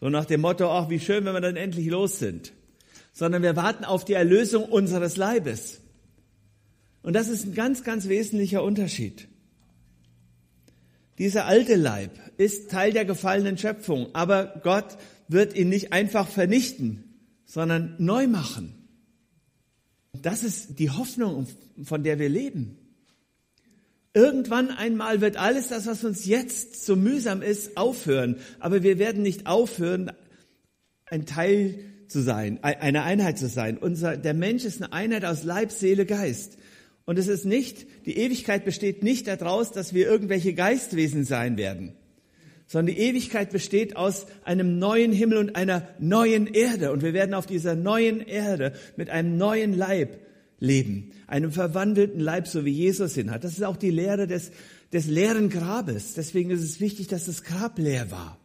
So 0.00 0.08
nach 0.08 0.24
dem 0.24 0.40
Motto, 0.40 0.70
ach, 0.70 0.88
wie 0.88 1.00
schön, 1.00 1.24
wenn 1.24 1.34
wir 1.34 1.40
dann 1.42 1.56
endlich 1.56 1.86
los 1.86 2.18
sind. 2.18 2.52
Sondern 3.12 3.42
wir 3.42 3.56
warten 3.56 3.84
auf 3.84 4.04
die 4.04 4.14
Erlösung 4.14 4.64
unseres 4.64 5.16
Leibes. 5.16 5.80
Und 7.02 7.14
das 7.14 7.28
ist 7.28 7.44
ein 7.44 7.54
ganz, 7.54 7.84
ganz 7.84 8.08
wesentlicher 8.08 8.62
Unterschied. 8.62 9.28
Dieser 11.18 11.44
alte 11.44 11.74
Leib 11.74 12.12
ist 12.38 12.70
Teil 12.70 12.92
der 12.92 13.04
gefallenen 13.04 13.58
Schöpfung, 13.58 14.14
aber 14.14 14.60
Gott 14.62 14.96
wird 15.28 15.54
ihn 15.54 15.68
nicht 15.68 15.92
einfach 15.92 16.26
vernichten, 16.26 17.04
sondern 17.44 17.94
neu 17.98 18.26
machen. 18.26 18.88
Das 20.12 20.42
ist 20.42 20.78
die 20.78 20.90
Hoffnung, 20.90 21.46
von 21.82 22.02
der 22.02 22.18
wir 22.18 22.30
leben. 22.30 22.78
Irgendwann 24.12 24.70
einmal 24.70 25.20
wird 25.20 25.36
alles 25.36 25.68
das, 25.68 25.86
was 25.86 26.04
uns 26.04 26.26
jetzt 26.26 26.84
so 26.84 26.96
mühsam 26.96 27.42
ist, 27.42 27.76
aufhören. 27.76 28.36
Aber 28.58 28.82
wir 28.82 28.98
werden 28.98 29.22
nicht 29.22 29.46
aufhören, 29.46 30.10
ein 31.06 31.26
Teil 31.26 31.78
zu 32.08 32.20
sein, 32.20 32.58
eine 32.62 33.04
Einheit 33.04 33.38
zu 33.38 33.48
sein. 33.48 33.78
Unser, 33.78 34.16
der 34.16 34.34
Mensch 34.34 34.64
ist 34.64 34.82
eine 34.82 34.92
Einheit 34.92 35.24
aus 35.24 35.44
Leib, 35.44 35.70
Seele, 35.70 36.06
Geist. 36.06 36.58
Und 37.04 37.18
es 37.18 37.28
ist 37.28 37.44
nicht, 37.44 37.86
die 38.06 38.16
Ewigkeit 38.16 38.64
besteht 38.64 39.02
nicht 39.02 39.26
daraus, 39.28 39.72
dass 39.72 39.94
wir 39.94 40.06
irgendwelche 40.06 40.54
Geistwesen 40.54 41.24
sein 41.24 41.56
werden, 41.56 41.94
sondern 42.66 42.94
die 42.94 43.00
Ewigkeit 43.00 43.50
besteht 43.50 43.96
aus 43.96 44.26
einem 44.44 44.78
neuen 44.78 45.12
Himmel 45.12 45.38
und 45.38 45.56
einer 45.56 45.88
neuen 45.98 46.46
Erde. 46.46 46.92
Und 46.92 47.02
wir 47.02 47.12
werden 47.12 47.34
auf 47.34 47.46
dieser 47.46 47.74
neuen 47.74 48.20
Erde 48.20 48.72
mit 48.96 49.10
einem 49.10 49.38
neuen 49.38 49.76
Leib 49.76 50.18
leben, 50.60 51.12
einem 51.30 51.52
verwandelten 51.52 52.20
Leib, 52.20 52.48
so 52.48 52.64
wie 52.64 52.72
Jesus 52.72 53.16
ihn 53.16 53.30
hat. 53.30 53.44
Das 53.44 53.52
ist 53.52 53.62
auch 53.62 53.76
die 53.76 53.90
Lehre 53.90 54.26
des, 54.26 54.50
des 54.92 55.06
leeren 55.06 55.48
Grabes. 55.48 56.14
Deswegen 56.14 56.50
ist 56.50 56.62
es 56.62 56.80
wichtig, 56.80 57.06
dass 57.06 57.26
das 57.26 57.44
Grab 57.44 57.78
leer 57.78 58.10
war. 58.10 58.38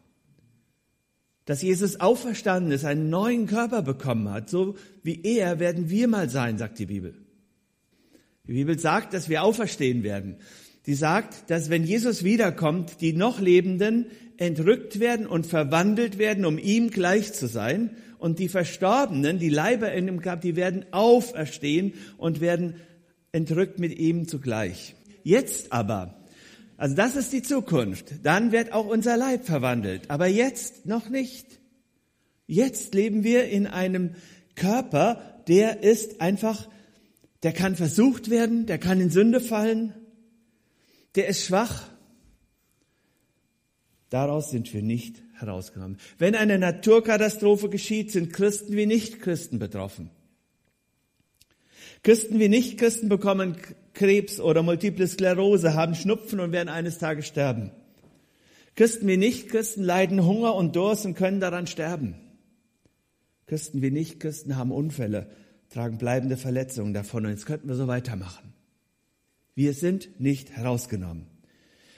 Dass 1.46 1.64
Jesus 1.64 2.00
auferstanden 2.00 2.72
ist, 2.72 2.86
einen 2.86 3.10
neuen 3.10 3.48
Körper 3.48 3.82
bekommen 3.82 4.30
hat. 4.30 4.50
So 4.50 4.76
wie 5.02 5.22
er 5.24 5.60
werden 5.60 5.90
wir 5.90 6.08
mal 6.08 6.30
sein, 6.30 6.58
sagt 6.60 6.78
die 6.78 6.86
Bibel. 6.86 7.16
Die 8.48 8.54
Bibel 8.54 8.78
sagt, 8.78 9.16
dass 9.16 9.30
wir 9.30 9.44
auferstehen 9.44 10.04
werden. 10.04 10.36
Die 10.86 10.94
sagt, 10.94 11.50
dass 11.50 11.70
wenn 11.70 11.84
Jesus 11.84 12.24
wiederkommt, 12.24 13.02
die 13.02 13.14
noch 13.14 13.40
Lebenden 13.40 14.08
entrückt 14.38 15.00
werden 15.00 15.26
und 15.26 15.46
verwandelt 15.46 16.18
werden, 16.18 16.46
um 16.46 16.58
ihm 16.58 16.92
gleich 16.92 17.34
zu 17.34 17.48
sein 17.48 17.92
und 18.20 18.40
die 18.40 18.50
Verstorbenen, 18.50 19.40
die 19.40 19.50
Leiber 19.50 19.92
in 19.94 20.06
dem 20.06 20.22
Grab, 20.22 20.42
die 20.42 20.56
werden 20.56 20.86
auferstehen 20.92 21.94
und 22.18 22.42
werden 22.42 22.76
entrückt 23.32 23.80
mit 23.80 23.98
ihm 23.98 24.28
zugleich. 24.28 24.96
Jetzt 25.24 25.72
aber, 25.72 26.24
also 26.78 26.96
das 26.96 27.16
ist 27.16 27.34
die 27.34 27.42
Zukunft, 27.42 28.14
dann 28.24 28.52
wird 28.52 28.72
auch 28.72 28.86
unser 28.86 29.18
Leib 29.18 29.46
verwandelt, 29.46 30.10
aber 30.10 30.28
jetzt 30.28 30.86
noch 30.86 31.10
nicht. 31.10 31.60
Jetzt 32.48 32.94
leben 32.94 33.24
wir 33.24 33.50
in 33.50 33.66
einem 33.66 34.12
Körper, 34.56 35.42
der 35.48 35.84
ist 35.84 36.22
einfach, 36.22 36.70
der 37.44 37.54
kann 37.54 37.76
versucht 37.76 38.30
werden, 38.30 38.68
der 38.68 38.78
kann 38.78 39.02
in 39.02 39.10
Sünde 39.10 39.42
fallen, 39.42 39.94
der 41.16 41.28
ist 41.28 41.46
schwach. 41.46 41.90
Daraus 44.10 44.52
sind 44.52 44.74
wir 44.74 44.82
nicht 44.82 45.22
herausgenommen. 45.34 45.98
Wenn 46.18 46.36
eine 46.36 46.60
Naturkatastrophe 46.60 47.70
geschieht, 47.70 48.12
sind 48.12 48.32
Christen 48.32 48.76
wie 48.76 48.86
Nichtchristen 48.86 49.60
betroffen. 49.60 50.10
Christen 52.04 52.40
wie 52.40 52.50
Nichtchristen 52.50 53.10
bekommen 53.10 53.58
Krebs 53.94 54.40
oder 54.40 54.62
Multiple 54.62 55.08
Sklerose, 55.08 55.74
haben 55.74 55.96
Schnupfen 55.96 56.40
und 56.40 56.52
werden 56.52 56.70
eines 56.70 56.98
Tages 56.98 57.28
sterben. 57.28 57.72
Christen 58.76 59.08
wie 59.08 59.18
Nichtchristen 59.18 59.84
leiden 59.84 60.26
Hunger 60.26 60.56
und 60.56 60.76
Durst 60.76 61.06
und 61.06 61.16
können 61.16 61.40
daran 61.40 61.66
sterben. 61.66 62.16
Christen 63.48 63.82
wie 63.82 63.92
Nichtchristen 63.92 64.56
haben 64.56 64.72
Unfälle, 64.72 65.30
tragen 65.70 65.98
bleibende 65.98 66.38
Verletzungen 66.38 66.94
davon 66.94 67.26
und 67.26 67.32
jetzt 67.32 67.46
könnten 67.46 67.68
wir 67.68 67.76
so 67.76 67.88
weitermachen. 67.88 68.55
Wir 69.56 69.74
sind 69.74 70.20
nicht 70.20 70.52
herausgenommen. 70.52 71.28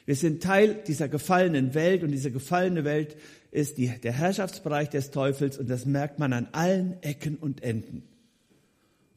Wir 0.06 0.15
sind 0.15 0.41
Teil 0.41 0.76
dieser 0.88 1.10
gefallenen 1.10 1.74
Welt 1.74 2.04
und 2.04 2.12
diese 2.12 2.32
gefallene 2.32 2.86
Welt 2.86 3.17
ist 3.52 3.78
die, 3.78 3.88
der 3.88 4.13
Herrschaftsbereich 4.13 4.89
des 4.89 5.12
Teufels 5.12 5.58
und 5.58 5.70
das 5.70 5.86
merkt 5.86 6.20
man 6.20 6.32
an 6.32 6.48
allen 6.54 7.02
Ecken 7.04 7.36
und 7.36 7.62
Enden. 7.63 8.04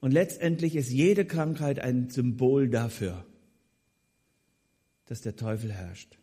Und 0.01 0.13
letztendlich 0.13 0.75
ist 0.75 0.91
jede 0.91 1.27
Krankheit 1.27 1.79
ein 1.79 2.09
Symbol 2.09 2.69
dafür, 2.69 3.25
dass 5.07 5.21
der 5.21 5.37
Teufel 5.37 5.73
herrscht. 5.73 6.19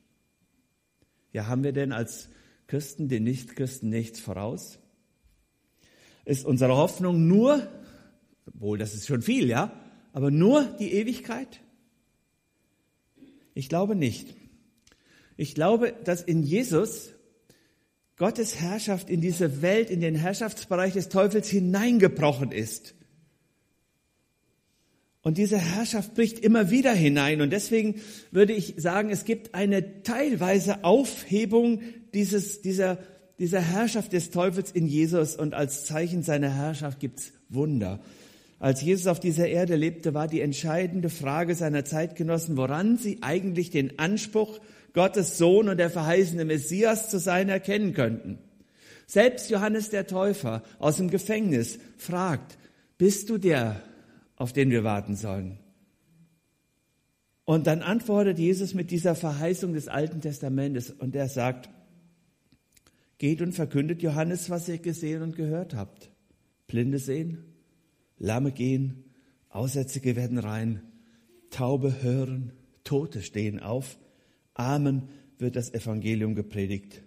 Ja, 1.32 1.46
haben 1.46 1.64
wir 1.64 1.74
denn 1.74 1.92
als 1.92 2.30
Christen 2.66 3.08
den 3.08 3.24
Nichtchristen 3.24 3.90
nichts 3.90 4.20
voraus? 4.20 4.80
Ist 6.26 6.46
unsere 6.46 6.76
Hoffnung 6.76 7.28
nur, 7.28 7.66
wohl 8.54 8.80
das 8.80 8.96
ist 8.96 9.08
schon 9.08 9.22
viel, 9.22 9.48
ja, 9.48 9.72
aber 10.12 10.32
nur 10.32 10.64
die 10.80 10.92
Ewigkeit? 10.92 11.62
Ich 13.58 13.70
glaube 13.70 13.96
nicht. 13.96 14.36
Ich 15.36 15.56
glaube, 15.56 15.94
dass 16.04 16.22
in 16.22 16.44
Jesus 16.44 17.10
Gottes 18.16 18.60
Herrschaft 18.60 19.10
in 19.10 19.20
diese 19.20 19.64
Welt, 19.64 19.90
in 19.90 20.00
den 20.00 20.14
Herrschaftsbereich 20.14 20.94
des 20.94 21.10
Teufels 21.10 21.50
hineingebrochen 21.50 22.52
ist. 22.52 22.94
Und 25.22 25.40
diese 25.40 25.58
Herrschaft 25.58 26.14
bricht 26.14 26.40
immer 26.40 26.70
wieder 26.70 26.94
hinein. 26.94 27.42
Und 27.42 27.52
deswegen 27.52 27.96
würde 28.30 28.54
ich 28.54 28.76
sagen, 28.78 29.10
es 29.10 29.26
gibt 29.26 29.56
eine 29.56 30.04
teilweise 30.04 30.84
Aufhebung 30.84 31.82
dieses, 32.14 32.62
dieser, 32.62 33.00
dieser 33.40 33.62
Herrschaft 33.62 34.14
des 34.14 34.30
Teufels 34.30 34.72
in 34.72 34.86
Jesus. 34.86 35.36
Und 35.36 35.56
als 35.56 35.86
Zeichen 35.86 36.22
seiner 36.22 36.54
Herrschaft 36.54 37.00
gibt's 37.00 37.34
Wunder. 37.50 38.00
Als 38.60 38.82
Jesus 38.82 39.08
auf 39.08 39.20
dieser 39.20 39.48
Erde 39.48 39.76
lebte, 39.76 40.14
war 40.14 40.28
die 40.28 40.42
entscheidende 40.42 41.10
Frage 41.10 41.54
seiner 41.54 41.86
Zeitgenossen, 41.86 42.58
woran 42.58 42.98
sie 42.98 43.20
eigentlich 43.22 43.70
den 43.70 44.00
Anspruch 44.00 44.60
Gottes 44.94 45.38
Sohn 45.38 45.70
und 45.70 45.78
der 45.78 45.92
verheißene 45.92 46.44
Messias 46.44 47.10
zu 47.10 47.20
sein 47.20 47.50
erkennen 47.50 47.94
könnten. 47.94 48.40
Selbst 49.06 49.50
Johannes 49.52 49.90
der 49.90 50.08
Täufer 50.08 50.64
aus 50.80 50.98
dem 50.98 51.10
Gefängnis 51.10 51.78
fragt, 51.98 52.58
bist 52.98 53.30
du 53.30 53.38
der, 53.38 53.82
auf 54.36 54.54
den 54.54 54.72
wir 54.72 54.84
warten 54.84 55.16
sollen? 55.16 55.60
Und 57.46 57.68
dann 57.68 57.82
antwortet 57.82 58.40
Jesus 58.40 58.74
mit 58.74 58.92
dieser 58.92 59.16
Verheißung 59.16 59.74
des 59.74 59.88
Alten 59.88 60.20
Testamentes 60.20 60.92
und 60.92 61.16
er 61.16 61.30
sagt, 61.30 61.70
geht 63.20 63.42
und 63.42 63.54
verkündet 63.54 64.02
Johannes, 64.02 64.50
was 64.50 64.68
ihr 64.68 64.80
gesehen 64.80 65.22
und 65.22 65.36
gehört 65.36 65.74
habt. 65.74 66.10
Blinde 66.68 67.00
sehen, 67.00 67.46
Lamme 68.18 68.52
gehen, 68.52 69.04
Aussätzige 69.50 70.16
werden 70.16 70.38
rein, 70.38 70.82
Taube 71.50 72.02
hören, 72.02 72.52
Tote 72.84 73.22
stehen 73.22 73.60
auf, 73.60 73.98
Amen 74.54 75.10
wird 75.38 75.56
das 75.56 75.74
Evangelium 75.74 76.36
gepredigt 76.36 77.04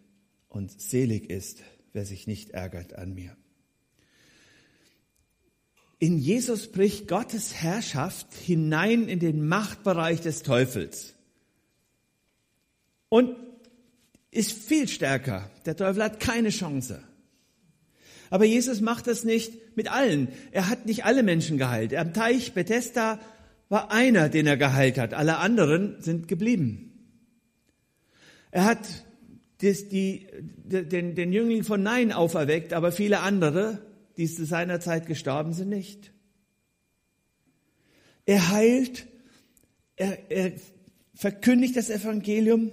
und 0.49 0.81
selig 0.81 1.31
ist, 1.31 1.63
wer 1.93 2.07
sich 2.07 2.27
nicht 2.27 2.51
ärgert 2.51 2.95
an 2.95 3.15
mir. 3.15 3.37
In 5.99 6.19
Jesus 6.19 6.73
bricht 6.73 7.09
Gottes 7.09 7.55
Herrschaft 7.55 8.33
hinein 8.35 9.09
in 9.09 9.19
den 9.19 9.47
Machtbereich 9.47 10.21
des 10.21 10.43
Teufels 10.43 11.15
und 13.11 13.37
ist 14.31 14.53
viel 14.53 14.89
stärker. 14.89 15.51
Der 15.67 15.77
Teufel 15.77 16.03
hat 16.03 16.21
keine 16.21 16.51
Chance. 16.51 17.03
Aber 18.31 18.45
Jesus 18.45 18.81
macht 18.81 19.09
das 19.09 19.25
nicht 19.25 19.53
mit 19.77 19.91
allen. 19.91 20.29
Er 20.53 20.69
hat 20.69 20.87
nicht 20.87 21.05
alle 21.05 21.23
Menschen 21.23 21.59
geheilt. 21.59 21.95
Am 21.95 22.13
Teich 22.13 22.53
Bethesda 22.53 23.21
war 23.69 23.91
einer, 23.91 24.29
den 24.29 24.47
er 24.47 24.57
geheilt 24.57 24.99
hat. 24.99 25.15
Alle 25.15 25.39
anderen 25.39 26.01
sind 26.01 26.29
geblieben. 26.29 26.91
Er 28.51 28.65
hat 28.65 28.81
das, 29.63 29.89
die, 29.89 30.27
den, 30.65 31.15
den 31.15 31.33
Jüngling 31.33 31.65
von 31.65 31.83
Nein 31.83 32.13
auferweckt, 32.13 32.73
aber 32.73 32.93
viele 32.93 33.21
andere, 33.21 33.79
die 34.17 34.27
zu 34.27 34.45
seiner 34.45 34.81
Zeit 34.81 35.07
gestorben 35.07 35.53
sind, 35.53 35.69
nicht. 35.69 36.13
Er 38.27 38.51
heilt, 38.51 39.07
er, 39.97 40.31
er 40.31 40.53
verkündigt 41.15 41.77
das 41.77 41.91
Evangelium 41.91 42.73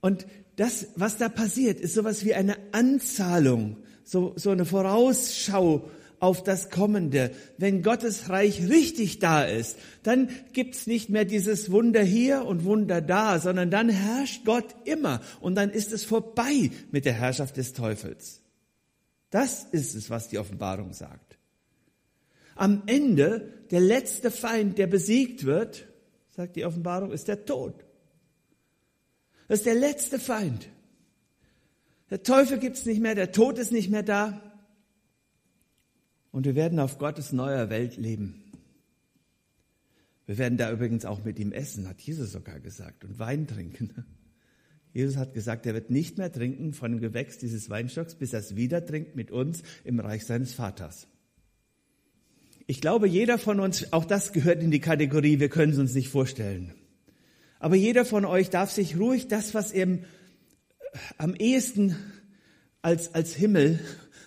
und 0.00 0.26
das, 0.56 0.88
was 0.96 1.16
da 1.16 1.28
passiert, 1.28 1.80
ist 1.80 1.94
sowas 1.94 2.24
wie 2.24 2.34
eine 2.34 2.56
Anzahlung, 2.72 3.78
so, 4.04 4.34
so 4.36 4.50
eine 4.50 4.64
Vorausschau 4.64 5.88
auf 6.20 6.44
das 6.44 6.70
Kommende. 6.70 7.32
Wenn 7.58 7.82
Gottes 7.82 8.28
Reich 8.28 8.68
richtig 8.68 9.18
da 9.18 9.42
ist, 9.42 9.78
dann 10.02 10.28
gibt's 10.52 10.86
nicht 10.86 11.08
mehr 11.10 11.24
dieses 11.24 11.72
Wunder 11.72 12.02
hier 12.02 12.44
und 12.44 12.64
Wunder 12.64 13.00
da, 13.00 13.40
sondern 13.40 13.70
dann 13.70 13.88
herrscht 13.88 14.44
Gott 14.44 14.76
immer 14.84 15.20
und 15.40 15.56
dann 15.56 15.70
ist 15.70 15.92
es 15.92 16.04
vorbei 16.04 16.70
mit 16.92 17.06
der 17.06 17.14
Herrschaft 17.14 17.56
des 17.56 17.72
Teufels. 17.72 18.42
Das 19.30 19.64
ist 19.72 19.94
es, 19.94 20.10
was 20.10 20.28
die 20.28 20.38
Offenbarung 20.38 20.92
sagt. 20.92 21.38
Am 22.54 22.82
Ende, 22.86 23.52
der 23.70 23.80
letzte 23.80 24.30
Feind, 24.30 24.76
der 24.76 24.86
besiegt 24.86 25.44
wird, 25.44 25.86
sagt 26.36 26.56
die 26.56 26.64
Offenbarung, 26.64 27.12
ist 27.12 27.28
der 27.28 27.46
Tod. 27.46 27.84
Das 29.48 29.60
ist 29.60 29.66
der 29.66 29.74
letzte 29.74 30.18
Feind. 30.18 30.68
Der 32.10 32.22
Teufel 32.22 32.58
gibt's 32.58 32.84
nicht 32.84 33.00
mehr, 33.00 33.14
der 33.14 33.32
Tod 33.32 33.58
ist 33.58 33.72
nicht 33.72 33.88
mehr 33.88 34.02
da. 34.02 34.49
Und 36.32 36.46
wir 36.46 36.54
werden 36.54 36.78
auf 36.78 36.98
Gottes 36.98 37.32
neuer 37.32 37.70
Welt 37.70 37.96
leben. 37.96 38.44
Wir 40.26 40.38
werden 40.38 40.58
da 40.58 40.70
übrigens 40.70 41.04
auch 41.04 41.24
mit 41.24 41.38
ihm 41.38 41.52
essen, 41.52 41.88
hat 41.88 42.00
Jesus 42.00 42.32
sogar 42.32 42.60
gesagt, 42.60 43.04
und 43.04 43.18
Wein 43.18 43.48
trinken. 43.48 44.04
Jesus 44.92 45.16
hat 45.16 45.34
gesagt, 45.34 45.66
er 45.66 45.74
wird 45.74 45.90
nicht 45.90 46.18
mehr 46.18 46.32
trinken 46.32 46.72
von 46.72 46.92
dem 46.92 47.00
Gewächs 47.00 47.38
dieses 47.38 47.68
Weinstocks, 47.70 48.14
bis 48.14 48.32
er 48.32 48.40
es 48.40 48.56
wieder 48.56 48.84
trinkt 48.84 49.16
mit 49.16 49.30
uns 49.30 49.62
im 49.84 49.98
Reich 49.98 50.24
seines 50.26 50.52
Vaters. 50.52 51.08
Ich 52.66 52.80
glaube, 52.80 53.08
jeder 53.08 53.38
von 53.38 53.58
uns, 53.58 53.92
auch 53.92 54.04
das 54.04 54.32
gehört 54.32 54.62
in 54.62 54.70
die 54.70 54.80
Kategorie, 54.80 55.40
wir 55.40 55.48
können 55.48 55.72
es 55.72 55.78
uns 55.78 55.94
nicht 55.94 56.08
vorstellen. 56.08 56.74
Aber 57.58 57.74
jeder 57.74 58.04
von 58.04 58.24
euch 58.24 58.50
darf 58.50 58.70
sich 58.70 58.96
ruhig 58.96 59.26
das, 59.26 59.54
was 59.54 59.72
ihm 59.72 60.04
am 61.18 61.34
ehesten 61.34 61.96
als, 62.82 63.14
als 63.14 63.34
Himmel, 63.34 63.80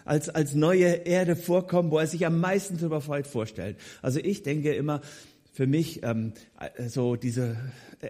als, 0.05 0.29
als 0.29 0.53
neue 0.53 0.85
Erde 0.85 1.35
vorkommt, 1.35 1.91
wo 1.91 1.99
er 1.99 2.07
sich 2.07 2.25
am 2.25 2.39
meisten 2.39 2.77
darüber 2.77 3.01
freut, 3.01 3.27
vorstellt. 3.27 3.77
Also 4.01 4.19
ich 4.19 4.43
denke 4.43 4.73
immer, 4.73 5.01
für 5.53 5.67
mich 5.67 6.01
ähm, 6.03 6.33
so 6.87 7.15
diese 7.15 7.57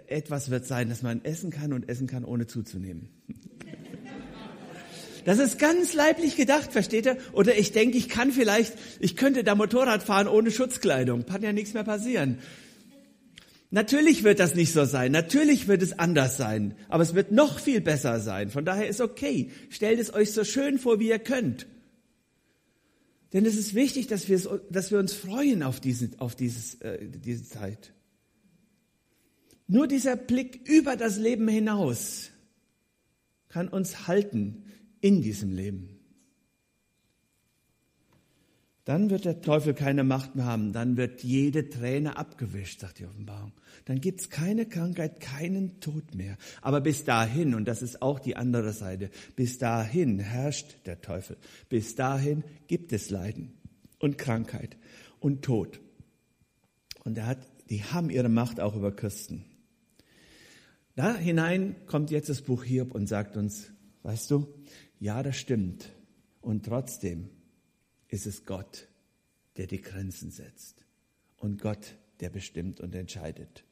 etwas 0.06 0.50
wird 0.50 0.66
sein, 0.66 0.88
dass 0.88 1.02
man 1.02 1.24
essen 1.24 1.50
kann 1.50 1.72
und 1.72 1.88
essen 1.88 2.06
kann, 2.06 2.24
ohne 2.24 2.46
zuzunehmen. 2.46 3.08
Das 5.24 5.38
ist 5.38 5.58
ganz 5.58 5.94
leiblich 5.94 6.36
gedacht, 6.36 6.70
versteht 6.70 7.06
ihr? 7.06 7.16
Oder 7.32 7.56
ich 7.56 7.72
denke, 7.72 7.96
ich 7.96 8.10
kann 8.10 8.30
vielleicht, 8.30 8.74
ich 9.00 9.16
könnte 9.16 9.42
da 9.42 9.54
Motorrad 9.54 10.02
fahren 10.02 10.28
ohne 10.28 10.50
Schutzkleidung. 10.50 11.24
Kann 11.24 11.40
ja 11.40 11.54
nichts 11.54 11.72
mehr 11.72 11.82
passieren. 11.82 12.40
Natürlich 13.70 14.22
wird 14.22 14.38
das 14.38 14.54
nicht 14.54 14.72
so 14.72 14.84
sein. 14.84 15.12
Natürlich 15.12 15.66
wird 15.66 15.80
es 15.80 15.98
anders 15.98 16.36
sein. 16.36 16.74
Aber 16.88 17.02
es 17.02 17.14
wird 17.14 17.32
noch 17.32 17.58
viel 17.58 17.80
besser 17.80 18.20
sein. 18.20 18.50
Von 18.50 18.66
daher 18.66 18.86
ist 18.86 19.00
okay. 19.00 19.50
Stellt 19.70 19.98
es 19.98 20.12
euch 20.12 20.32
so 20.32 20.44
schön 20.44 20.78
vor, 20.78 21.00
wie 21.00 21.08
ihr 21.08 21.18
könnt. 21.18 21.66
Denn 23.34 23.44
es 23.44 23.56
ist 23.56 23.74
wichtig, 23.74 24.06
dass 24.06 24.28
dass 24.70 24.90
wir 24.92 24.98
uns 25.00 25.12
freuen 25.12 25.64
auf, 25.64 25.80
diesen, 25.80 26.18
auf 26.20 26.36
dieses, 26.36 26.76
äh, 26.76 27.06
diese 27.08 27.44
Zeit. 27.44 27.92
Nur 29.66 29.88
dieser 29.88 30.14
Blick 30.14 30.60
über 30.68 30.96
das 30.96 31.18
Leben 31.18 31.48
hinaus 31.48 32.30
kann 33.48 33.66
uns 33.68 34.06
halten 34.06 34.64
in 35.00 35.20
diesem 35.20 35.52
Leben. 35.52 35.93
Dann 38.84 39.08
wird 39.08 39.24
der 39.24 39.40
Teufel 39.40 39.72
keine 39.72 40.04
Macht 40.04 40.34
mehr 40.36 40.44
haben. 40.44 40.72
Dann 40.72 40.98
wird 40.98 41.22
jede 41.22 41.70
Träne 41.70 42.18
abgewischt, 42.18 42.80
sagt 42.80 42.98
die 42.98 43.06
Offenbarung. 43.06 43.52
Dann 43.86 44.00
gibt's 44.00 44.28
keine 44.28 44.66
Krankheit, 44.66 45.20
keinen 45.20 45.80
Tod 45.80 46.14
mehr. 46.14 46.36
Aber 46.60 46.82
bis 46.82 47.04
dahin, 47.04 47.54
und 47.54 47.66
das 47.66 47.80
ist 47.80 48.02
auch 48.02 48.18
die 48.18 48.36
andere 48.36 48.72
Seite, 48.72 49.10
bis 49.36 49.56
dahin 49.56 50.18
herrscht 50.18 50.76
der 50.84 51.00
Teufel. 51.00 51.38
Bis 51.70 51.94
dahin 51.94 52.44
gibt 52.66 52.92
es 52.92 53.08
Leiden 53.08 53.54
und 54.00 54.18
Krankheit 54.18 54.76
und 55.18 55.42
Tod. 55.42 55.80
Und 57.04 57.16
er 57.16 57.26
hat, 57.26 57.38
die 57.70 57.84
haben 57.84 58.10
ihre 58.10 58.28
Macht 58.28 58.60
auch 58.60 58.76
über 58.76 58.94
Christen. 58.94 59.46
Da 60.94 61.16
hinein 61.16 61.74
kommt 61.86 62.10
jetzt 62.10 62.28
das 62.28 62.42
Buch 62.42 62.64
Hiob 62.64 62.94
und 62.94 63.08
sagt 63.08 63.38
uns, 63.38 63.72
weißt 64.02 64.30
du, 64.30 64.46
ja, 65.00 65.22
das 65.22 65.36
stimmt. 65.36 65.90
Und 66.42 66.66
trotzdem 66.66 67.30
ist 68.08 68.26
es 68.26 68.44
Gott, 68.44 68.88
der 69.56 69.66
die 69.66 69.80
Grenzen 69.80 70.30
setzt 70.30 70.84
und 71.38 71.60
Gott, 71.60 71.96
der 72.20 72.30
bestimmt 72.30 72.80
und 72.80 72.94
entscheidet. 72.94 73.64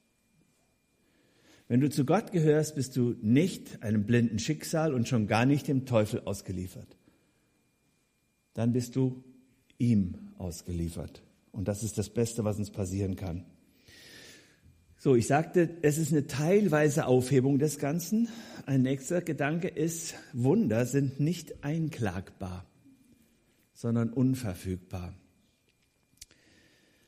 Wenn 1.69 1.81
du 1.81 1.89
zu 1.89 2.05
Gott 2.05 2.33
gehörst, 2.33 2.75
bist 2.75 2.97
du 2.97 3.15
nicht 3.23 3.83
einem 3.83 4.05
blinden 4.05 4.39
Schicksal 4.39 4.93
und 4.93 5.09
schon 5.09 5.27
gar 5.27 5.47
nicht 5.47 5.69
dem 5.69 5.87
Teufel 5.87 6.21
ausgeliefert. 6.25 6.97
Dann 8.55 8.73
bist 8.73 8.97
du 8.97 9.25
ihm 9.79 10.15
ausgeliefert. 10.39 11.23
Und 11.51 11.69
das 11.69 11.83
ist 11.83 11.97
das 11.99 12.11
Beste, 12.11 12.45
was 12.45 12.59
uns 12.59 12.71
passieren 12.71 13.17
kann. 13.17 13.47
So, 14.99 15.17
ich 15.17 15.27
sagte, 15.27 15.71
es 15.83 15.99
ist 15.99 16.13
eine 16.13 16.27
teilweise 16.27 17.07
Aufhebung 17.07 17.59
des 17.59 17.79
Ganzen. 17.79 18.29
Ein 18.67 18.83
nächster 18.83 19.21
Gedanke 19.21 19.69
ist, 19.69 20.15
Wunder 20.33 20.87
sind 20.87 21.21
nicht 21.21 21.65
einklagbar 21.65 22.67
sondern 23.83 24.11
unverfügbar. 24.11 25.13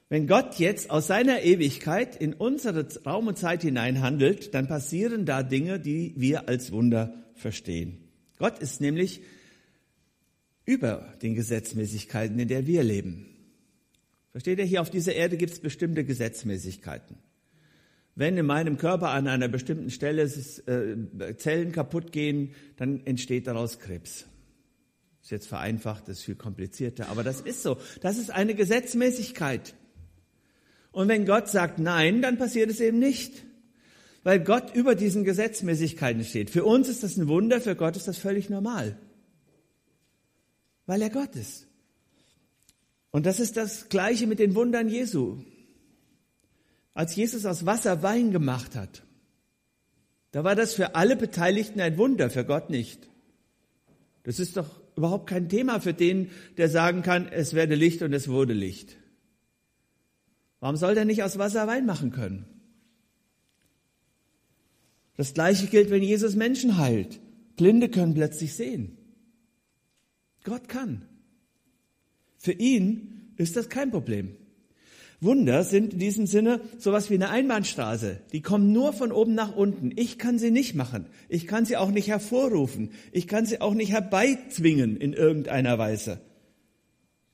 Wenn 0.09 0.27
Gott 0.27 0.59
jetzt 0.59 0.91
aus 0.91 1.07
seiner 1.07 1.43
Ewigkeit 1.43 2.17
in 2.21 2.35
unsere 2.35 2.87
Raum 3.07 3.29
und 3.29 3.39
Zeit 3.39 3.63
hinein 3.63 4.03
handelt, 4.03 4.55
dann 4.55 4.67
passieren 4.67 5.25
da 5.25 5.45
Dinge, 5.45 5.79
die 5.79 6.15
wir 6.17 6.49
als 6.49 6.73
Wunder 6.73 7.15
verstehen. 7.37 7.99
Gott 8.39 8.59
ist 8.59 8.81
nämlich 8.81 9.23
über 10.65 11.15
den 11.23 11.37
Gesetzmäßigkeiten, 11.37 12.37
in 12.41 12.49
der 12.49 12.67
wir 12.67 12.83
leben. 12.83 13.27
Versteht 14.33 14.59
ihr, 14.59 14.65
hier 14.65 14.81
auf 14.81 14.91
dieser 14.91 15.15
Erde 15.15 15.37
gibt 15.37 15.53
es 15.53 15.61
bestimmte 15.61 16.03
Gesetzmäßigkeiten. 16.05 17.19
Wenn 18.17 18.37
in 18.37 18.47
meinem 18.47 18.79
Körper 18.79 19.11
an 19.11 19.29
einer 19.29 19.47
bestimmten 19.47 19.91
Stelle 19.91 20.25
äh, 20.25 21.37
Zellen 21.37 21.71
kaputt 21.71 22.11
gehen, 22.11 22.51
dann 22.77 23.07
entsteht 23.07 23.47
daraus 23.47 23.79
Krebs. 23.79 24.27
Ist 25.25 25.31
jetzt 25.31 25.49
vereinfacht, 25.49 26.07
ist 26.11 26.23
viel 26.23 26.35
komplizierter, 26.35 27.09
aber 27.09 27.25
das 27.25 27.41
ist 27.41 27.63
so. 27.63 27.79
Das 28.03 28.19
ist 28.19 28.31
eine 28.31 28.55
Gesetzmäßigkeit. 28.55 29.73
Und 30.93 31.09
wenn 31.09 31.25
Gott 31.25 31.49
sagt 31.49 31.79
Nein, 31.79 32.21
dann 32.21 32.37
passiert 32.37 32.71
es 32.71 32.79
eben 32.79 32.99
nicht. 32.99 33.43
Weil 34.23 34.41
Gott 34.41 34.75
über 34.75 34.95
diesen 34.95 35.25
Gesetzmäßigkeiten 35.25 36.25
steht. 36.25 36.51
Für 36.51 36.67
uns 36.67 36.91
ist 36.91 37.03
das 37.03 37.17
ein 37.17 37.27
Wunder, 37.27 37.63
für 37.63 37.75
Gott 37.75 37.97
ist 37.97 38.07
das 38.07 38.19
völlig 38.19 38.51
normal. 38.51 38.99
Weil 40.85 41.01
er 41.01 41.09
Gott 41.11 41.35
ist. 41.37 41.69
Und 43.11 43.25
das 43.25 43.41
ist 43.41 43.57
das 43.57 43.89
Gleiche 43.89 44.27
mit 44.27 44.41
den 44.41 44.55
Wundern 44.55 44.91
Jesu. 44.91 45.39
Als 46.93 47.17
Jesus 47.17 47.47
aus 47.47 47.65
Wasser 47.65 48.03
Wein 48.03 48.31
gemacht 48.31 48.75
hat, 48.75 49.05
da 50.33 50.45
war 50.45 50.55
das 50.55 50.75
für 50.75 50.97
alle 50.97 51.17
Beteiligten 51.17 51.81
ein 51.81 51.97
Wunder, 51.97 52.29
für 52.29 52.45
Gott 52.45 52.69
nicht. 52.69 53.09
Das 54.25 54.39
ist 54.39 54.59
doch 54.59 54.84
überhaupt 54.97 55.29
kein 55.29 55.49
Thema 55.49 55.81
für 55.81 55.95
den, 55.95 56.31
der 56.57 56.69
sagen 56.69 57.03
kann, 57.03 57.29
es 57.29 57.55
werde 57.55 57.75
Licht 57.75 58.03
und 58.03 58.13
es 58.13 58.29
wurde 58.29 58.53
Licht. 58.53 58.97
Warum 60.61 60.77
soll 60.77 60.95
der 60.95 61.05
nicht 61.05 61.23
aus 61.23 61.39
Wasser 61.39 61.67
Wein 61.67 61.87
machen 61.87 62.11
können? 62.11 62.47
Das 65.17 65.35
gleiche 65.35 65.67
gilt, 65.67 65.91
wenn 65.91 66.03
Jesus 66.03 66.35
Menschen 66.35 66.79
heilt. 66.79 67.21
Blinde 67.57 67.89
können 67.89 68.15
plötzlich 68.15 68.55
sehen. 68.55 68.97
Gott 70.43 70.69
kann. 70.69 71.07
Für 72.39 72.53
ihn 72.53 73.33
ist 73.37 73.57
das 73.57 73.69
kein 73.69 73.91
Problem. 73.91 74.37
Wunder 75.21 75.65
sind 75.65 75.95
in 75.95 75.99
diesem 75.99 76.27
Sinne 76.27 76.61
sowas 76.79 77.09
wie 77.09 77.15
eine 77.15 77.31
Einbahnstraße. 77.31 78.21
Die 78.33 78.43
kommen 78.43 78.73
nur 78.73 78.93
von 78.93 79.13
oben 79.13 79.35
nach 79.35 79.55
unten. 79.55 79.93
Ich 79.97 80.19
kann 80.19 80.39
sie 80.39 80.51
nicht 80.51 80.75
machen. 80.75 81.07
Ich 81.29 81.47
kann 81.47 81.65
sie 81.65 81.77
auch 81.77 81.91
nicht 81.91 82.09
hervorrufen. 82.09 82.91
Ich 83.13 83.27
kann 83.27 83.47
sie 83.47 83.61
auch 83.61 83.75
nicht 83.75 83.93
herbeizwingen 83.93 84.97
in 84.97 85.13
irgendeiner 85.13 85.79
Weise. 85.79 86.21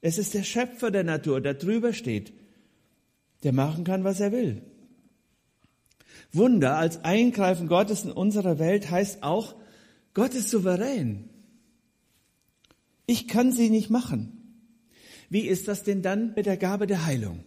Es 0.00 0.18
ist 0.18 0.34
der 0.34 0.44
Schöpfer 0.44 0.90
der 0.90 1.04
Natur, 1.04 1.40
der 1.40 1.54
drüber 1.54 1.92
steht, 1.92 2.32
der 3.42 3.52
machen 3.52 3.84
kann, 3.84 4.04
was 4.04 4.20
er 4.20 4.32
will. 4.32 4.62
Wunder 6.32 6.76
als 6.76 7.04
Eingreifen 7.04 7.66
Gottes 7.66 8.04
in 8.04 8.12
unserer 8.12 8.58
Welt 8.58 8.90
heißt 8.90 9.22
auch, 9.22 9.56
Gott 10.14 10.34
ist 10.34 10.48
souverän. 10.48 11.28
Ich 13.06 13.26
kann 13.26 13.52
sie 13.52 13.70
nicht 13.70 13.90
machen. 13.90 14.36
Wie 15.28 15.46
ist 15.46 15.68
das 15.68 15.82
denn 15.82 16.02
dann 16.02 16.34
mit 16.34 16.46
der 16.46 16.56
Gabe 16.56 16.86
der 16.86 17.06
Heilung? 17.06 17.44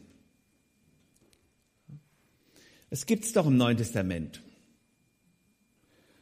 Es 2.94 3.08
gibt's 3.08 3.34
doch 3.34 3.48
im 3.48 3.58
Neuen 3.58 3.78
Testament. 3.78 4.44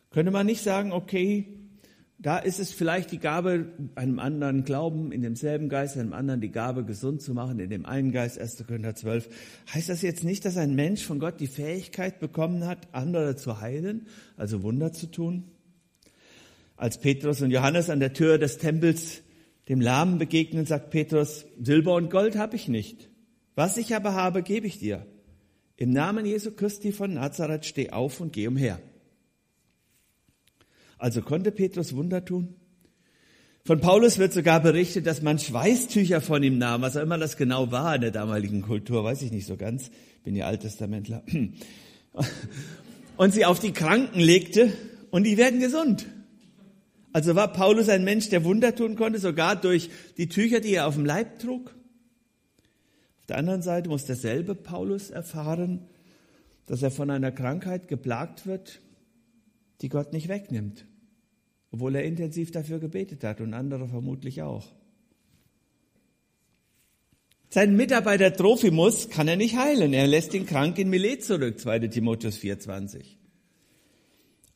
Könnte 0.09 0.31
man 0.31 0.45
nicht 0.45 0.63
sagen, 0.63 0.93
okay, 0.93 1.45
da 2.17 2.37
ist 2.37 2.61
es 2.61 2.71
vielleicht 2.71 3.11
die 3.11 3.17
Gabe, 3.17 3.73
einem 3.95 4.19
anderen 4.19 4.63
Glauben, 4.63 5.11
in 5.11 5.21
demselben 5.21 5.67
Geist, 5.67 5.97
einem 5.97 6.13
anderen 6.13 6.39
die 6.39 6.49
Gabe, 6.49 6.85
gesund 6.85 7.21
zu 7.21 7.33
machen, 7.33 7.59
in 7.59 7.69
dem 7.69 7.85
einen 7.85 8.13
Geist, 8.13 8.39
1. 8.39 8.63
Korinther 8.65 8.95
12. 8.95 9.27
Heißt 9.73 9.89
das 9.89 10.01
jetzt 10.01 10.23
nicht, 10.23 10.45
dass 10.45 10.55
ein 10.55 10.73
Mensch 10.73 11.03
von 11.03 11.19
Gott 11.19 11.41
die 11.41 11.47
Fähigkeit 11.47 12.21
bekommen 12.21 12.65
hat, 12.65 12.87
andere 12.93 13.35
zu 13.35 13.59
heilen, 13.59 14.07
also 14.37 14.63
Wunder 14.63 14.93
zu 14.93 15.07
tun? 15.07 15.43
Als 16.77 17.01
Petrus 17.01 17.41
und 17.41 17.51
Johannes 17.51 17.89
an 17.89 17.99
der 17.99 18.13
Tür 18.13 18.37
des 18.37 18.59
Tempels 18.59 19.23
dem 19.67 19.81
Lahmen 19.81 20.19
begegnen, 20.19 20.65
sagt 20.65 20.89
Petrus, 20.89 21.45
Silber 21.61 21.95
und 21.95 22.09
Gold 22.09 22.37
habe 22.37 22.55
ich 22.55 22.69
nicht. 22.69 23.09
Was 23.55 23.75
ich 23.75 23.93
aber 23.93 24.13
habe, 24.13 24.41
gebe 24.41 24.67
ich 24.67 24.79
dir. 24.79 25.05
Im 25.81 25.89
Namen 25.89 26.27
Jesu 26.27 26.51
Christi 26.51 26.91
von 26.91 27.15
Nazareth 27.15 27.65
steh 27.65 27.89
auf 27.89 28.19
und 28.19 28.33
geh 28.33 28.45
umher. 28.45 28.79
Also 30.99 31.23
konnte 31.23 31.51
Petrus 31.51 31.95
Wunder 31.95 32.23
tun? 32.23 32.53
Von 33.65 33.81
Paulus 33.81 34.19
wird 34.19 34.31
sogar 34.31 34.59
berichtet, 34.59 35.07
dass 35.07 35.23
man 35.23 35.39
Schweißtücher 35.39 36.21
von 36.21 36.43
ihm 36.43 36.59
nahm, 36.59 36.83
was 36.83 36.97
auch 36.97 37.01
immer 37.01 37.17
das 37.17 37.35
genau 37.35 37.71
war 37.71 37.95
in 37.95 38.01
der 38.01 38.11
damaligen 38.11 38.61
Kultur, 38.61 39.03
weiß 39.03 39.23
ich 39.23 39.31
nicht 39.31 39.47
so 39.47 39.57
ganz, 39.57 39.89
bin 40.23 40.35
ja 40.35 40.45
Alttestamentler, 40.45 41.23
und 43.17 43.33
sie 43.33 43.45
auf 43.45 43.59
die 43.59 43.71
Kranken 43.73 44.19
legte 44.19 44.71
und 45.09 45.23
die 45.23 45.37
werden 45.37 45.59
gesund. 45.59 46.05
Also 47.11 47.33
war 47.33 47.51
Paulus 47.53 47.89
ein 47.89 48.03
Mensch, 48.03 48.29
der 48.29 48.43
Wunder 48.43 48.75
tun 48.75 48.97
konnte, 48.97 49.17
sogar 49.17 49.55
durch 49.55 49.89
die 50.17 50.29
Tücher, 50.29 50.59
die 50.59 50.75
er 50.75 50.85
auf 50.85 50.93
dem 50.93 51.05
Leib 51.05 51.39
trug. 51.39 51.73
Der 53.31 53.39
anderen 53.39 53.63
Seite 53.63 53.89
muss 53.89 54.05
derselbe 54.05 54.53
Paulus 54.53 55.09
erfahren, 55.09 55.87
dass 56.67 56.83
er 56.83 56.91
von 56.91 57.09
einer 57.09 57.31
Krankheit 57.31 57.87
geplagt 57.87 58.45
wird, 58.45 58.81
die 59.81 59.89
Gott 59.89 60.13
nicht 60.13 60.27
wegnimmt 60.27 60.85
obwohl 61.71 61.95
er 61.95 62.03
intensiv 62.03 62.51
dafür 62.51 62.79
gebetet 62.79 63.23
hat 63.23 63.41
und 63.41 63.53
andere 63.53 63.87
vermutlich 63.87 64.41
auch. 64.41 64.67
Seinen 67.49 67.75
Mitarbeiter 67.75 68.33
Trophimus 68.33 69.09
kann 69.09 69.27
er 69.27 69.35
nicht 69.35 69.57
heilen. 69.57 69.93
Er 69.93 70.07
lässt 70.07 70.33
ihn 70.33 70.45
krank 70.45 70.77
in 70.77 70.89
Milet 70.89 71.23
zurück, 71.23 71.59
2. 71.59 71.79
Timotheus 71.87 72.37
4,20. 72.37 73.17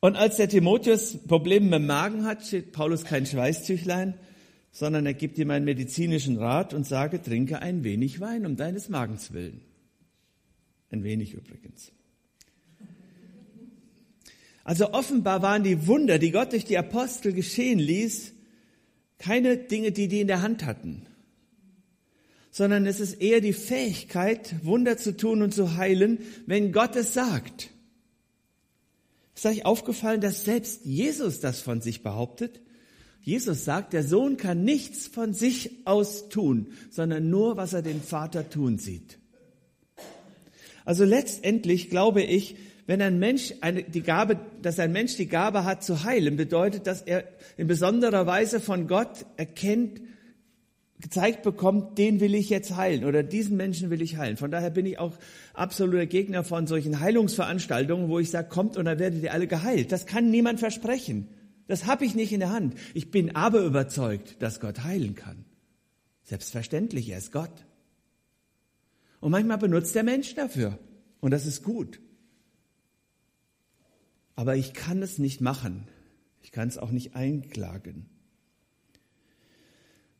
Und 0.00 0.16
als 0.16 0.36
der 0.36 0.48
Timotheus 0.48 1.18
Probleme 1.26 1.66
mit 1.66 1.74
dem 1.74 1.86
Magen 1.86 2.24
hat, 2.24 2.46
steht 2.46 2.72
Paulus 2.72 3.04
kein 3.04 3.26
Schweißtüchlein, 3.26 4.14
sondern 4.76 5.06
er 5.06 5.14
gibt 5.14 5.38
ihm 5.38 5.50
einen 5.50 5.64
medizinischen 5.64 6.36
Rat 6.36 6.74
und 6.74 6.86
sage, 6.86 7.22
trinke 7.22 7.60
ein 7.60 7.82
wenig 7.82 8.20
Wein 8.20 8.44
um 8.44 8.56
deines 8.56 8.90
Magens 8.90 9.32
willen. 9.32 9.62
Ein 10.90 11.02
wenig 11.02 11.32
übrigens. 11.32 11.92
Also 14.64 14.92
offenbar 14.92 15.40
waren 15.40 15.62
die 15.62 15.86
Wunder, 15.86 16.18
die 16.18 16.30
Gott 16.30 16.52
durch 16.52 16.66
die 16.66 16.76
Apostel 16.76 17.32
geschehen 17.32 17.78
ließ, 17.78 18.34
keine 19.16 19.56
Dinge, 19.56 19.92
die 19.92 20.08
die 20.08 20.20
in 20.20 20.26
der 20.26 20.42
Hand 20.42 20.66
hatten, 20.66 21.06
sondern 22.50 22.84
es 22.84 23.00
ist 23.00 23.14
eher 23.14 23.40
die 23.40 23.54
Fähigkeit, 23.54 24.56
Wunder 24.62 24.98
zu 24.98 25.16
tun 25.16 25.40
und 25.40 25.54
zu 25.54 25.78
heilen, 25.78 26.18
wenn 26.44 26.72
Gott 26.72 26.96
es 26.96 27.14
sagt. 27.14 27.70
Ist 29.34 29.46
euch 29.46 29.64
aufgefallen, 29.64 30.20
dass 30.20 30.44
selbst 30.44 30.84
Jesus 30.84 31.40
das 31.40 31.62
von 31.62 31.80
sich 31.80 32.02
behauptet? 32.02 32.60
Jesus 33.26 33.64
sagt, 33.64 33.92
der 33.92 34.04
Sohn 34.04 34.36
kann 34.36 34.62
nichts 34.62 35.08
von 35.08 35.34
sich 35.34 35.84
aus 35.84 36.28
tun, 36.28 36.68
sondern 36.90 37.28
nur, 37.28 37.56
was 37.56 37.72
er 37.72 37.82
den 37.82 38.00
Vater 38.00 38.48
tun 38.48 38.78
sieht. 38.78 39.18
Also 40.84 41.04
letztendlich 41.04 41.90
glaube 41.90 42.22
ich, 42.22 42.54
wenn 42.86 43.02
ein 43.02 43.18
Mensch 43.18 43.52
eine, 43.62 43.82
die 43.82 44.02
Gabe, 44.02 44.38
dass 44.62 44.78
ein 44.78 44.92
Mensch 44.92 45.16
die 45.16 45.26
Gabe 45.26 45.64
hat 45.64 45.82
zu 45.82 46.04
heilen, 46.04 46.36
bedeutet, 46.36 46.86
dass 46.86 47.02
er 47.02 47.24
in 47.56 47.66
besonderer 47.66 48.28
Weise 48.28 48.60
von 48.60 48.86
Gott 48.86 49.26
erkennt, 49.36 50.00
gezeigt 51.00 51.42
bekommt, 51.42 51.98
den 51.98 52.20
will 52.20 52.36
ich 52.36 52.48
jetzt 52.48 52.76
heilen 52.76 53.04
oder 53.04 53.24
diesen 53.24 53.56
Menschen 53.56 53.90
will 53.90 54.02
ich 54.02 54.18
heilen. 54.18 54.36
Von 54.36 54.52
daher 54.52 54.70
bin 54.70 54.86
ich 54.86 55.00
auch 55.00 55.14
absoluter 55.52 56.06
Gegner 56.06 56.44
von 56.44 56.68
solchen 56.68 57.00
Heilungsveranstaltungen, 57.00 58.08
wo 58.08 58.20
ich 58.20 58.30
sage, 58.30 58.48
kommt 58.48 58.76
und 58.76 58.84
dann 58.84 59.00
werdet 59.00 59.20
ihr 59.24 59.32
alle 59.32 59.48
geheilt. 59.48 59.90
Das 59.90 60.06
kann 60.06 60.30
niemand 60.30 60.60
versprechen. 60.60 61.26
Das 61.66 61.86
habe 61.86 62.04
ich 62.04 62.14
nicht 62.14 62.32
in 62.32 62.40
der 62.40 62.50
Hand. 62.50 62.74
Ich 62.94 63.10
bin 63.10 63.34
aber 63.34 63.60
überzeugt, 63.62 64.40
dass 64.40 64.60
Gott 64.60 64.84
heilen 64.84 65.14
kann. 65.14 65.44
Selbstverständlich, 66.22 67.08
er 67.08 67.18
ist 67.18 67.32
Gott. 67.32 67.66
Und 69.20 69.32
manchmal 69.32 69.58
benutzt 69.58 69.94
der 69.94 70.04
Mensch 70.04 70.34
dafür. 70.34 70.78
Und 71.20 71.32
das 71.32 71.46
ist 71.46 71.62
gut. 71.62 72.00
Aber 74.36 74.56
ich 74.56 74.74
kann 74.74 75.02
es 75.02 75.18
nicht 75.18 75.40
machen. 75.40 75.88
Ich 76.42 76.52
kann 76.52 76.68
es 76.68 76.78
auch 76.78 76.90
nicht 76.90 77.16
einklagen. 77.16 78.06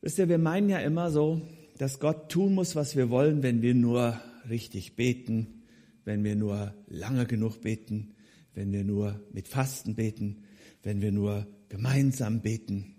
Wisst 0.00 0.18
ihr, 0.18 0.28
wir 0.28 0.38
meinen 0.38 0.68
ja 0.68 0.78
immer 0.78 1.10
so, 1.10 1.42
dass 1.78 2.00
Gott 2.00 2.30
tun 2.30 2.54
muss, 2.54 2.74
was 2.74 2.96
wir 2.96 3.10
wollen, 3.10 3.42
wenn 3.42 3.62
wir 3.62 3.74
nur 3.74 4.20
richtig 4.48 4.96
beten, 4.96 5.62
wenn 6.04 6.24
wir 6.24 6.36
nur 6.36 6.74
lange 6.88 7.26
genug 7.26 7.60
beten, 7.60 8.14
wenn 8.54 8.72
wir 8.72 8.84
nur 8.84 9.20
mit 9.32 9.48
Fasten 9.48 9.94
beten, 9.94 10.44
wenn 10.86 11.02
wir 11.02 11.10
nur 11.10 11.48
gemeinsam 11.68 12.40
beten. 12.40 12.94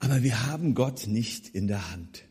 Aber 0.00 0.24
wir 0.24 0.48
haben 0.48 0.74
Gott 0.74 1.06
nicht 1.06 1.48
in 1.48 1.68
der 1.68 1.92
Hand. 1.92 2.24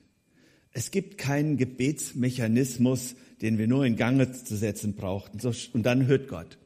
Es 0.72 0.92
gibt 0.92 1.18
keinen 1.18 1.56
Gebetsmechanismus, 1.56 3.16
den 3.42 3.58
wir 3.58 3.68
nur 3.68 3.86
in 3.86 3.96
Gange 3.96 4.32
zu 4.34 4.58
setzen 4.58 4.96
brauchten. 4.96 5.40
Und 5.74 5.84
dann 5.84 6.06
hört 6.06 6.28
Gott. 6.28 6.58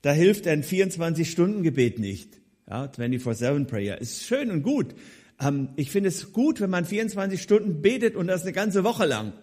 Da 0.00 0.12
hilft 0.12 0.46
ein 0.46 0.62
24-Stunden-Gebet 0.62 1.98
nicht. 1.98 2.40
Ja, 2.68 2.86
24-7 2.86 3.66
Prayer 3.66 4.00
ist 4.00 4.24
schön 4.24 4.50
und 4.50 4.62
gut. 4.62 4.94
Ähm, 5.38 5.68
ich 5.76 5.90
finde 5.90 6.08
es 6.08 6.32
gut, 6.32 6.60
wenn 6.60 6.70
man 6.70 6.86
24 6.86 7.40
Stunden 7.40 7.82
betet 7.82 8.16
und 8.16 8.28
das 8.28 8.42
eine 8.42 8.52
ganze 8.52 8.82
Woche 8.82 9.04
lang. 9.04 9.34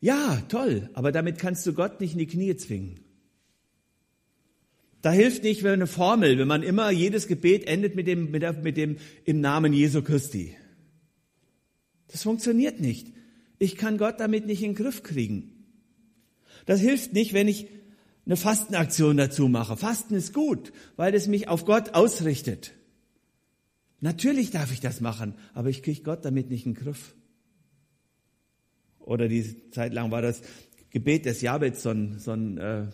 Ja, 0.00 0.42
toll, 0.48 0.90
aber 0.92 1.10
damit 1.10 1.38
kannst 1.38 1.66
du 1.66 1.72
Gott 1.72 2.00
nicht 2.00 2.12
in 2.12 2.18
die 2.18 2.26
Knie 2.26 2.54
zwingen. 2.56 3.00
Da 5.02 5.10
hilft 5.10 5.42
nicht 5.42 5.66
eine 5.66 5.88
Formel, 5.88 6.38
wenn 6.38 6.48
man 6.48 6.62
immer 6.62 6.90
jedes 6.90 7.26
Gebet 7.26 7.66
endet 7.66 7.96
mit 7.96 8.06
dem, 8.06 8.30
mit, 8.30 8.42
der, 8.42 8.52
mit 8.52 8.76
dem 8.76 8.96
im 9.24 9.40
Namen 9.40 9.72
Jesu 9.72 10.00
Christi. 10.02 10.56
Das 12.06 12.22
funktioniert 12.22 12.80
nicht. 12.80 13.08
Ich 13.58 13.76
kann 13.76 13.98
Gott 13.98 14.20
damit 14.20 14.46
nicht 14.46 14.62
in 14.62 14.70
den 14.70 14.76
Griff 14.76 15.02
kriegen. 15.02 15.64
Das 16.66 16.80
hilft 16.80 17.12
nicht, 17.12 17.32
wenn 17.32 17.48
ich 17.48 17.66
eine 18.26 18.36
Fastenaktion 18.36 19.16
dazu 19.16 19.48
mache. 19.48 19.76
Fasten 19.76 20.14
ist 20.14 20.32
gut, 20.32 20.72
weil 20.94 21.14
es 21.14 21.26
mich 21.26 21.48
auf 21.48 21.64
Gott 21.64 21.94
ausrichtet. 21.94 22.72
Natürlich 24.00 24.50
darf 24.50 24.72
ich 24.72 24.80
das 24.80 25.00
machen, 25.00 25.34
aber 25.54 25.68
ich 25.68 25.82
kriege 25.82 26.02
Gott 26.02 26.24
damit 26.24 26.50
nicht 26.50 26.66
in 26.66 26.74
den 26.74 26.82
Griff. 26.82 27.14
Oder 29.00 29.26
die 29.26 29.70
Zeit 29.70 29.92
lang 29.92 30.12
war 30.12 30.22
das 30.22 30.42
Gebet 30.90 31.24
des 31.24 31.40
Jabez 31.40 31.82
so 31.82 31.90
ein, 31.90 32.18
so 32.18 32.32
ein, 32.32 32.58
äh, 32.58 32.86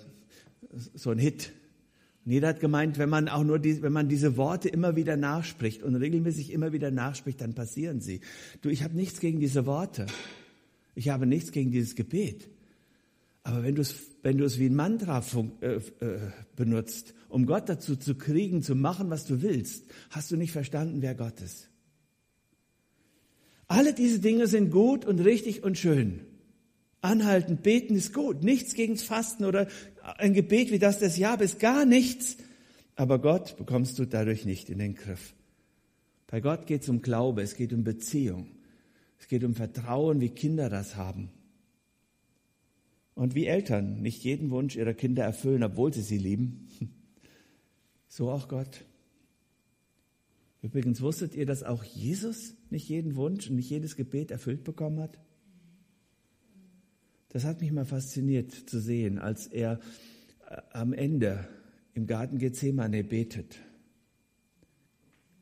so 0.95 1.11
ein 1.11 1.19
Hit. 1.19 1.53
Jeder 2.29 2.49
hat 2.49 2.61
gemeint, 2.61 2.99
wenn 2.99 3.09
man 3.09 3.29
auch 3.29 3.43
nur 3.43 3.59
die, 3.59 3.81
wenn 3.81 3.93
man 3.93 4.09
diese 4.09 4.37
Worte 4.37 4.69
immer 4.69 4.97
wieder 4.97 5.17
nachspricht 5.17 5.83
und 5.83 5.95
regelmäßig 5.95 6.53
immer 6.53 6.73
wieder 6.73 6.91
nachspricht, 6.91 7.41
dann 7.41 7.55
passieren 7.55 8.03
sie. 8.03 8.21
Du, 8.61 8.69
ich 8.69 8.83
habe 8.83 8.95
nichts 8.95 9.21
gegen 9.21 9.41
diese 9.41 9.65
Worte. 9.65 10.05
Ich 10.95 11.09
habe 11.09 11.27
nichts 11.27 11.53
gegen 11.53 11.71
dieses 11.71 11.95
Gebet. 11.95 12.51
Aber 13.45 13.63
wenn 13.63 13.75
du 13.75 13.81
es 13.81 13.95
wenn 14.23 14.39
wie 14.39 14.67
ein 14.67 14.75
Mantra 14.75 15.25
äh, 15.63 15.77
äh, 15.77 15.81
benutzt, 16.55 17.15
um 17.31 17.47
Gott 17.47 17.67
dazu 17.71 17.97
zu 17.97 18.15
kriegen, 18.15 18.63
zu 18.63 18.75
machen, 18.75 19.09
was 19.09 19.25
du 19.25 19.41
willst, 19.41 19.87
hast 20.11 20.31
du 20.31 20.37
nicht 20.37 20.53
verstanden, 20.53 21.01
wer 21.01 21.15
Gott 21.15 21.41
ist. 21.41 21.71
Alle 23.69 23.95
diese 23.95 24.19
Dinge 24.19 24.49
sind 24.49 24.71
gut 24.71 25.07
und 25.07 25.21
richtig 25.21 25.65
und 25.65 25.79
schön. 25.79 26.21
Anhalten, 27.01 27.59
beten 27.59 27.95
ist 27.95 28.13
gut. 28.13 28.43
Nichts 28.43 28.75
gegens 28.75 29.03
Fasten 29.03 29.45
oder 29.45 29.69
ein 30.17 30.35
Gebet 30.35 30.71
wie 30.71 30.79
das 30.79 30.99
des 30.99 31.17
Jabes, 31.17 31.59
gar 31.59 31.85
nichts. 31.85 32.37
Aber 32.97 33.19
Gott 33.21 33.57
bekommst 33.57 33.99
du 33.99 34.07
dadurch 34.07 34.45
nicht 34.45 34.71
in 34.71 34.79
den 34.79 34.95
Griff. 34.95 35.35
Bei 36.27 36.41
Gott 36.41 36.67
geht 36.67 36.83
es 36.83 36.89
um 36.89 37.01
Glaube, 37.01 37.43
es 37.43 37.55
geht 37.55 37.73
um 37.73 37.85
Beziehung. 37.85 38.49
Es 39.19 39.29
geht 39.29 39.45
um 39.45 39.55
Vertrauen, 39.55 40.21
wie 40.21 40.31
Kinder 40.31 40.69
das 40.69 40.97
haben. 40.97 41.31
Und 43.15 43.35
wie 43.35 43.47
Eltern 43.47 44.01
nicht 44.01 44.23
jeden 44.23 44.51
Wunsch 44.51 44.77
ihrer 44.77 44.95
Kinder 44.95 45.25
erfüllen, 45.25 45.63
obwohl 45.65 45.93
sie 45.93 46.03
sie 46.03 46.19
lieben, 46.19 46.69
so 48.09 48.31
auch 48.31 48.49
Gott. 48.49 48.85
Übrigens 50.63 51.01
wusstet 51.01 51.35
ihr, 51.35 51.47
dass 51.47 51.63
auch 51.63 51.85
Jesus 51.85 52.55
nicht 52.71 52.89
jeden 52.89 53.17
Wunsch 53.17 53.49
und 53.49 53.57
nicht 53.57 53.71
jedes 53.71 53.97
Gebet 53.97 54.31
erfüllt 54.31 54.65
bekommen 54.65 55.01
hat? 55.01 55.19
Das 57.31 57.45
hat 57.45 57.61
mich 57.61 57.73
mal 57.73 57.85
fasziniert 57.85 58.53
zu 58.53 58.81
sehen, 58.81 59.19
als 59.19 59.47
er 59.47 59.81
äh, 60.49 60.57
am 60.73 60.93
Ende 60.93 61.49
im 61.95 62.07
Garten 62.07 62.39
Gethsemane 62.39 63.05
betet. 63.05 63.59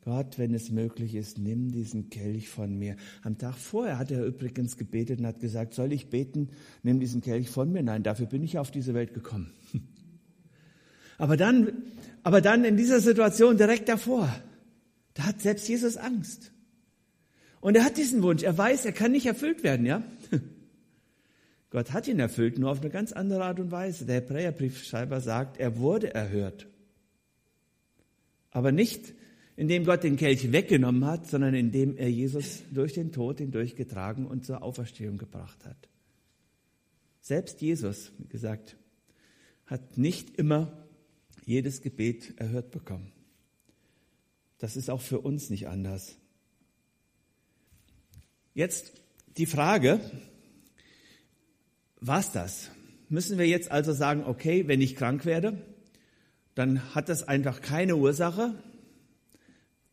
Gott, 0.06 0.38
wenn 0.38 0.54
es 0.54 0.70
möglich 0.70 1.16
ist, 1.16 1.38
nimm 1.38 1.72
diesen 1.72 2.10
Kelch 2.10 2.48
von 2.48 2.78
mir. 2.78 2.96
Am 3.22 3.38
Tag 3.38 3.56
vorher 3.56 3.98
hat 3.98 4.12
er 4.12 4.24
übrigens 4.24 4.76
gebetet 4.76 5.18
und 5.18 5.26
hat 5.26 5.40
gesagt, 5.40 5.74
soll 5.74 5.92
ich 5.92 6.10
beten, 6.10 6.50
nimm 6.84 7.00
diesen 7.00 7.22
Kelch 7.22 7.50
von 7.50 7.72
mir? 7.72 7.82
Nein, 7.82 8.04
dafür 8.04 8.26
bin 8.26 8.44
ich 8.44 8.56
auf 8.58 8.70
diese 8.70 8.94
Welt 8.94 9.14
gekommen. 9.14 9.50
Aber 11.18 11.36
dann, 11.36 11.72
Aber 12.22 12.40
dann 12.40 12.64
in 12.64 12.76
dieser 12.76 13.00
Situation 13.00 13.56
direkt 13.56 13.88
davor, 13.88 14.32
da 15.14 15.24
hat 15.24 15.40
selbst 15.40 15.68
Jesus 15.68 15.96
Angst. 15.96 16.52
Und 17.60 17.76
er 17.76 17.84
hat 17.84 17.96
diesen 17.96 18.22
Wunsch. 18.22 18.42
Er 18.44 18.56
weiß, 18.56 18.84
er 18.84 18.92
kann 18.92 19.12
nicht 19.12 19.26
erfüllt 19.26 19.64
werden, 19.64 19.86
ja? 19.86 20.02
Gott 21.76 21.92
hat 21.92 22.08
ihn 22.08 22.20
erfüllt, 22.20 22.58
nur 22.58 22.70
auf 22.70 22.80
eine 22.80 22.88
ganz 22.88 23.12
andere 23.12 23.44
Art 23.44 23.60
und 23.60 23.70
Weise. 23.70 24.06
Der 24.06 24.14
Hebräerbriefschreiber 24.14 25.20
sagt, 25.20 25.58
er 25.58 25.76
wurde 25.76 26.14
erhört. 26.14 26.68
Aber 28.50 28.72
nicht, 28.72 29.12
indem 29.56 29.84
Gott 29.84 30.02
den 30.02 30.16
Kelch 30.16 30.52
weggenommen 30.52 31.04
hat, 31.04 31.26
sondern 31.26 31.52
indem 31.52 31.94
er 31.98 32.10
Jesus 32.10 32.62
durch 32.72 32.94
den 32.94 33.12
Tod 33.12 33.40
hindurchgetragen 33.40 34.26
und 34.26 34.46
zur 34.46 34.62
Auferstehung 34.62 35.18
gebracht 35.18 35.66
hat. 35.66 35.76
Selbst 37.20 37.60
Jesus, 37.60 38.10
wie 38.16 38.28
gesagt, 38.28 38.78
hat 39.66 39.98
nicht 39.98 40.38
immer 40.38 40.72
jedes 41.44 41.82
Gebet 41.82 42.40
erhört 42.40 42.70
bekommen. 42.70 43.12
Das 44.56 44.76
ist 44.76 44.88
auch 44.88 45.02
für 45.02 45.20
uns 45.20 45.50
nicht 45.50 45.68
anders. 45.68 46.16
Jetzt 48.54 48.92
die 49.36 49.44
Frage, 49.44 50.00
was 52.00 52.32
das? 52.32 52.70
Müssen 53.08 53.38
wir 53.38 53.46
jetzt 53.46 53.70
also 53.70 53.92
sagen, 53.92 54.24
okay, 54.24 54.66
wenn 54.66 54.80
ich 54.80 54.96
krank 54.96 55.24
werde, 55.24 55.58
dann 56.54 56.94
hat 56.94 57.08
das 57.08 57.26
einfach 57.26 57.60
keine 57.60 57.96
Ursache. 57.96 58.54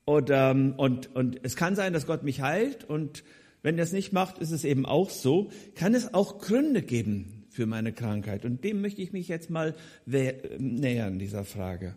Und, 0.05 0.29
ähm, 0.31 0.73
und, 0.77 1.15
und 1.15 1.39
es 1.43 1.55
kann 1.55 1.75
sein, 1.75 1.93
dass 1.93 2.07
Gott 2.07 2.23
mich 2.23 2.41
heilt. 2.41 2.83
Und 2.83 3.23
wenn 3.61 3.77
er 3.77 3.83
es 3.83 3.93
nicht 3.93 4.11
macht, 4.13 4.39
ist 4.39 4.51
es 4.51 4.65
eben 4.65 4.85
auch 4.85 5.09
so. 5.09 5.51
Kann 5.75 5.93
es 5.93 6.13
auch 6.13 6.39
Gründe 6.39 6.81
geben 6.81 7.45
für 7.49 7.65
meine 7.65 7.93
Krankheit? 7.93 8.45
Und 8.45 8.63
dem 8.63 8.81
möchte 8.81 9.01
ich 9.01 9.13
mich 9.13 9.27
jetzt 9.27 9.49
mal 9.49 9.75
nähern, 10.05 11.19
dieser 11.19 11.45
Frage. 11.45 11.95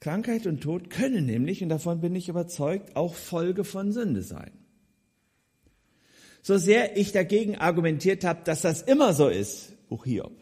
Krankheit 0.00 0.46
und 0.46 0.60
Tod 0.62 0.90
können 0.90 1.26
nämlich, 1.26 1.62
und 1.62 1.68
davon 1.68 2.00
bin 2.00 2.14
ich 2.16 2.28
überzeugt, 2.28 2.96
auch 2.96 3.14
Folge 3.14 3.62
von 3.62 3.92
Sünde 3.92 4.22
sein. 4.22 4.50
So 6.42 6.58
sehr 6.58 6.96
ich 6.96 7.12
dagegen 7.12 7.56
argumentiert 7.56 8.24
habe, 8.24 8.40
dass 8.44 8.62
das 8.62 8.82
immer 8.82 9.14
so 9.14 9.28
ist, 9.28 9.72
Buch 9.88 10.04
Hiob, 10.04 10.36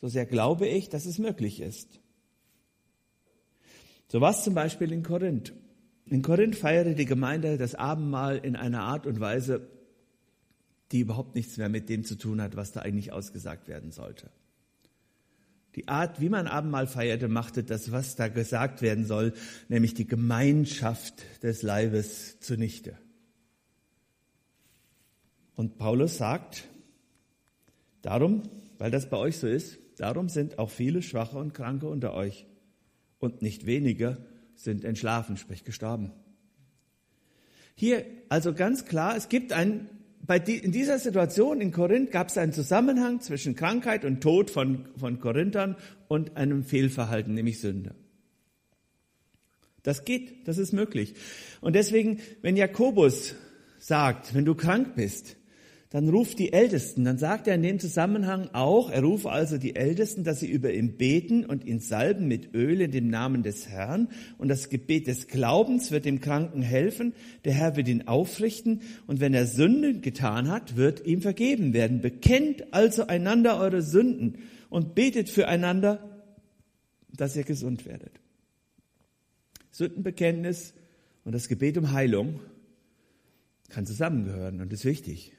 so 0.00 0.08
sehr 0.08 0.26
glaube 0.26 0.66
ich, 0.66 0.88
dass 0.88 1.06
es 1.06 1.18
möglich 1.18 1.60
ist. 1.60 2.00
So 4.08 4.20
war 4.20 4.32
es 4.32 4.42
zum 4.42 4.54
Beispiel 4.54 4.92
in 4.92 5.04
Korinth. 5.04 5.52
In 6.06 6.22
Korinth 6.22 6.56
feierte 6.56 6.94
die 6.94 7.06
Gemeinde 7.06 7.58
das 7.58 7.76
Abendmahl 7.76 8.38
in 8.38 8.56
einer 8.56 8.82
Art 8.82 9.06
und 9.06 9.20
Weise, 9.20 9.68
die 10.92 11.00
überhaupt 11.00 11.34
nichts 11.36 11.56
mehr 11.56 11.68
mit 11.68 11.88
dem 11.88 12.04
zu 12.04 12.16
tun 12.16 12.42
hat, 12.42 12.56
was 12.56 12.72
da 12.72 12.80
eigentlich 12.80 13.12
ausgesagt 13.12 13.68
werden 13.68 13.92
sollte. 13.92 14.30
Die 15.76 15.88
Art, 15.88 16.20
wie 16.20 16.28
man 16.28 16.46
Abendmahl 16.46 16.86
feierte, 16.86 17.28
machte 17.28 17.64
das, 17.64 17.90
was 17.90 18.16
da 18.16 18.28
gesagt 18.28 18.82
werden 18.82 19.06
soll, 19.06 19.32
nämlich 19.68 19.94
die 19.94 20.06
Gemeinschaft 20.06 21.24
des 21.42 21.62
Leibes 21.62 22.38
zunichte. 22.40 22.96
Und 25.56 25.78
Paulus 25.78 26.16
sagt, 26.16 26.64
darum, 28.02 28.42
weil 28.78 28.90
das 28.90 29.08
bei 29.08 29.16
euch 29.16 29.38
so 29.38 29.46
ist, 29.46 29.78
darum 29.96 30.28
sind 30.28 30.58
auch 30.58 30.70
viele 30.70 31.02
Schwache 31.02 31.38
und 31.38 31.54
Kranke 31.54 31.88
unter 31.88 32.14
euch. 32.14 32.46
Und 33.18 33.42
nicht 33.42 33.66
wenige 33.66 34.18
sind 34.56 34.84
entschlafen, 34.84 35.36
sprich 35.36 35.64
gestorben. 35.64 36.12
Hier 37.74 38.04
also 38.28 38.52
ganz 38.52 38.84
klar, 38.84 39.16
es 39.16 39.28
gibt 39.28 39.52
ein, 39.52 39.88
bei 40.20 40.38
die, 40.38 40.56
in 40.56 40.72
dieser 40.72 40.98
Situation 40.98 41.60
in 41.60 41.72
Korinth 41.72 42.10
gab 42.10 42.28
es 42.28 42.38
einen 42.38 42.52
Zusammenhang 42.52 43.20
zwischen 43.20 43.56
Krankheit 43.56 44.04
und 44.04 44.20
Tod 44.20 44.50
von, 44.50 44.88
von 44.96 45.18
Korinthern 45.18 45.76
und 46.08 46.36
einem 46.36 46.64
Fehlverhalten, 46.64 47.34
nämlich 47.34 47.60
Sünde. 47.60 47.94
Das 49.82 50.04
geht, 50.04 50.48
das 50.48 50.58
ist 50.58 50.72
möglich. 50.72 51.14
Und 51.60 51.74
deswegen, 51.74 52.20
wenn 52.42 52.56
Jakobus 52.56 53.34
sagt, 53.78 54.34
wenn 54.34 54.44
du 54.44 54.54
krank 54.54 54.94
bist, 54.96 55.36
dann 55.94 56.08
ruft 56.08 56.40
die 56.40 56.52
Ältesten. 56.52 57.04
Dann 57.04 57.18
sagt 57.18 57.46
er 57.46 57.54
in 57.54 57.62
dem 57.62 57.78
Zusammenhang 57.78 58.48
auch, 58.52 58.90
er 58.90 59.04
ruft 59.04 59.26
also 59.26 59.58
die 59.58 59.76
Ältesten, 59.76 60.24
dass 60.24 60.40
sie 60.40 60.50
über 60.50 60.72
ihn 60.72 60.96
beten 60.96 61.44
und 61.44 61.64
ihn 61.64 61.78
salben 61.78 62.26
mit 62.26 62.52
Öl 62.52 62.80
in 62.80 62.90
dem 62.90 63.06
Namen 63.06 63.44
des 63.44 63.68
Herrn. 63.68 64.08
Und 64.36 64.48
das 64.48 64.70
Gebet 64.70 65.06
des 65.06 65.28
Glaubens 65.28 65.92
wird 65.92 66.04
dem 66.04 66.20
Kranken 66.20 66.62
helfen. 66.62 67.14
Der 67.44 67.52
Herr 67.52 67.76
wird 67.76 67.86
ihn 67.86 68.08
aufrichten. 68.08 68.80
Und 69.06 69.20
wenn 69.20 69.34
er 69.34 69.46
Sünden 69.46 70.02
getan 70.02 70.48
hat, 70.48 70.74
wird 70.74 71.06
ihm 71.06 71.22
vergeben 71.22 71.74
werden. 71.74 72.00
Bekennt 72.00 72.74
also 72.74 73.06
einander 73.06 73.60
eure 73.60 73.80
Sünden 73.80 74.38
und 74.70 74.96
betet 74.96 75.30
füreinander, 75.30 76.24
dass 77.12 77.36
ihr 77.36 77.44
gesund 77.44 77.86
werdet. 77.86 78.20
Sündenbekenntnis 79.70 80.74
und 81.22 81.36
das 81.36 81.46
Gebet 81.46 81.78
um 81.78 81.92
Heilung 81.92 82.40
kann 83.68 83.86
zusammengehören 83.86 84.60
und 84.60 84.72
ist 84.72 84.84
wichtig. 84.84 85.34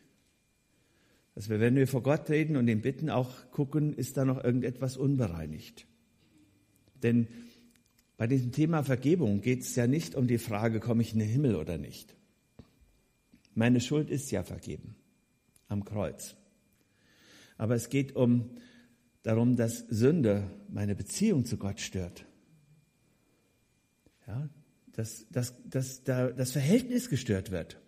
Dass 1.35 1.49
wir, 1.49 1.59
wenn 1.59 1.75
wir 1.75 1.87
vor 1.87 2.01
Gott 2.01 2.29
reden 2.29 2.55
und 2.55 2.67
ihn 2.67 2.81
bitten, 2.81 3.09
auch 3.09 3.51
gucken, 3.51 3.93
ist 3.93 4.15
da 4.17 4.23
noch 4.23 4.41
irgendetwas 4.43 4.95
unbereinigt. 4.95 5.85
Denn 7.03 7.27
bei 8.17 8.25
diesem 8.25 8.53
Thema 8.53 8.83
Vergebung 8.83 9.41
geht 9.41 9.61
es 9.61 9.75
ja 9.75 9.85
nicht 9.85 10.15
um 10.15 10.27
die 10.27 10.37
Frage, 10.37 10.79
komme 10.79 11.01
ich 11.01 11.11
in 11.11 11.19
den 11.19 11.27
Himmel 11.27 11.55
oder 11.55 11.77
nicht. 11.77 12.15
Meine 13.53 13.81
Schuld 13.81 14.09
ist 14.09 14.31
ja 14.31 14.43
vergeben 14.43 14.95
am 15.67 15.83
Kreuz. 15.83 16.35
Aber 17.57 17.75
es 17.75 17.89
geht 17.89 18.15
um 18.15 18.49
darum, 19.23 19.55
dass 19.55 19.79
Sünde 19.89 20.49
meine 20.69 20.95
Beziehung 20.95 21.45
zu 21.45 21.57
Gott 21.57 21.81
stört. 21.81 22.25
Ja, 24.27 24.49
dass, 24.93 25.25
dass, 25.29 25.53
dass 25.69 26.03
da 26.03 26.31
das 26.31 26.51
Verhältnis 26.51 27.09
gestört 27.09 27.51
wird. 27.51 27.79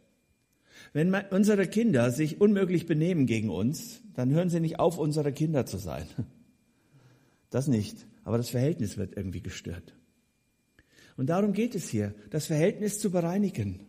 Wenn 0.94 1.14
unsere 1.14 1.68
Kinder 1.68 2.12
sich 2.12 2.42
unmöglich 2.42 2.86
benehmen 2.86 3.26
gegen 3.26 3.50
uns, 3.50 4.02
dann 4.16 4.32
hören 4.32 4.50
sie 4.50 4.60
nicht 4.60 4.80
auf, 4.80 4.98
unsere 4.98 5.32
Kinder 5.32 5.66
zu 5.66 5.78
sein. 5.78 6.08
Das 7.50 7.70
nicht. 7.70 8.06
Aber 8.26 8.36
das 8.36 8.50
Verhältnis 8.50 8.98
wird 8.98 9.16
irgendwie 9.16 9.40
gestört. 9.40 9.96
Und 11.16 11.28
darum 11.28 11.54
geht 11.54 11.76
es 11.76 11.88
hier, 11.88 12.14
das 12.30 12.46
Verhältnis 12.46 13.00
zu 13.00 13.10
bereinigen. 13.10 13.88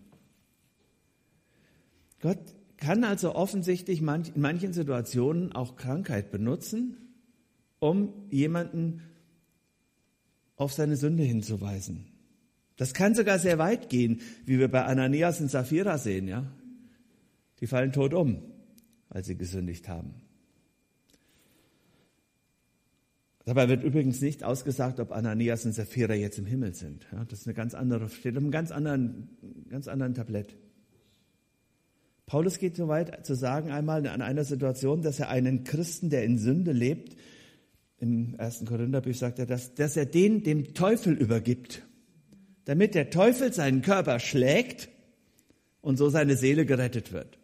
Gott 2.21 2.39
kann 2.77 3.03
also 3.03 3.35
offensichtlich 3.35 4.01
in 4.01 4.31
manchen 4.37 4.73
Situationen 4.73 5.53
auch 5.53 5.75
Krankheit 5.75 6.31
benutzen, 6.31 6.99
um 7.81 8.13
jemanden 8.31 9.03
auf 10.55 10.73
seine 10.73 10.95
Sünde 10.95 11.25
hinzuweisen. 11.25 12.07
Das 12.77 12.95
kann 12.95 13.17
sogar 13.17 13.41
sehr 13.41 13.59
weit 13.59 13.89
gehen, 13.89 14.21
wie 14.45 14.61
wir 14.61 14.69
bei 14.69 14.85
Ananias 14.85 15.41
und 15.41 15.51
Sapphira 15.51 15.99
sehen, 15.99 16.29
ja 16.29 16.47
die 17.61 17.67
fallen 17.67 17.93
tot 17.93 18.15
um, 18.15 18.43
weil 19.09 19.25
sie 19.25 19.37
gesündigt 19.37 19.89
haben. 19.89 20.15
Dabei 23.45 23.71
wird 23.71 23.83
übrigens 23.83 24.21
nicht 24.21 24.45
ausgesagt, 24.45 25.01
ob 25.01 25.11
Ananias 25.11 25.65
und 25.65 25.73
Sapphira 25.73 26.13
jetzt 26.13 26.39
im 26.39 26.45
Himmel 26.45 26.75
sind. 26.75 27.07
Ja, 27.11 27.25
das 27.25 27.41
ist 27.41 27.47
eine 27.47 27.55
ganz 27.55 27.73
andere, 27.73 28.11
steht 28.11 28.37
auf 28.37 28.43
einem 28.43 28.51
ganz 28.51 28.71
anderen, 28.71 29.31
ganz 29.71 29.89
anderen 29.89 30.13
Tablett. 30.13 30.55
Paulus 32.27 32.59
geht 32.59 32.77
so 32.77 32.89
weit 32.89 33.25
zu 33.25 33.35
sagen 33.35 33.71
einmal 33.71 34.07
an 34.07 34.21
einer 34.21 34.45
Situation, 34.45 35.01
dass 35.01 35.19
er 35.19 35.31
einen 35.31 35.65
Christen, 35.65 36.11
der 36.11 36.25
in 36.25 36.37
Sünde 36.37 36.73
lebt, 36.73 37.17
im 38.01 38.35
ersten 38.37 38.67
Korintherbrief 38.67 39.17
sagt 39.17 39.39
er, 39.39 39.47
dass, 39.47 39.75
dass 39.75 39.97
er 39.97 40.07
den 40.07 40.43
dem 40.43 40.75
Teufel 40.75 41.15
übergibt, 41.15 41.83
damit 42.67 42.95
der 42.95 43.09
Teufel 43.09 43.53
seinen 43.53 43.81
Körper 43.81 44.21
schlägt 44.21 44.89
und 45.81 45.97
so 45.97 46.11
seine 46.11 46.37
Seele 46.37 46.67
gerettet 46.67 47.13
wird. 47.13 47.39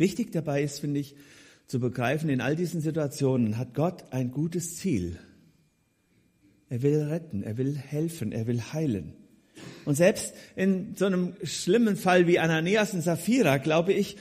Wichtig 0.00 0.32
dabei 0.32 0.62
ist, 0.62 0.80
finde 0.80 0.98
ich, 0.98 1.14
zu 1.66 1.78
begreifen, 1.78 2.30
in 2.30 2.40
all 2.40 2.56
diesen 2.56 2.80
Situationen 2.80 3.58
hat 3.58 3.74
Gott 3.74 4.04
ein 4.12 4.32
gutes 4.32 4.76
Ziel. 4.76 5.18
Er 6.70 6.82
will 6.82 7.02
retten, 7.02 7.42
er 7.42 7.58
will 7.58 7.76
helfen, 7.76 8.32
er 8.32 8.46
will 8.46 8.60
heilen. 8.72 9.12
Und 9.84 9.96
selbst 9.96 10.34
in 10.56 10.94
so 10.96 11.04
einem 11.04 11.34
schlimmen 11.44 11.96
Fall 11.96 12.26
wie 12.26 12.38
Ananias 12.38 12.94
und 12.94 13.02
Sapphira, 13.02 13.58
glaube 13.58 13.92
ich, 13.92 14.16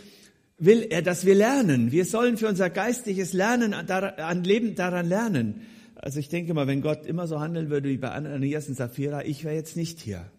will 0.58 0.86
er, 0.90 1.02
dass 1.02 1.26
wir 1.26 1.34
lernen. 1.34 1.94
Wir 1.94 2.04
sollen 2.04 2.36
für 2.36 2.50
unser 2.50 2.70
geistliches 2.70 3.32
Lernen 3.32 3.74
an 3.74 4.44
Leben 4.44 4.76
daran 4.76 5.08
lernen. 5.08 5.62
Also 5.96 6.20
ich 6.20 6.28
denke 6.28 6.54
mal, 6.54 6.68
wenn 6.68 6.82
Gott 6.82 7.06
immer 7.06 7.26
so 7.26 7.40
handeln 7.40 7.70
würde 7.70 7.88
wie 7.88 7.98
bei 7.98 8.12
Ananias 8.12 8.68
und 8.68 8.76
Sapphira, 8.76 9.24
ich 9.24 9.46
wäre 9.46 9.56
jetzt 9.56 9.78
nicht 9.78 10.02
hier. 10.02 10.30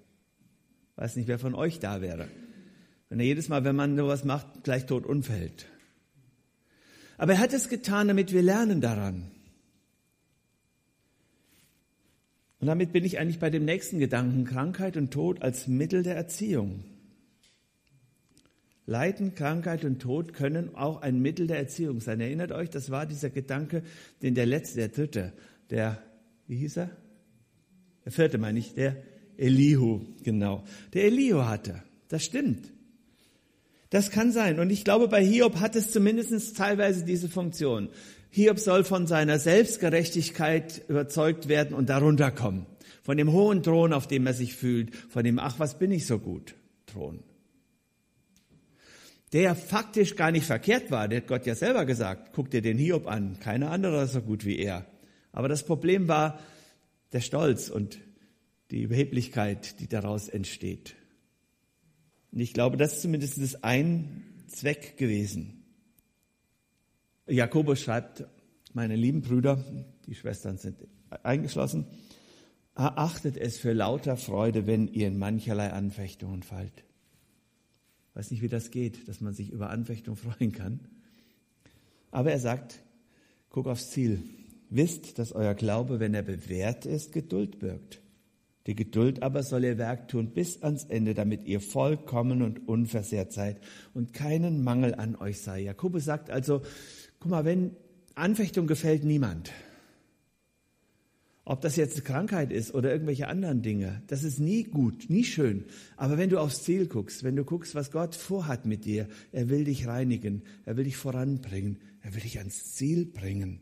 Weiß 0.97 1.17
nicht, 1.17 1.29
wer 1.29 1.39
von 1.39 1.55
euch 1.55 1.79
da 1.79 2.03
wäre. 2.03 2.29
Wenn 3.11 3.21
er 3.21 3.27
jedes 3.27 3.51
Mal, 3.51 3.65
wenn 3.65 3.77
man 3.77 3.97
sowas 3.97 4.25
macht, 4.25 4.65
gleich 4.65 4.87
tot 4.87 5.05
umfällt. 5.05 5.67
Aber 7.19 7.35
er 7.35 7.39
hat 7.41 7.53
es 7.53 7.69
getan, 7.69 8.09
damit 8.09 8.33
wir 8.33 8.41
lernen 8.41 8.81
daran. 8.81 9.31
Und 12.61 12.67
damit 12.67 12.93
bin 12.93 13.05
ich 13.05 13.19
eigentlich 13.19 13.39
bei 13.39 13.51
dem 13.51 13.67
nächsten 13.67 13.99
Gedanken, 13.99 14.45
Krankheit 14.45 14.97
und 14.97 15.11
Tod 15.11 15.43
als 15.43 15.67
Mittel 15.67 16.03
der 16.03 16.17
Erziehung. 16.17 16.85
Leiden, 18.87 19.35
Krankheit 19.35 19.85
und 19.85 20.01
Tod 20.01 20.33
können 20.33 20.75
auch 20.75 21.03
ein 21.03 21.21
Mittel 21.21 21.47
der 21.47 21.59
Erziehung 21.59 22.01
sein. 22.01 22.21
Erinnert 22.21 22.53
euch, 22.53 22.71
das 22.71 22.91
war 22.91 23.07
dieser 23.07 23.31
Gedanke, 23.31 23.83
den 24.23 24.35
der 24.35 24.47
letzte, 24.47 24.77
der 24.77 24.89
dritte, 24.89 25.33
der 25.69 26.03
wie 26.47 26.57
hieß 26.57 26.79
er? 26.79 26.91
Der 28.05 28.13
vierte 28.13 28.39
meine 28.39 28.59
ich, 28.59 28.75
der 28.75 28.97
Elihu, 29.37 30.01
genau. 30.23 30.65
Der 30.93 31.05
Elihu 31.05 31.45
hatte. 31.45 31.83
Das 32.09 32.25
stimmt. 32.25 32.73
Das 33.91 34.11
kann 34.11 34.31
sein. 34.31 34.61
Und 34.61 34.71
ich 34.71 34.85
glaube, 34.85 35.09
bei 35.09 35.25
Hiob 35.25 35.59
hat 35.61 35.75
es 35.75 35.91
zumindest 35.91 36.57
teilweise 36.57 37.05
diese 37.05 37.29
Funktion. 37.29 37.89
Hiob 38.31 38.61
soll 38.61 38.85
von 38.85 39.09
seiner 39.09 39.41
Selbstgerechtigkeit 39.41 40.83
überzeugt 40.89 41.49
werden 41.49 41.75
und 41.75 41.89
darunter 41.89 42.31
kommen. 42.31 42.67
Von 43.03 43.17
dem 43.17 43.33
hohen 43.33 43.65
Thron, 43.65 43.93
auf 43.93 44.07
dem 44.07 44.27
er 44.27 44.35
sich 44.35 44.55
fühlt. 44.55 44.95
Von 44.95 45.25
dem, 45.25 45.41
ach, 45.41 45.59
was 45.59 45.79
bin 45.79 45.91
ich 45.91 46.07
so 46.07 46.21
gut, 46.21 46.55
Thron. 46.87 47.25
Der 49.33 49.57
faktisch 49.57 50.15
gar 50.15 50.31
nicht 50.31 50.47
verkehrt 50.47 50.93
war. 50.93 51.09
Der 51.09 51.21
hat 51.21 51.27
Gott 51.27 51.47
ja 51.47 51.57
selber 51.57 51.85
gesagt. 51.85 52.31
Guck 52.33 52.51
dir 52.51 52.63
den 52.63 52.79
Hiob 52.79 53.09
an. 53.09 53.39
Keiner 53.41 53.73
anderer 53.73 54.05
ist 54.05 54.13
so 54.13 54.23
gut 54.23 54.45
wie 54.45 54.59
er. 54.59 54.87
Aber 55.33 55.49
das 55.49 55.65
Problem 55.65 56.07
war 56.07 56.39
der 57.13 57.21
Stolz 57.21 57.69
und 57.69 57.99
die 58.71 58.83
Überheblichkeit, 58.83 59.81
die 59.81 59.89
daraus 59.89 60.29
entsteht. 60.29 60.95
Und 62.33 62.41
ich 62.41 62.53
glaube, 62.53 62.77
das 62.77 62.95
ist 62.95 63.03
zumindest 63.03 63.65
ein 63.65 64.25
Zweck 64.47 64.97
gewesen. 64.97 65.65
Jakobus 67.27 67.81
schreibt, 67.81 68.25
meine 68.73 68.97
lieben 68.97 69.23
Brüder, 69.23 69.65
die 70.07 70.15
Schwestern 70.15 70.59
sind 70.59 70.87
eingeschlossen, 71.23 71.87
erachtet 72.75 73.37
es 73.37 73.59
für 73.59 73.73
lauter 73.73 74.17
Freude, 74.17 74.67
wenn 74.67 74.89
ihr 74.89 75.09
in 75.09 75.19
mancherlei 75.19 75.71
Anfechtungen 75.73 76.43
fallt. 76.43 76.85
Ich 78.11 78.17
weiß 78.17 78.31
nicht, 78.31 78.43
wie 78.43 78.49
das 78.49 78.71
geht, 78.71 79.09
dass 79.09 79.21
man 79.21 79.35
sich 79.35 79.51
über 79.51 79.71
Anfechtung 79.71 80.17
freuen 80.17 80.53
kann. 80.53 80.81
Aber 82.11 82.33
er 82.33 82.41
sagt, 82.41 82.81
guck 83.51 83.67
aufs 83.67 83.91
Ziel. 83.91 84.23
Wisst, 84.69 85.19
dass 85.19 85.33
euer 85.33 85.55
Glaube, 85.55 86.01
wenn 86.01 86.15
er 86.15 86.23
bewährt 86.23 86.87
ist, 86.87 87.13
Geduld 87.13 87.59
birgt. 87.59 88.00
Die 88.67 88.75
Geduld 88.75 89.23
aber 89.23 89.43
soll 89.43 89.65
ihr 89.65 89.79
Werk 89.79 90.09
tun 90.09 90.33
bis 90.33 90.63
ans 90.63 90.85
Ende, 90.85 91.15
damit 91.15 91.45
ihr 91.45 91.61
vollkommen 91.61 92.43
und 92.43 92.69
unversehrt 92.69 93.33
seid 93.33 93.61
und 93.95 94.13
keinen 94.13 94.63
Mangel 94.63 94.95
an 94.95 95.17
euch 95.17 95.41
sei. 95.41 95.61
Jakobus 95.61 96.05
sagt 96.05 96.31
also, 96.31 96.63
guck 97.19 97.31
mal, 97.31 97.45
wenn 97.45 97.75
Anfechtung 98.15 98.67
gefällt 98.67 99.05
niemand. 99.05 99.51
Ob 101.47 101.63
das 101.63 101.77
jetzt 101.77 102.05
Krankheit 102.05 102.53
ist 102.53 102.75
oder 102.75 102.93
irgendwelche 102.93 103.27
anderen 103.27 103.63
Dinge, 103.63 104.03
das 104.07 104.23
ist 104.23 104.39
nie 104.39 104.65
gut, 104.65 105.07
nie 105.09 105.25
schön. 105.25 105.65
Aber 105.97 106.19
wenn 106.19 106.31
du 106.31 106.39
aufs 106.39 106.63
Ziel 106.63 106.87
guckst, 106.87 107.25
wenn 107.25 107.35
du 107.35 107.45
guckst, 107.45 107.75
was 107.75 107.91
Gott 107.91 108.15
vorhat 108.15 108.67
mit 108.67 108.85
dir, 108.85 109.09
er 109.33 109.49
will 109.49 109.65
dich 109.65 109.87
reinigen, 109.87 110.43
er 110.67 110.77
will 110.77 110.85
dich 110.85 110.97
voranbringen, 110.97 111.79
er 112.03 112.15
will 112.15 112.21
dich 112.21 112.39
ans 112.39 112.75
Ziel 112.75 113.07
bringen, 113.07 113.61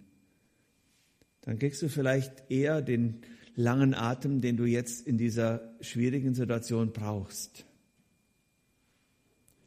dann 1.42 1.58
kriegst 1.58 1.80
du 1.80 1.88
vielleicht 1.88 2.50
eher 2.50 2.82
den 2.82 3.22
langen 3.58 3.92
Atem, 3.92 4.40
den 4.40 4.56
du 4.56 4.66
jetzt 4.66 5.04
in 5.04 5.18
dieser 5.18 5.74
schwierigen 5.80 6.32
Situation 6.32 6.92
brauchst. 6.92 7.66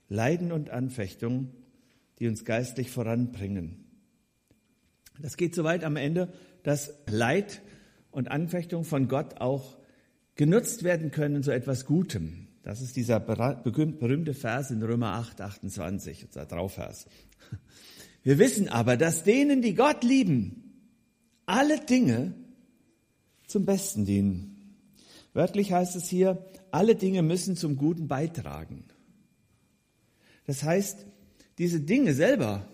Leiden 0.07 0.53
und 0.53 0.69
Anfechtung, 0.69 1.51
die 2.17 2.27
uns 2.27 2.45
geistlich 2.45 2.89
voranbringen. 2.89 3.83
Das 5.19 5.35
geht 5.35 5.53
so 5.53 5.65
weit 5.65 5.83
am 5.83 5.97
Ende, 5.97 6.31
dass 6.63 6.93
Leid 7.07 7.61
und 8.11 8.31
Anfechtung 8.31 8.85
von 8.85 9.09
Gott 9.09 9.41
auch 9.41 9.77
genutzt 10.35 10.83
werden 10.83 11.11
können 11.11 11.43
zu 11.43 11.51
etwas 11.51 11.85
Gutem. 11.85 12.47
Das 12.63 12.81
ist 12.81 12.95
dieser 12.95 13.19
berühmte 13.19 14.33
Vers 14.33 14.71
in 14.71 14.81
Römer 14.81 15.15
8, 15.15 15.41
28, 15.41 16.25
unser 16.27 16.45
Draufvers. 16.45 17.07
Wir 18.23 18.39
wissen 18.39 18.69
aber, 18.69 18.95
dass 18.95 19.25
denen, 19.25 19.61
die 19.61 19.75
Gott 19.75 20.03
lieben, 20.05 20.79
alle 21.45 21.79
Dinge 21.79 22.35
zum 23.51 23.65
Besten 23.65 24.05
dienen. 24.05 24.75
Wörtlich 25.33 25.71
heißt 25.71 25.95
es 25.95 26.09
hier, 26.09 26.45
alle 26.71 26.95
Dinge 26.95 27.21
müssen 27.21 27.55
zum 27.55 27.75
Guten 27.75 28.07
beitragen. 28.07 28.85
Das 30.45 30.63
heißt, 30.63 31.05
diese 31.57 31.79
Dinge 31.79 32.13
selber, 32.13 32.67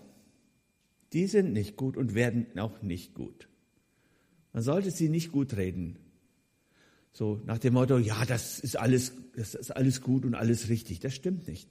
die 1.12 1.26
sind 1.26 1.52
nicht 1.52 1.76
gut 1.76 1.96
und 1.96 2.14
werden 2.14 2.46
auch 2.58 2.82
nicht 2.82 3.14
gut. 3.14 3.48
Man 4.52 4.62
sollte 4.62 4.90
sie 4.90 5.08
nicht 5.08 5.30
gut 5.30 5.56
reden. 5.56 5.98
So 7.12 7.40
nach 7.44 7.58
dem 7.58 7.74
Motto, 7.74 7.98
ja, 7.98 8.24
das 8.24 8.60
ist 8.60 8.76
alles, 8.76 9.12
das 9.36 9.54
ist 9.54 9.70
alles 9.70 10.00
gut 10.00 10.24
und 10.24 10.34
alles 10.34 10.68
richtig. 10.68 11.00
Das 11.00 11.14
stimmt 11.14 11.46
nicht. 11.46 11.68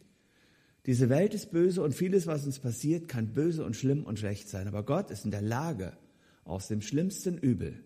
Diese 0.85 1.09
Welt 1.09 1.33
ist 1.33 1.51
böse 1.51 1.81
und 1.81 1.93
vieles, 1.93 2.27
was 2.27 2.45
uns 2.45 2.59
passiert, 2.59 3.07
kann 3.07 3.33
böse 3.33 3.65
und 3.65 3.75
schlimm 3.75 4.05
und 4.05 4.19
schlecht 4.19 4.47
sein. 4.47 4.67
Aber 4.67 4.83
Gott 4.83 5.11
ist 5.11 5.25
in 5.25 5.31
der 5.31 5.41
Lage, 5.41 5.97
aus 6.45 6.67
dem 6.67 6.81
schlimmsten 6.81 7.37
Übel 7.37 7.83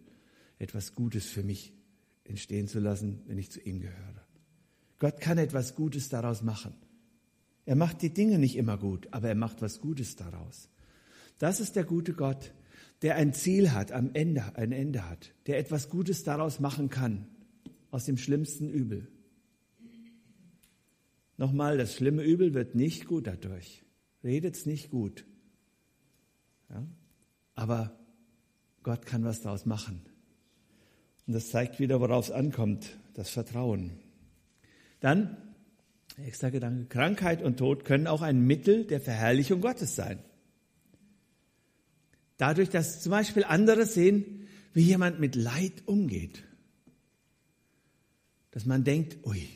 etwas 0.62 0.94
Gutes 0.94 1.26
für 1.26 1.44
mich 1.44 1.74
entstehen 2.24 2.68
zu 2.68 2.80
lassen, 2.80 3.24
wenn 3.26 3.38
ich 3.38 3.52
zu 3.52 3.60
ihm 3.60 3.80
gehöre. 3.80 4.26
Gott 5.00 5.20
kann 5.20 5.40
etwas 5.40 5.76
Gutes 5.76 6.10
daraus 6.10 6.44
machen. 6.44 6.74
Er 7.66 7.76
macht 7.76 8.02
die 8.04 8.14
Dinge 8.14 8.38
nicht 8.38 8.56
immer 8.56 8.78
gut, 8.78 9.08
aber 9.12 9.30
er 9.30 9.36
macht 9.36 9.62
was 9.62 9.82
Gutes 9.82 10.16
daraus. 10.16 10.70
Das 11.40 11.60
ist 11.60 11.76
der 11.76 11.84
gute 11.84 12.14
Gott, 12.14 12.54
der 13.02 13.16
ein 13.16 13.34
Ziel 13.34 13.72
hat, 13.72 13.92
am 13.92 14.12
Ende, 14.14 14.56
ein 14.56 14.72
Ende 14.72 15.10
hat, 15.10 15.34
der 15.48 15.58
etwas 15.58 15.90
Gutes 15.90 16.24
daraus 16.24 16.60
machen 16.60 16.90
kann, 16.90 17.28
aus 17.90 18.06
dem 18.06 18.18
schlimmsten 18.18 18.70
Übel. 18.70 19.08
Nochmal, 21.38 21.80
das 21.80 21.96
schlimme 21.96 22.24
Übel 22.24 22.54
wird 22.54 22.76
nicht 22.76 23.08
gut 23.08 23.26
dadurch. 23.26 23.84
Redet's 24.24 24.68
nicht 24.68 24.92
gut. 24.92 25.26
Ja? 26.70 26.86
Aber 27.56 28.00
Gott 28.84 29.08
kann 29.08 29.24
was 29.24 29.42
daraus 29.42 29.66
machen. 29.66 30.06
Und 31.28 31.34
das 31.34 31.50
zeigt 31.50 31.80
wieder, 31.80 32.00
worauf 32.02 32.26
es 32.26 32.32
ankommt, 32.32 32.98
das 33.14 33.30
Vertrauen. 33.30 33.92
Dann, 35.00 35.38
extra 36.26 36.50
Gedanke, 36.50 36.86
Krankheit 36.86 37.42
und 37.42 37.58
Tod 37.58 37.86
können 37.86 38.08
auch 38.08 38.22
ein 38.22 38.46
Mittel 38.46 38.86
der 38.86 39.02
Verherrlichung 39.02 39.62
Gottes 39.62 39.96
sein. 39.96 40.20
Dadurch, 42.38 42.70
dass 42.70 43.02
zum 43.02 43.12
Beispiel 43.12 43.44
andere 43.44 43.86
sehen, 43.86 44.48
wie 44.74 44.82
jemand 44.82 45.20
mit 45.20 45.36
Leid 45.36 45.84
umgeht. 45.86 46.44
Dass 48.52 48.66
man 48.66 48.84
denkt, 48.84 49.26
ui, 49.26 49.48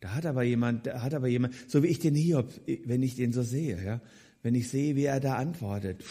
da 0.00 0.14
hat 0.14 0.26
aber 0.26 0.42
jemand, 0.42 0.86
da 0.86 1.02
hat 1.02 1.14
aber 1.14 1.28
jemand, 1.28 1.54
so 1.68 1.82
wie 1.82 1.88
ich 1.88 1.98
den 1.98 2.14
Hiob, 2.14 2.52
wenn 2.84 3.02
ich 3.02 3.16
den 3.16 3.32
so 3.32 3.42
sehe, 3.42 3.82
ja, 3.82 4.00
wenn 4.42 4.54
ich 4.54 4.68
sehe, 4.68 4.96
wie 4.96 5.04
er 5.04 5.20
da 5.20 5.36
antwortet, 5.36 6.04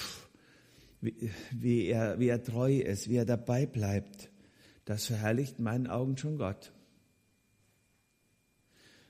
wie, 1.02 1.30
wie, 1.52 1.86
er, 1.88 2.20
wie 2.20 2.28
er 2.28 2.44
treu 2.44 2.78
ist, 2.78 3.10
wie 3.10 3.18
er 3.18 3.26
dabei 3.26 3.66
bleibt, 3.66 4.30
das 4.86 5.08
verherrlicht 5.08 5.58
in 5.58 5.64
meinen 5.64 5.88
Augen 5.88 6.18
schon 6.18 6.38
Gott. 6.38 6.72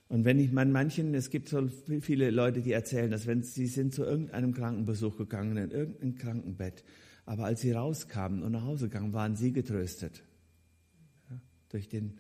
Und 0.07 0.23
wenn 0.23 0.39
ich 0.39 0.51
man 0.51 0.71
manchen, 0.71 1.13
es 1.15 1.29
gibt 1.29 1.49
so 1.49 1.67
viele 2.01 2.29
Leute, 2.31 2.61
die 2.61 2.71
erzählen, 2.71 3.11
dass 3.11 3.27
wenn 3.27 3.43
sie 3.43 3.67
sind 3.67 3.93
zu 3.93 4.03
irgendeinem 4.03 4.53
Krankenbesuch 4.53 5.17
gegangen, 5.17 5.57
in 5.57 5.71
irgendein 5.71 6.15
Krankenbett, 6.15 6.83
aber 7.25 7.45
als 7.45 7.61
sie 7.61 7.71
rauskamen 7.71 8.43
und 8.43 8.51
nach 8.51 8.63
Hause 8.63 8.87
gegangen, 8.87 9.13
waren 9.13 9.35
sie 9.35 9.51
getröstet. 9.51 10.23
Ja, 11.29 11.41
durch 11.69 11.89
den, 11.89 12.19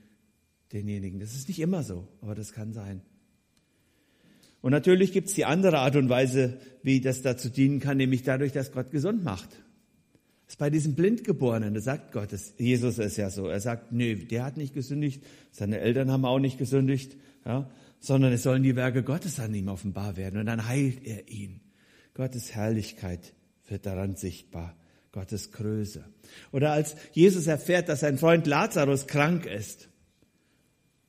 denjenigen. 0.73 1.19
Das 1.19 1.35
ist 1.35 1.47
nicht 1.47 1.59
immer 1.59 1.83
so, 1.83 2.07
aber 2.21 2.33
das 2.33 2.53
kann 2.53 2.73
sein. 2.73 3.01
Und 4.61 4.71
natürlich 4.71 5.11
gibt 5.11 5.29
es 5.29 5.35
die 5.35 5.45
andere 5.45 5.77
Art 5.77 5.95
und 5.95 6.09
Weise, 6.09 6.57
wie 6.81 6.99
das 6.99 7.21
dazu 7.21 7.49
dienen 7.49 7.79
kann, 7.79 7.97
nämlich 7.97 8.23
dadurch, 8.23 8.51
dass 8.51 8.71
Gott 8.71 8.89
gesund 8.89 9.23
macht. 9.23 9.63
Ist 10.47 10.59
bei 10.59 10.69
diesem 10.69 10.93
Blindgeborenen, 10.93 11.73
da 11.73 11.81
sagt 11.81 12.11
Gott, 12.11 12.31
das, 12.31 12.53
Jesus 12.57 12.99
ist 12.99 13.17
ja 13.17 13.29
so. 13.29 13.47
Er 13.47 13.59
sagt, 13.59 13.91
nö, 13.91 14.15
der 14.15 14.45
hat 14.45 14.57
nicht 14.57 14.73
gesündigt, 14.73 15.23
seine 15.51 15.79
Eltern 15.79 16.11
haben 16.11 16.25
auch 16.25 16.39
nicht 16.39 16.57
gesündigt, 16.57 17.17
ja, 17.45 17.69
sondern 17.99 18.31
es 18.31 18.43
sollen 18.43 18.61
die 18.61 18.75
Werke 18.75 19.01
Gottes 19.03 19.39
an 19.39 19.53
ihm 19.53 19.67
offenbar 19.67 20.17
werden 20.17 20.39
und 20.39 20.45
dann 20.45 20.67
heilt 20.67 21.05
er 21.05 21.27
ihn. 21.29 21.61
Gottes 22.13 22.53
Herrlichkeit 22.53 23.33
wird 23.67 23.85
daran 23.87 24.15
sichtbar, 24.15 24.75
Gottes 25.11 25.51
Größe. 25.51 26.05
Oder 26.51 26.71
als 26.71 26.95
Jesus 27.13 27.47
erfährt, 27.47 27.89
dass 27.89 28.01
sein 28.01 28.19
Freund 28.19 28.45
Lazarus 28.45 29.07
krank 29.07 29.45
ist, 29.45 29.89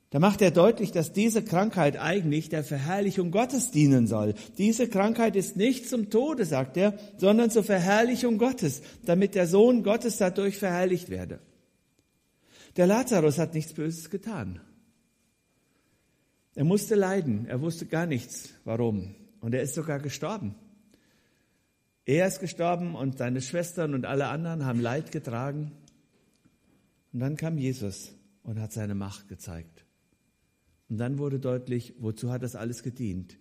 da 0.09 0.19
macht 0.19 0.41
er 0.41 0.51
deutlich, 0.51 0.91
dass 0.91 1.11
diese 1.11 1.43
Krankheit 1.43 1.97
eigentlich 1.97 2.47
der 2.47 2.63
Verherrlichung 2.63 3.31
Gottes 3.31 3.71
dienen 3.71 4.07
soll. 4.07 4.35
Diese 4.57 4.87
Krankheit 4.87 5.35
ist 5.35 5.57
nicht 5.57 5.89
zum 5.89 6.09
Tode, 6.09 6.45
sagt 6.45 6.77
er, 6.77 6.97
sondern 7.17 7.51
zur 7.51 7.63
Verherrlichung 7.63 8.37
Gottes, 8.37 8.81
damit 9.05 9.35
der 9.35 9.47
Sohn 9.47 9.83
Gottes 9.83 10.17
dadurch 10.17 10.57
verherrlicht 10.57 11.09
werde. 11.09 11.39
Der 12.77 12.87
Lazarus 12.87 13.37
hat 13.37 13.53
nichts 13.53 13.73
Böses 13.73 14.09
getan. 14.09 14.61
Er 16.55 16.63
musste 16.63 16.95
leiden, 16.95 17.45
er 17.47 17.61
wusste 17.61 17.85
gar 17.85 18.05
nichts, 18.05 18.49
warum. 18.63 19.13
Und 19.41 19.53
er 19.53 19.61
ist 19.61 19.75
sogar 19.75 19.99
gestorben. 19.99 20.55
Er 22.05 22.27
ist 22.27 22.39
gestorben 22.39 22.95
und 22.95 23.17
seine 23.17 23.41
Schwestern 23.41 23.93
und 23.93 24.05
alle 24.05 24.27
anderen 24.27 24.65
haben 24.65 24.79
Leid 24.79 25.11
getragen. 25.11 25.73
Und 27.11 27.19
dann 27.19 27.35
kam 27.35 27.57
Jesus 27.57 28.13
und 28.43 28.61
hat 28.61 28.71
seine 28.71 28.95
Macht 28.95 29.27
gezeigt. 29.27 29.76
Und 30.89 30.97
dann 30.97 31.17
wurde 31.17 31.39
deutlich, 31.39 31.95
wozu 31.99 32.31
hat 32.31 32.43
das 32.43 32.55
alles 32.55 32.83
gedient? 32.83 33.37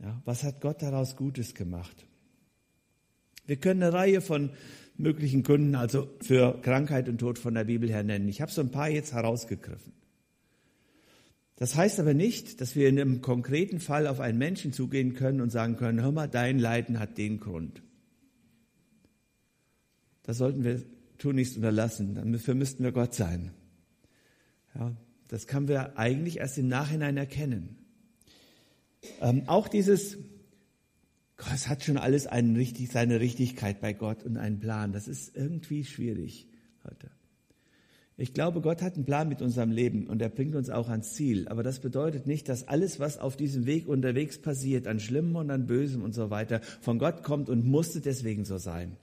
Ja, 0.00 0.20
was 0.24 0.44
hat 0.44 0.60
Gott 0.60 0.82
daraus 0.82 1.16
Gutes 1.16 1.54
gemacht? 1.54 2.06
Wir 3.46 3.56
können 3.56 3.82
eine 3.82 3.92
Reihe 3.92 4.20
von 4.20 4.50
möglichen 4.96 5.42
Gründen, 5.42 5.74
also 5.74 6.08
für 6.20 6.60
Krankheit 6.62 7.08
und 7.08 7.18
Tod 7.18 7.38
von 7.38 7.54
der 7.54 7.64
Bibel 7.64 7.88
her 7.88 8.02
nennen. 8.02 8.28
Ich 8.28 8.40
habe 8.40 8.52
so 8.52 8.60
ein 8.60 8.70
paar 8.70 8.88
jetzt 8.90 9.12
herausgegriffen. 9.12 9.92
Das 11.56 11.74
heißt 11.74 11.98
aber 11.98 12.14
nicht, 12.14 12.60
dass 12.60 12.76
wir 12.76 12.88
in 12.88 13.00
einem 13.00 13.20
konkreten 13.20 13.80
Fall 13.80 14.06
auf 14.06 14.20
einen 14.20 14.38
Menschen 14.38 14.72
zugehen 14.72 15.14
können 15.14 15.40
und 15.40 15.50
sagen 15.50 15.76
können, 15.76 16.00
hör 16.00 16.12
mal, 16.12 16.28
dein 16.28 16.58
Leiden 16.58 17.00
hat 17.00 17.18
den 17.18 17.40
Grund. 17.40 17.82
Das 20.22 20.38
sollten 20.38 20.62
wir 20.62 20.82
tunlichst 21.16 21.56
unterlassen. 21.56 22.32
Dafür 22.32 22.54
müssten 22.54 22.84
wir 22.84 22.92
Gott 22.92 23.14
sein. 23.14 23.50
Ja, 24.74 24.94
das 25.28 25.46
können 25.46 25.68
wir 25.68 25.98
eigentlich 25.98 26.38
erst 26.38 26.58
im 26.58 26.68
Nachhinein 26.68 27.16
erkennen. 27.16 27.76
Ähm, 29.20 29.44
auch 29.46 29.68
dieses, 29.68 30.18
es 31.54 31.68
hat 31.68 31.84
schon 31.84 31.98
alles 31.98 32.26
einen 32.26 32.56
richtig, 32.56 32.90
seine 32.90 33.20
Richtigkeit 33.20 33.80
bei 33.80 33.92
Gott 33.92 34.24
und 34.24 34.36
einen 34.36 34.58
Plan. 34.58 34.92
Das 34.92 35.06
ist 35.06 35.36
irgendwie 35.36 35.84
schwierig 35.84 36.48
heute. 36.84 37.10
Ich 38.20 38.34
glaube, 38.34 38.60
Gott 38.60 38.82
hat 38.82 38.96
einen 38.96 39.04
Plan 39.04 39.28
mit 39.28 39.42
unserem 39.42 39.70
Leben 39.70 40.08
und 40.08 40.20
er 40.20 40.28
bringt 40.28 40.56
uns 40.56 40.70
auch 40.70 40.88
ans 40.88 41.12
Ziel. 41.12 41.46
Aber 41.46 41.62
das 41.62 41.78
bedeutet 41.78 42.26
nicht, 42.26 42.48
dass 42.48 42.66
alles, 42.66 42.98
was 42.98 43.18
auf 43.18 43.36
diesem 43.36 43.64
Weg 43.64 43.86
unterwegs 43.86 44.38
passiert, 44.38 44.88
an 44.88 44.98
Schlimmem 44.98 45.36
und 45.36 45.52
an 45.52 45.66
Bösem 45.66 46.02
und 46.02 46.14
so 46.14 46.28
weiter, 46.28 46.60
von 46.80 46.98
Gott 46.98 47.22
kommt 47.22 47.48
und 47.48 47.64
musste 47.64 48.00
deswegen 48.00 48.44
so 48.44 48.58
sein. 48.58 48.96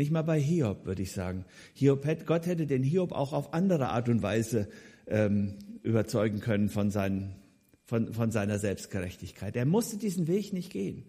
Nicht 0.00 0.12
mal 0.12 0.22
bei 0.22 0.40
Hiob, 0.40 0.86
würde 0.86 1.02
ich 1.02 1.12
sagen. 1.12 1.44
Hiob, 1.74 2.06
Gott 2.24 2.46
hätte 2.46 2.66
den 2.66 2.82
Hiob 2.82 3.12
auch 3.12 3.34
auf 3.34 3.52
andere 3.52 3.90
Art 3.90 4.08
und 4.08 4.22
Weise 4.22 4.66
ähm, 5.06 5.58
überzeugen 5.82 6.40
können 6.40 6.70
von 6.70 6.90
seinen 6.90 7.34
von, 7.84 8.14
von 8.14 8.30
seiner 8.30 8.58
Selbstgerechtigkeit. 8.58 9.54
Er 9.56 9.66
musste 9.66 9.98
diesen 9.98 10.26
Weg 10.26 10.54
nicht 10.54 10.72
gehen. 10.72 11.04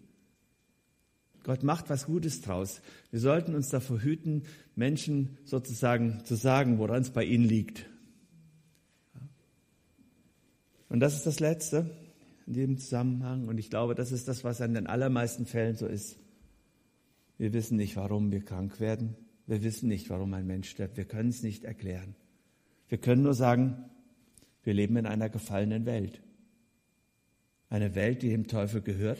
Gott 1.42 1.62
macht 1.62 1.88
was 1.88 2.04
Gutes 2.04 2.42
draus. 2.42 2.82
Wir 3.10 3.18
sollten 3.18 3.54
uns 3.54 3.70
davor 3.70 4.02
hüten, 4.02 4.42
Menschen 4.76 5.38
sozusagen 5.46 6.22
zu 6.26 6.34
sagen, 6.34 6.78
woran 6.78 7.00
es 7.00 7.08
bei 7.08 7.24
ihnen 7.24 7.46
liegt. 7.46 7.88
Und 10.90 11.00
das 11.00 11.16
ist 11.16 11.24
das 11.24 11.40
Letzte 11.40 11.88
in 12.46 12.52
diesem 12.52 12.76
Zusammenhang. 12.76 13.48
Und 13.48 13.56
ich 13.56 13.70
glaube, 13.70 13.94
das 13.94 14.12
ist 14.12 14.28
das, 14.28 14.44
was 14.44 14.60
in 14.60 14.74
den 14.74 14.86
allermeisten 14.86 15.46
Fällen 15.46 15.76
so 15.76 15.86
ist. 15.86 16.18
Wir 17.42 17.52
wissen 17.52 17.76
nicht, 17.76 17.96
warum 17.96 18.30
wir 18.30 18.44
krank 18.44 18.78
werden. 18.78 19.16
Wir 19.48 19.64
wissen 19.64 19.88
nicht, 19.88 20.08
warum 20.10 20.32
ein 20.32 20.46
Mensch 20.46 20.70
stirbt. 20.70 20.96
Wir 20.96 21.06
können 21.06 21.30
es 21.30 21.42
nicht 21.42 21.64
erklären. 21.64 22.14
Wir 22.88 22.98
können 22.98 23.24
nur 23.24 23.34
sagen, 23.34 23.82
wir 24.62 24.74
leben 24.74 24.96
in 24.96 25.06
einer 25.06 25.28
gefallenen 25.28 25.84
Welt. 25.84 26.22
Eine 27.68 27.96
Welt, 27.96 28.22
die 28.22 28.28
dem 28.28 28.46
Teufel 28.46 28.80
gehört. 28.80 29.18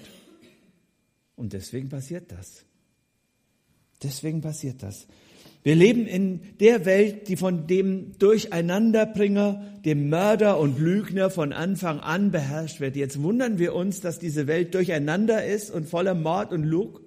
Und 1.34 1.52
deswegen 1.52 1.88
passiert 1.88 2.30
das. 2.30 2.64
Deswegen 4.04 4.40
passiert 4.40 4.84
das. 4.84 5.08
Wir 5.64 5.74
leben 5.74 6.06
in 6.06 6.42
der 6.60 6.84
Welt, 6.84 7.26
die 7.26 7.36
von 7.36 7.66
dem 7.66 8.16
Durcheinanderbringer, 8.20 9.80
dem 9.84 10.10
Mörder 10.10 10.60
und 10.60 10.78
Lügner 10.78 11.28
von 11.28 11.52
Anfang 11.52 11.98
an 11.98 12.30
beherrscht 12.30 12.78
wird. 12.78 12.94
Jetzt 12.94 13.20
wundern 13.20 13.58
wir 13.58 13.74
uns, 13.74 14.00
dass 14.00 14.20
diese 14.20 14.46
Welt 14.46 14.76
durcheinander 14.76 15.44
ist 15.44 15.72
und 15.72 15.88
voller 15.88 16.14
Mord 16.14 16.52
und 16.52 16.62
Lug. 16.62 17.00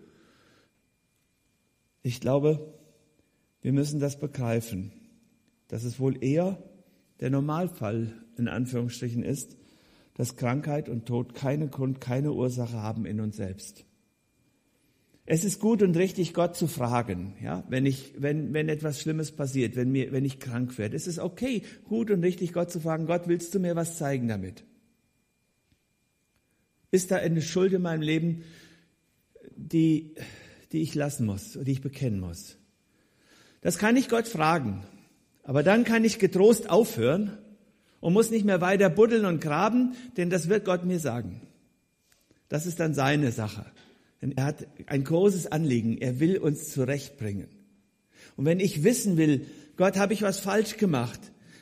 Ich 2.05 2.21
glaube, 2.21 2.71
wir 3.63 3.73
müssen 3.73 3.99
das 3.99 4.19
begreifen, 4.19 4.91
dass 5.69 5.83
es 5.83 5.99
wohl 5.99 6.23
eher 6.23 6.61
der 7.19 7.31
Normalfall 7.31 8.13
in 8.37 8.47
Anführungsstrichen 8.47 9.23
ist, 9.23 9.57
dass 10.13 10.35
Krankheit 10.35 10.87
und 10.87 11.07
Tod 11.07 11.33
keinen 11.33 11.71
Grund, 11.71 11.99
keine 11.99 12.31
Ursache 12.31 12.79
haben 12.79 13.07
in 13.07 13.19
uns 13.19 13.37
selbst. 13.37 13.85
Es 15.25 15.43
ist 15.43 15.59
gut 15.59 15.81
und 15.81 15.97
richtig, 15.97 16.35
Gott 16.35 16.55
zu 16.55 16.67
fragen, 16.67 17.33
ja, 17.41 17.63
wenn 17.69 17.87
ich, 17.87 18.13
wenn, 18.19 18.53
wenn 18.53 18.69
etwas 18.69 19.01
Schlimmes 19.01 19.31
passiert, 19.31 19.75
wenn 19.75 19.91
mir, 19.91 20.11
wenn 20.11 20.25
ich 20.25 20.39
krank 20.39 20.77
werde. 20.77 20.95
Es 20.95 21.07
ist 21.07 21.17
okay, 21.17 21.63
gut 21.85 22.11
und 22.11 22.23
richtig, 22.23 22.53
Gott 22.53 22.69
zu 22.69 22.79
fragen, 22.79 23.07
Gott, 23.07 23.23
willst 23.25 23.55
du 23.55 23.59
mir 23.59 23.75
was 23.75 23.97
zeigen 23.97 24.27
damit? 24.27 24.63
Ist 26.91 27.09
da 27.09 27.15
eine 27.15 27.41
Schuld 27.41 27.73
in 27.73 27.81
meinem 27.81 28.03
Leben, 28.03 28.43
die, 29.55 30.13
die 30.71 30.81
ich 30.81 30.95
lassen 30.95 31.25
muss, 31.25 31.57
die 31.61 31.71
ich 31.71 31.81
bekennen 31.81 32.19
muss? 32.19 32.57
Das 33.61 33.77
kann 33.77 33.95
ich 33.97 34.09
Gott 34.09 34.27
fragen. 34.27 34.83
Aber 35.43 35.63
dann 35.63 35.83
kann 35.83 36.03
ich 36.03 36.19
getrost 36.19 36.69
aufhören 36.69 37.37
und 37.99 38.13
muss 38.13 38.31
nicht 38.31 38.45
mehr 38.45 38.61
weiter 38.61 38.89
buddeln 38.89 39.25
und 39.25 39.41
graben, 39.41 39.95
denn 40.17 40.29
das 40.29 40.49
wird 40.49 40.65
Gott 40.65 40.85
mir 40.85 40.99
sagen. 40.99 41.41
Das 42.49 42.65
ist 42.65 42.79
dann 42.79 42.93
seine 42.93 43.31
Sache. 43.31 43.65
Denn 44.21 44.33
er 44.35 44.45
hat 44.45 44.67
ein 44.87 45.03
großes 45.03 45.51
Anliegen. 45.51 45.97
Er 45.97 46.19
will 46.19 46.37
uns 46.37 46.71
zurechtbringen. 46.71 47.47
Und 48.35 48.45
wenn 48.45 48.59
ich 48.59 48.83
wissen 48.83 49.17
will, 49.17 49.45
Gott, 49.77 49.97
habe 49.97 50.13
ich 50.13 50.21
was 50.21 50.39
falsch 50.39 50.77
gemacht? 50.77 51.19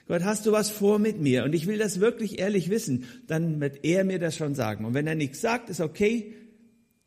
Gott, 0.07 0.23
hast 0.23 0.45
du 0.45 0.51
was 0.51 0.69
vor 0.69 0.99
mit 0.99 1.19
mir? 1.21 1.45
Und 1.45 1.53
ich 1.53 1.67
will 1.67 1.77
das 1.77 1.99
wirklich 1.99 2.39
ehrlich 2.39 2.69
wissen, 2.69 3.05
dann 3.27 3.61
wird 3.61 3.83
er 3.83 4.03
mir 4.03 4.19
das 4.19 4.35
schon 4.35 4.55
sagen. 4.55 4.85
Und 4.85 4.93
wenn 4.93 5.07
er 5.07 5.15
nichts 5.15 5.39
sagt, 5.41 5.69
ist 5.69 5.79
okay, 5.79 6.33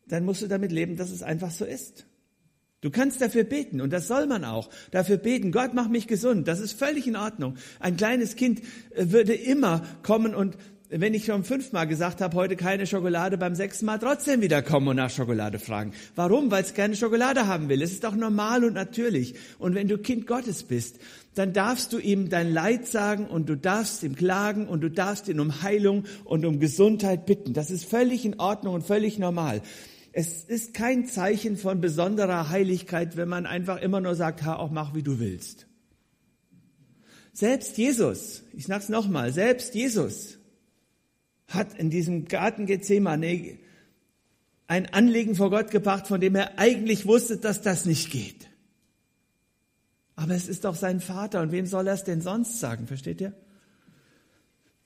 dann 0.07 0.25
musst 0.25 0.41
du 0.41 0.47
damit 0.47 0.71
leben, 0.71 0.97
dass 0.97 1.11
es 1.11 1.23
einfach 1.23 1.51
so 1.51 1.65
ist. 1.65 2.05
Du 2.81 2.91
kannst 2.91 3.21
dafür 3.21 3.43
beten 3.43 3.81
und 3.81 3.91
das 3.91 4.07
soll 4.07 4.27
man 4.27 4.45
auch. 4.45 4.69
Dafür 4.91 5.17
beten, 5.17 5.51
Gott 5.51 5.73
mach 5.73 5.89
mich 5.89 6.07
gesund. 6.07 6.47
Das 6.47 6.59
ist 6.59 6.77
völlig 6.77 7.07
in 7.07 7.15
Ordnung. 7.15 7.55
Ein 7.79 7.97
kleines 7.97 8.35
Kind 8.35 8.61
äh, 8.91 9.09
würde 9.09 9.33
immer 9.33 9.81
kommen 10.03 10.35
und 10.35 10.57
wenn 10.89 11.13
ich 11.13 11.25
schon 11.25 11.43
fünfmal 11.43 11.85
gesagt 11.85 12.21
habe, 12.21 12.37
heute 12.37 12.55
keine 12.55 12.87
Schokolade, 12.87 13.37
beim 13.37 13.55
sechsten 13.55 13.85
Mal 13.85 13.97
trotzdem 13.97 14.41
wieder 14.41 14.61
kommen 14.61 14.87
und 14.87 14.95
nach 14.95 15.09
Schokolade 15.09 15.59
fragen. 15.59 15.91
Warum? 16.15 16.49
Weil 16.49 16.63
es 16.63 16.73
keine 16.73 16.95
Schokolade 16.95 17.47
haben 17.47 17.67
will. 17.67 17.81
Es 17.81 17.91
ist 17.91 18.05
doch 18.05 18.15
normal 18.15 18.63
und 18.63 18.73
natürlich. 18.73 19.35
Und 19.59 19.75
wenn 19.75 19.89
du 19.89 19.97
Kind 19.97 20.27
Gottes 20.27 20.63
bist, 20.63 20.99
dann 21.35 21.51
darfst 21.51 21.91
du 21.91 21.99
ihm 21.99 22.29
dein 22.29 22.53
Leid 22.53 22.87
sagen 22.87 23.27
und 23.27 23.49
du 23.49 23.57
darfst 23.57 24.01
ihm 24.03 24.15
klagen 24.15 24.67
und 24.67 24.81
du 24.81 24.89
darfst 24.89 25.27
ihn 25.27 25.39
um 25.39 25.61
Heilung 25.61 26.05
und 26.23 26.45
um 26.45 26.59
Gesundheit 26.59 27.25
bitten. 27.25 27.53
Das 27.53 27.69
ist 27.69 27.83
völlig 27.83 28.23
in 28.23 28.39
Ordnung 28.39 28.75
und 28.75 28.85
völlig 28.85 29.19
normal. 29.19 29.61
Es 30.19 30.43
ist 30.43 30.73
kein 30.73 31.05
Zeichen 31.05 31.57
von 31.57 31.79
besonderer 31.79 32.49
Heiligkeit, 32.49 33.17
wenn 33.17 33.29
man 33.29 33.45
einfach 33.45 33.79
immer 33.79 34.01
nur 34.01 34.15
sagt, 34.15 34.41
Herr, 34.41 34.57
auch 34.57 34.71
mach, 34.71 34.95
wie 34.95 35.03
du 35.03 35.19
willst. 35.19 35.67
Selbst 37.33 37.77
Jesus, 37.77 38.41
ich 38.53 38.65
sag's 38.65 38.89
nochmal, 38.89 39.31
selbst 39.31 39.75
Jesus 39.75 40.39
hat 41.47 41.77
in 41.77 41.91
diesem 41.91 42.25
Garten 42.25 42.65
Gethsemane 42.65 43.59
ein 44.65 44.91
Anliegen 44.91 45.35
vor 45.35 45.51
Gott 45.51 45.69
gebracht, 45.69 46.07
von 46.07 46.19
dem 46.19 46.33
er 46.33 46.57
eigentlich 46.57 47.05
wusste, 47.05 47.37
dass 47.37 47.61
das 47.61 47.85
nicht 47.85 48.09
geht. 48.09 48.49
Aber 50.15 50.33
es 50.33 50.47
ist 50.47 50.65
doch 50.65 50.75
sein 50.75 50.99
Vater 50.99 51.43
und 51.43 51.51
wem 51.51 51.67
soll 51.67 51.85
er 51.85 51.93
es 51.93 52.05
denn 52.05 52.21
sonst 52.21 52.59
sagen, 52.59 52.87
versteht 52.87 53.21
ihr? 53.21 53.33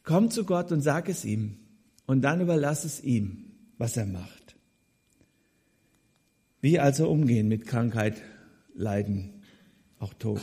Komm 0.04 0.30
zu 0.30 0.44
Gott 0.44 0.74
und 0.74 0.82
sag 0.82 1.08
es 1.08 1.24
ihm 1.24 1.58
und 2.06 2.22
dann 2.22 2.42
überlass 2.42 2.84
es 2.84 3.02
ihm, 3.02 3.46
was 3.78 3.96
er 3.96 4.08
macht. 4.08 4.41
Wie 6.62 6.80
also 6.80 7.10
umgehen 7.10 7.48
mit 7.48 7.66
Krankheit, 7.66 8.22
Leiden, 8.76 9.42
auch 10.00 10.14
Tod? 10.14 10.42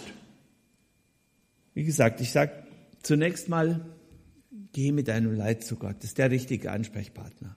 Wie 1.74 1.84
gesagt, 1.84 2.20
ich 2.20 2.32
sage 2.32 2.52
zunächst 3.02 3.48
mal, 3.48 3.86
geh 4.72 4.90
mit 4.90 5.06
deinem 5.08 5.32
Leid 5.32 5.62
zu 5.62 5.76
Gott. 5.76 5.96
Das 5.98 6.06
ist 6.06 6.18
der 6.18 6.32
richtige 6.32 6.72
Ansprechpartner. 6.72 7.56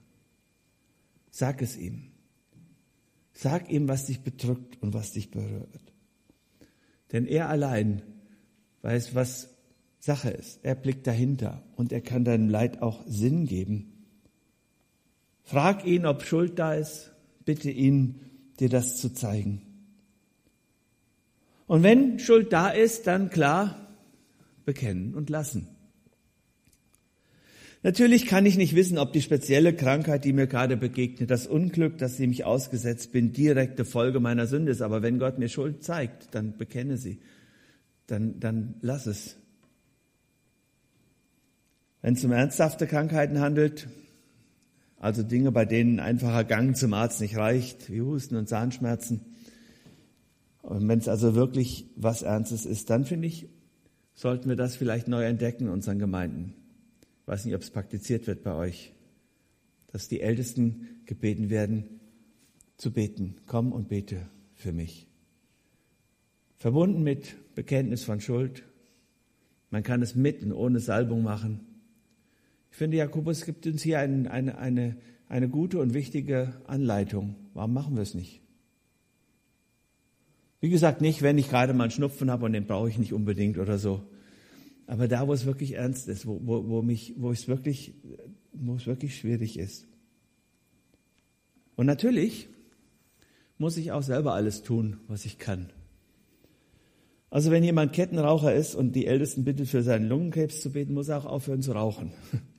Sag 1.30 1.60
es 1.60 1.76
ihm. 1.76 2.12
Sag 3.32 3.70
ihm, 3.70 3.88
was 3.88 4.06
dich 4.06 4.20
bedrückt 4.20 4.80
und 4.80 4.94
was 4.94 5.12
dich 5.12 5.30
berührt. 5.30 5.92
Denn 7.10 7.26
er 7.26 7.48
allein 7.48 8.02
weiß, 8.82 9.14
was 9.14 9.50
Sache 9.98 10.30
ist. 10.30 10.60
Er 10.62 10.74
blickt 10.74 11.06
dahinter 11.06 11.62
und 11.76 11.92
er 11.92 12.00
kann 12.00 12.24
deinem 12.24 12.48
Leid 12.48 12.82
auch 12.82 13.04
Sinn 13.06 13.46
geben. 13.46 14.06
Frag 15.42 15.84
ihn, 15.84 16.06
ob 16.06 16.22
Schuld 16.22 16.58
da 16.58 16.74
ist. 16.74 17.12
Bitte 17.44 17.70
ihn, 17.70 18.20
dir 18.60 18.68
das 18.68 18.96
zu 18.96 19.12
zeigen. 19.12 19.62
Und 21.66 21.82
wenn 21.82 22.18
Schuld 22.18 22.52
da 22.52 22.68
ist, 22.68 23.06
dann 23.06 23.30
klar 23.30 23.88
bekennen 24.64 25.14
und 25.14 25.30
lassen. 25.30 25.68
Natürlich 27.84 28.26
kann 28.26 28.46
ich 28.46 28.56
nicht 28.56 28.76
wissen, 28.76 28.96
ob 28.96 29.12
die 29.12 29.22
spezielle 29.22 29.74
Krankheit, 29.74 30.24
die 30.24 30.32
mir 30.32 30.46
gerade 30.46 30.76
begegnet, 30.76 31.30
das 31.30 31.48
Unglück, 31.48 31.98
das 31.98 32.20
ich 32.20 32.28
mich 32.28 32.44
ausgesetzt 32.44 33.10
bin, 33.10 33.32
direkte 33.32 33.84
Folge 33.84 34.20
meiner 34.20 34.46
Sünde 34.46 34.70
ist. 34.70 34.82
Aber 34.82 35.02
wenn 35.02 35.18
Gott 35.18 35.38
mir 35.38 35.48
Schuld 35.48 35.82
zeigt, 35.82 36.32
dann 36.34 36.56
bekenne 36.56 36.96
sie. 36.96 37.18
Dann, 38.06 38.38
dann 38.38 38.74
lass 38.82 39.06
es. 39.06 39.36
Wenn 42.02 42.14
es 42.14 42.24
um 42.24 42.30
ernsthafte 42.30 42.86
Krankheiten 42.86 43.40
handelt, 43.40 43.88
also 45.02 45.24
Dinge, 45.24 45.50
bei 45.50 45.64
denen 45.64 45.98
ein 45.98 46.14
einfacher 46.14 46.44
Gang 46.44 46.76
zum 46.76 46.94
Arzt 46.94 47.20
nicht 47.20 47.36
reicht, 47.36 47.90
wie 47.90 48.00
Husten 48.00 48.36
und 48.36 48.48
Zahnschmerzen. 48.48 49.20
Und 50.62 50.86
wenn 50.86 51.00
es 51.00 51.08
also 51.08 51.34
wirklich 51.34 51.90
was 51.96 52.22
Ernstes 52.22 52.64
ist, 52.64 52.88
dann 52.88 53.04
finde 53.04 53.26
ich, 53.26 53.48
sollten 54.14 54.48
wir 54.48 54.54
das 54.54 54.76
vielleicht 54.76 55.08
neu 55.08 55.24
entdecken 55.24 55.64
in 55.64 55.70
unseren 55.70 55.98
Gemeinden. 55.98 56.54
Ich 57.20 57.26
weiß 57.26 57.44
nicht, 57.44 57.56
ob 57.56 57.62
es 57.62 57.70
praktiziert 57.70 58.28
wird 58.28 58.44
bei 58.44 58.54
euch, 58.54 58.92
dass 59.88 60.06
die 60.06 60.20
Ältesten 60.20 61.02
gebeten 61.04 61.50
werden, 61.50 62.00
zu 62.76 62.92
beten. 62.92 63.38
Komm 63.46 63.72
und 63.72 63.88
bete 63.88 64.28
für 64.54 64.72
mich. 64.72 65.08
verbunden 66.58 67.02
mit 67.02 67.34
Bekenntnis 67.56 68.04
von 68.04 68.20
Schuld. 68.20 68.62
Man 69.70 69.82
kann 69.82 70.00
es 70.00 70.14
mit 70.14 70.44
und 70.44 70.52
ohne 70.52 70.78
Salbung 70.78 71.24
machen. 71.24 71.71
Ich 72.72 72.78
finde, 72.78 72.96
Jakobus 72.96 73.44
gibt 73.44 73.66
uns 73.66 73.82
hier 73.82 73.98
ein, 73.98 74.26
eine, 74.26 74.56
eine, 74.56 74.96
eine 75.28 75.48
gute 75.50 75.78
und 75.78 75.92
wichtige 75.92 76.54
Anleitung. 76.66 77.36
Warum 77.52 77.74
machen 77.74 77.96
wir 77.96 78.02
es 78.02 78.14
nicht? 78.14 78.40
Wie 80.58 80.70
gesagt, 80.70 81.02
nicht, 81.02 81.20
wenn 81.20 81.36
ich 81.36 81.50
gerade 81.50 81.74
mal 81.74 81.84
einen 81.84 81.90
Schnupfen 81.90 82.30
habe 82.30 82.46
und 82.46 82.54
den 82.54 82.66
brauche 82.66 82.88
ich 82.88 82.96
nicht 82.96 83.12
unbedingt 83.12 83.58
oder 83.58 83.76
so. 83.76 84.02
Aber 84.86 85.06
da, 85.06 85.28
wo 85.28 85.34
es 85.34 85.44
wirklich 85.44 85.72
ernst 85.72 86.08
ist, 86.08 86.26
wo, 86.26 86.40
wo, 86.42 86.66
wo, 86.66 86.80
mich, 86.80 87.14
wo, 87.18 87.30
es 87.30 87.46
wirklich, 87.46 87.92
wo 88.54 88.74
es 88.74 88.86
wirklich 88.86 89.18
schwierig 89.18 89.58
ist. 89.58 89.86
Und 91.76 91.84
natürlich 91.84 92.48
muss 93.58 93.76
ich 93.76 93.92
auch 93.92 94.02
selber 94.02 94.32
alles 94.32 94.62
tun, 94.62 94.96
was 95.08 95.26
ich 95.26 95.38
kann. 95.38 95.68
Also 97.28 97.50
wenn 97.50 97.64
jemand 97.64 97.92
Kettenraucher 97.92 98.54
ist 98.54 98.74
und 98.74 98.96
die 98.96 99.06
Ältesten 99.06 99.44
bittet, 99.44 99.68
für 99.68 99.82
seinen 99.82 100.08
Lungenkrebs 100.08 100.62
zu 100.62 100.72
beten, 100.72 100.94
muss 100.94 101.08
er 101.08 101.18
auch 101.18 101.26
aufhören 101.26 101.60
zu 101.60 101.72
rauchen. 101.72 102.12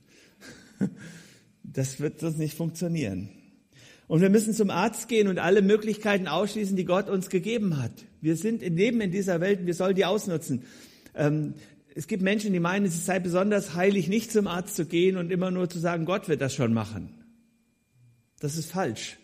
Das 1.74 2.00
wird 2.00 2.20
sonst 2.20 2.38
nicht 2.38 2.56
funktionieren. 2.56 3.28
Und 4.06 4.20
wir 4.20 4.30
müssen 4.30 4.54
zum 4.54 4.70
Arzt 4.70 5.08
gehen 5.08 5.28
und 5.28 5.38
alle 5.38 5.62
Möglichkeiten 5.62 6.28
ausschließen, 6.28 6.76
die 6.76 6.84
Gott 6.84 7.08
uns 7.08 7.30
gegeben 7.30 7.82
hat. 7.82 7.92
Wir 8.20 8.36
sind 8.36 8.62
in 8.62 8.76
Leben 8.76 9.00
in 9.00 9.10
dieser 9.10 9.40
Welt 9.40 9.60
und 9.60 9.66
wir 9.66 9.74
sollen 9.74 9.94
die 9.94 10.04
ausnutzen. 10.04 10.62
Ähm, 11.14 11.54
es 11.94 12.06
gibt 12.06 12.22
Menschen, 12.22 12.52
die 12.52 12.60
meinen, 12.60 12.86
es 12.86 13.06
sei 13.06 13.18
besonders 13.18 13.74
heilig, 13.74 14.08
nicht 14.08 14.32
zum 14.32 14.46
Arzt 14.46 14.76
zu 14.76 14.86
gehen 14.86 15.16
und 15.16 15.30
immer 15.30 15.50
nur 15.50 15.68
zu 15.68 15.78
sagen, 15.78 16.04
Gott 16.04 16.28
wird 16.28 16.40
das 16.40 16.54
schon 16.54 16.74
machen. 16.74 17.10
Das 18.40 18.56
ist 18.56 18.70
falsch. 18.70 19.18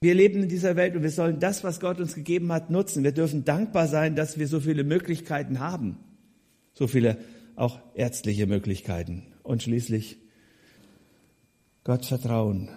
Wir 0.00 0.14
leben 0.14 0.42
in 0.42 0.48
dieser 0.48 0.76
Welt 0.76 0.94
und 0.94 1.02
wir 1.02 1.10
sollen 1.10 1.40
das, 1.40 1.64
was 1.64 1.80
Gott 1.80 1.98
uns 1.98 2.14
gegeben 2.14 2.52
hat, 2.52 2.70
nutzen. 2.70 3.04
Wir 3.04 3.12
dürfen 3.12 3.44
dankbar 3.44 3.88
sein, 3.88 4.14
dass 4.14 4.38
wir 4.38 4.46
so 4.48 4.60
viele 4.60 4.84
Möglichkeiten 4.84 5.60
haben. 5.60 5.96
So 6.74 6.86
viele 6.86 7.16
auch 7.54 7.80
ärztliche 7.94 8.46
Möglichkeiten. 8.46 9.22
Und 9.42 9.62
schließlich 9.62 10.18
Gott 11.86 12.04
vertrauen. 12.04 12.68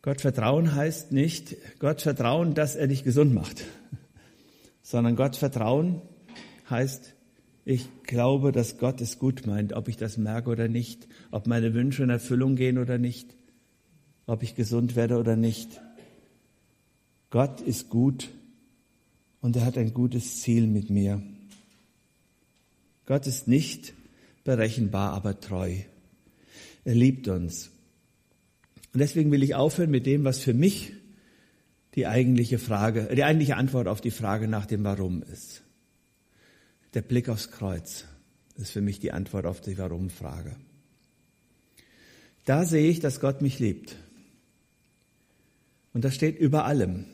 Gott 0.00 0.22
vertrauen 0.22 0.74
heißt 0.74 1.12
nicht 1.12 1.56
Gott 1.80 2.00
vertrauen, 2.00 2.54
dass 2.54 2.76
er 2.76 2.86
dich 2.86 3.04
gesund 3.04 3.34
macht, 3.34 3.64
sondern 4.82 5.16
Gott 5.16 5.36
vertrauen 5.36 6.00
heißt, 6.70 7.12
ich 7.66 7.88
glaube, 8.04 8.52
dass 8.52 8.78
Gott 8.78 9.02
es 9.02 9.18
gut 9.18 9.46
meint, 9.46 9.74
ob 9.74 9.88
ich 9.88 9.98
das 9.98 10.16
merke 10.16 10.48
oder 10.48 10.66
nicht, 10.66 11.08
ob 11.30 11.46
meine 11.46 11.74
Wünsche 11.74 12.04
in 12.04 12.08
Erfüllung 12.08 12.56
gehen 12.56 12.78
oder 12.78 12.96
nicht 12.96 13.36
ob 14.26 14.42
ich 14.42 14.54
gesund 14.54 14.96
werde 14.96 15.18
oder 15.18 15.36
nicht. 15.36 15.80
Gott 17.30 17.60
ist 17.60 17.90
gut 17.90 18.30
und 19.40 19.56
er 19.56 19.64
hat 19.64 19.78
ein 19.78 19.94
gutes 19.94 20.40
Ziel 20.40 20.66
mit 20.66 20.90
mir. 20.90 21.22
Gott 23.04 23.26
ist 23.26 23.46
nicht 23.46 23.94
berechenbar, 24.42 25.12
aber 25.12 25.38
treu. 25.38 25.76
Er 26.86 26.94
liebt 26.94 27.26
uns. 27.26 27.72
Und 28.92 29.00
deswegen 29.00 29.32
will 29.32 29.42
ich 29.42 29.56
aufhören 29.56 29.90
mit 29.90 30.06
dem, 30.06 30.22
was 30.22 30.38
für 30.38 30.54
mich 30.54 30.92
die 31.96 32.06
eigentliche 32.06 32.60
Frage, 32.60 33.08
die 33.12 33.24
eigentliche 33.24 33.56
Antwort 33.56 33.88
auf 33.88 34.00
die 34.00 34.12
Frage 34.12 34.46
nach 34.46 34.66
dem 34.66 34.84
Warum 34.84 35.24
ist. 35.24 35.64
Der 36.94 37.02
Blick 37.02 37.28
aufs 37.28 37.50
Kreuz 37.50 38.04
ist 38.54 38.70
für 38.70 38.82
mich 38.82 39.00
die 39.00 39.10
Antwort 39.10 39.46
auf 39.46 39.60
die 39.60 39.76
Warum-Frage. 39.76 40.54
Da 42.44 42.64
sehe 42.64 42.88
ich, 42.88 43.00
dass 43.00 43.18
Gott 43.18 43.42
mich 43.42 43.58
liebt. 43.58 43.96
Und 45.92 46.04
das 46.04 46.14
steht 46.14 46.38
über 46.38 46.66
allem. 46.66 47.06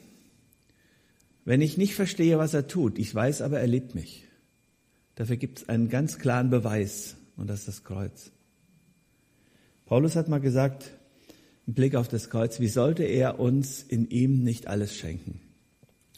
Wenn 1.47 1.63
ich 1.63 1.79
nicht 1.79 1.95
verstehe, 1.95 2.37
was 2.37 2.53
er 2.53 2.69
tut, 2.69 2.99
ich 2.99 3.15
weiß 3.15 3.41
aber, 3.41 3.59
er 3.59 3.69
liebt 3.69 3.95
mich. 3.95 4.25
Dafür 5.15 5.39
gibt 5.39 5.61
es 5.61 5.69
einen 5.71 5.89
ganz 5.89 6.19
klaren 6.19 6.51
Beweis 6.51 7.17
und 7.39 7.49
das 7.49 7.61
ist 7.61 7.69
das 7.69 7.85
Kreuz. 7.85 8.33
Paulus 9.93 10.17
hat 10.17 10.27
mal 10.27 10.41
gesagt, 10.41 10.91
im 11.67 11.75
Blick 11.75 11.97
auf 11.97 12.09
das 12.09 12.31
Kreuz, 12.31 12.61
wie 12.61 12.69
sollte 12.69 13.03
er 13.03 13.39
uns 13.39 13.83
in 13.83 14.09
ihm 14.09 14.43
nicht 14.43 14.67
alles 14.67 14.97
schenken? 14.97 15.39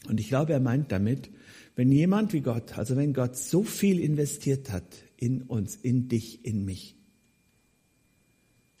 Und 0.07 0.17
ich 0.21 0.29
glaube, 0.29 0.53
er 0.53 0.61
meint 0.61 0.93
damit, 0.93 1.29
wenn 1.75 1.91
jemand 1.91 2.31
wie 2.31 2.39
Gott, 2.39 2.77
also 2.77 2.95
wenn 2.95 3.13
Gott 3.13 3.35
so 3.35 3.63
viel 3.63 3.99
investiert 3.99 4.71
hat 4.71 4.85
in 5.17 5.41
uns, 5.41 5.75
in 5.75 6.07
dich, 6.07 6.45
in 6.45 6.63
mich, 6.63 6.95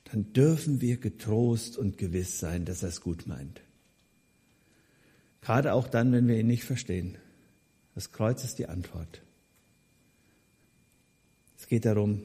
dann 0.05 0.31
dürfen 0.31 0.79
wir 0.79 0.95
getrost 0.95 1.77
und 1.77 1.97
gewiss 1.97 2.39
sein, 2.39 2.63
dass 2.63 2.81
er 2.81 2.87
es 2.87 3.01
gut 3.01 3.27
meint. 3.27 3.59
Gerade 5.41 5.73
auch 5.73 5.89
dann, 5.89 6.13
wenn 6.13 6.29
wir 6.29 6.39
ihn 6.39 6.47
nicht 6.47 6.63
verstehen. 6.63 7.17
Das 7.95 8.13
Kreuz 8.13 8.45
ist 8.45 8.59
die 8.59 8.67
Antwort. 8.67 9.23
Es 11.57 11.67
geht 11.67 11.83
darum, 11.83 12.21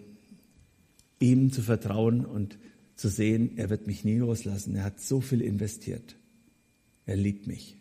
ihm 1.21 1.53
zu 1.53 1.63
vertrauen 1.63 2.27
und 2.27 2.59
zu 2.97 3.09
sehen, 3.09 3.57
er 3.57 3.71
wird 3.71 3.87
mich 3.87 4.05
nie 4.05 4.19
loslassen. 4.19 4.75
Er 4.75 4.85
hat 4.85 5.01
so 5.01 5.21
viel 5.21 5.41
investiert. 5.41 6.17
Er 7.07 7.17
liebt 7.17 7.47
mich. 7.47 7.79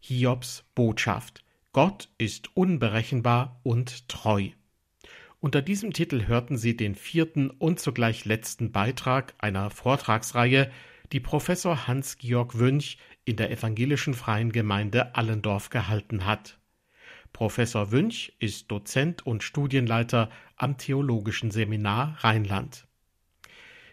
Hiobs 0.00 0.64
Botschaft. 0.74 1.44
Gott 1.72 2.10
ist 2.18 2.56
unberechenbar 2.56 3.60
und 3.62 4.08
treu. 4.08 4.50
Unter 5.40 5.62
diesem 5.62 5.92
Titel 5.92 6.26
hörten 6.26 6.56
Sie 6.56 6.76
den 6.76 6.94
vierten 6.94 7.50
und 7.50 7.80
zugleich 7.80 8.24
letzten 8.24 8.70
Beitrag 8.70 9.34
einer 9.38 9.70
Vortragsreihe 9.70 10.70
die 11.12 11.20
Professor 11.20 11.86
Hans-Georg 11.86 12.58
Wünch 12.58 12.98
in 13.24 13.36
der 13.36 13.50
Evangelischen 13.50 14.14
Freien 14.14 14.52
Gemeinde 14.52 15.14
Allendorf 15.14 15.68
gehalten 15.70 16.26
hat. 16.26 16.58
Professor 17.32 17.90
Wünch 17.92 18.34
ist 18.38 18.70
Dozent 18.70 19.26
und 19.26 19.42
Studienleiter 19.42 20.30
am 20.56 20.78
Theologischen 20.78 21.50
Seminar 21.50 22.16
Rheinland. 22.20 22.86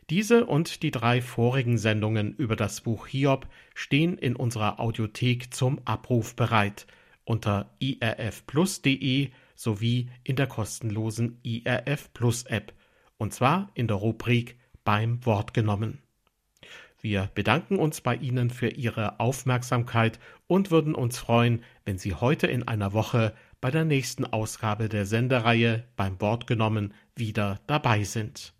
Diese 0.09 0.45
und 0.45 0.81
die 0.81 0.91
drei 0.91 1.21
vorigen 1.21 1.77
Sendungen 1.77 2.33
über 2.35 2.55
das 2.55 2.81
Buch 2.81 3.07
Hiob 3.07 3.47
stehen 3.75 4.17
in 4.17 4.35
unserer 4.35 4.79
Audiothek 4.79 5.53
zum 5.53 5.79
Abruf 5.85 6.35
bereit 6.35 6.87
unter 7.25 7.75
irfplus.de 7.77 9.29
sowie 9.53 10.09
in 10.23 10.35
der 10.35 10.47
kostenlosen 10.47 11.39
IRF 11.43 12.11
Plus 12.13 12.43
App 12.43 12.73
und 13.17 13.33
zwar 13.33 13.69
in 13.75 13.87
der 13.87 13.97
Rubrik 13.97 14.57
beim 14.83 15.23
Wort 15.27 15.53
genommen. 15.53 16.01
Wir 17.01 17.29
bedanken 17.33 17.77
uns 17.77 18.01
bei 18.01 18.15
Ihnen 18.15 18.49
für 18.49 18.69
Ihre 18.69 19.19
Aufmerksamkeit 19.19 20.19
und 20.47 20.69
würden 20.69 20.95
uns 20.95 21.17
freuen, 21.17 21.63
wenn 21.85 21.97
Sie 21.97 22.13
heute 22.13 22.47
in 22.47 22.67
einer 22.67 22.91
Woche 22.91 23.33
bei 23.61 23.71
der 23.71 23.85
nächsten 23.85 24.25
Ausgabe 24.25 24.89
der 24.89 25.05
Sendereihe 25.05 25.85
beim 25.95 26.19
Wort 26.19 26.47
genommen 26.47 26.93
wieder 27.15 27.59
dabei 27.67 28.03
sind. 28.03 28.53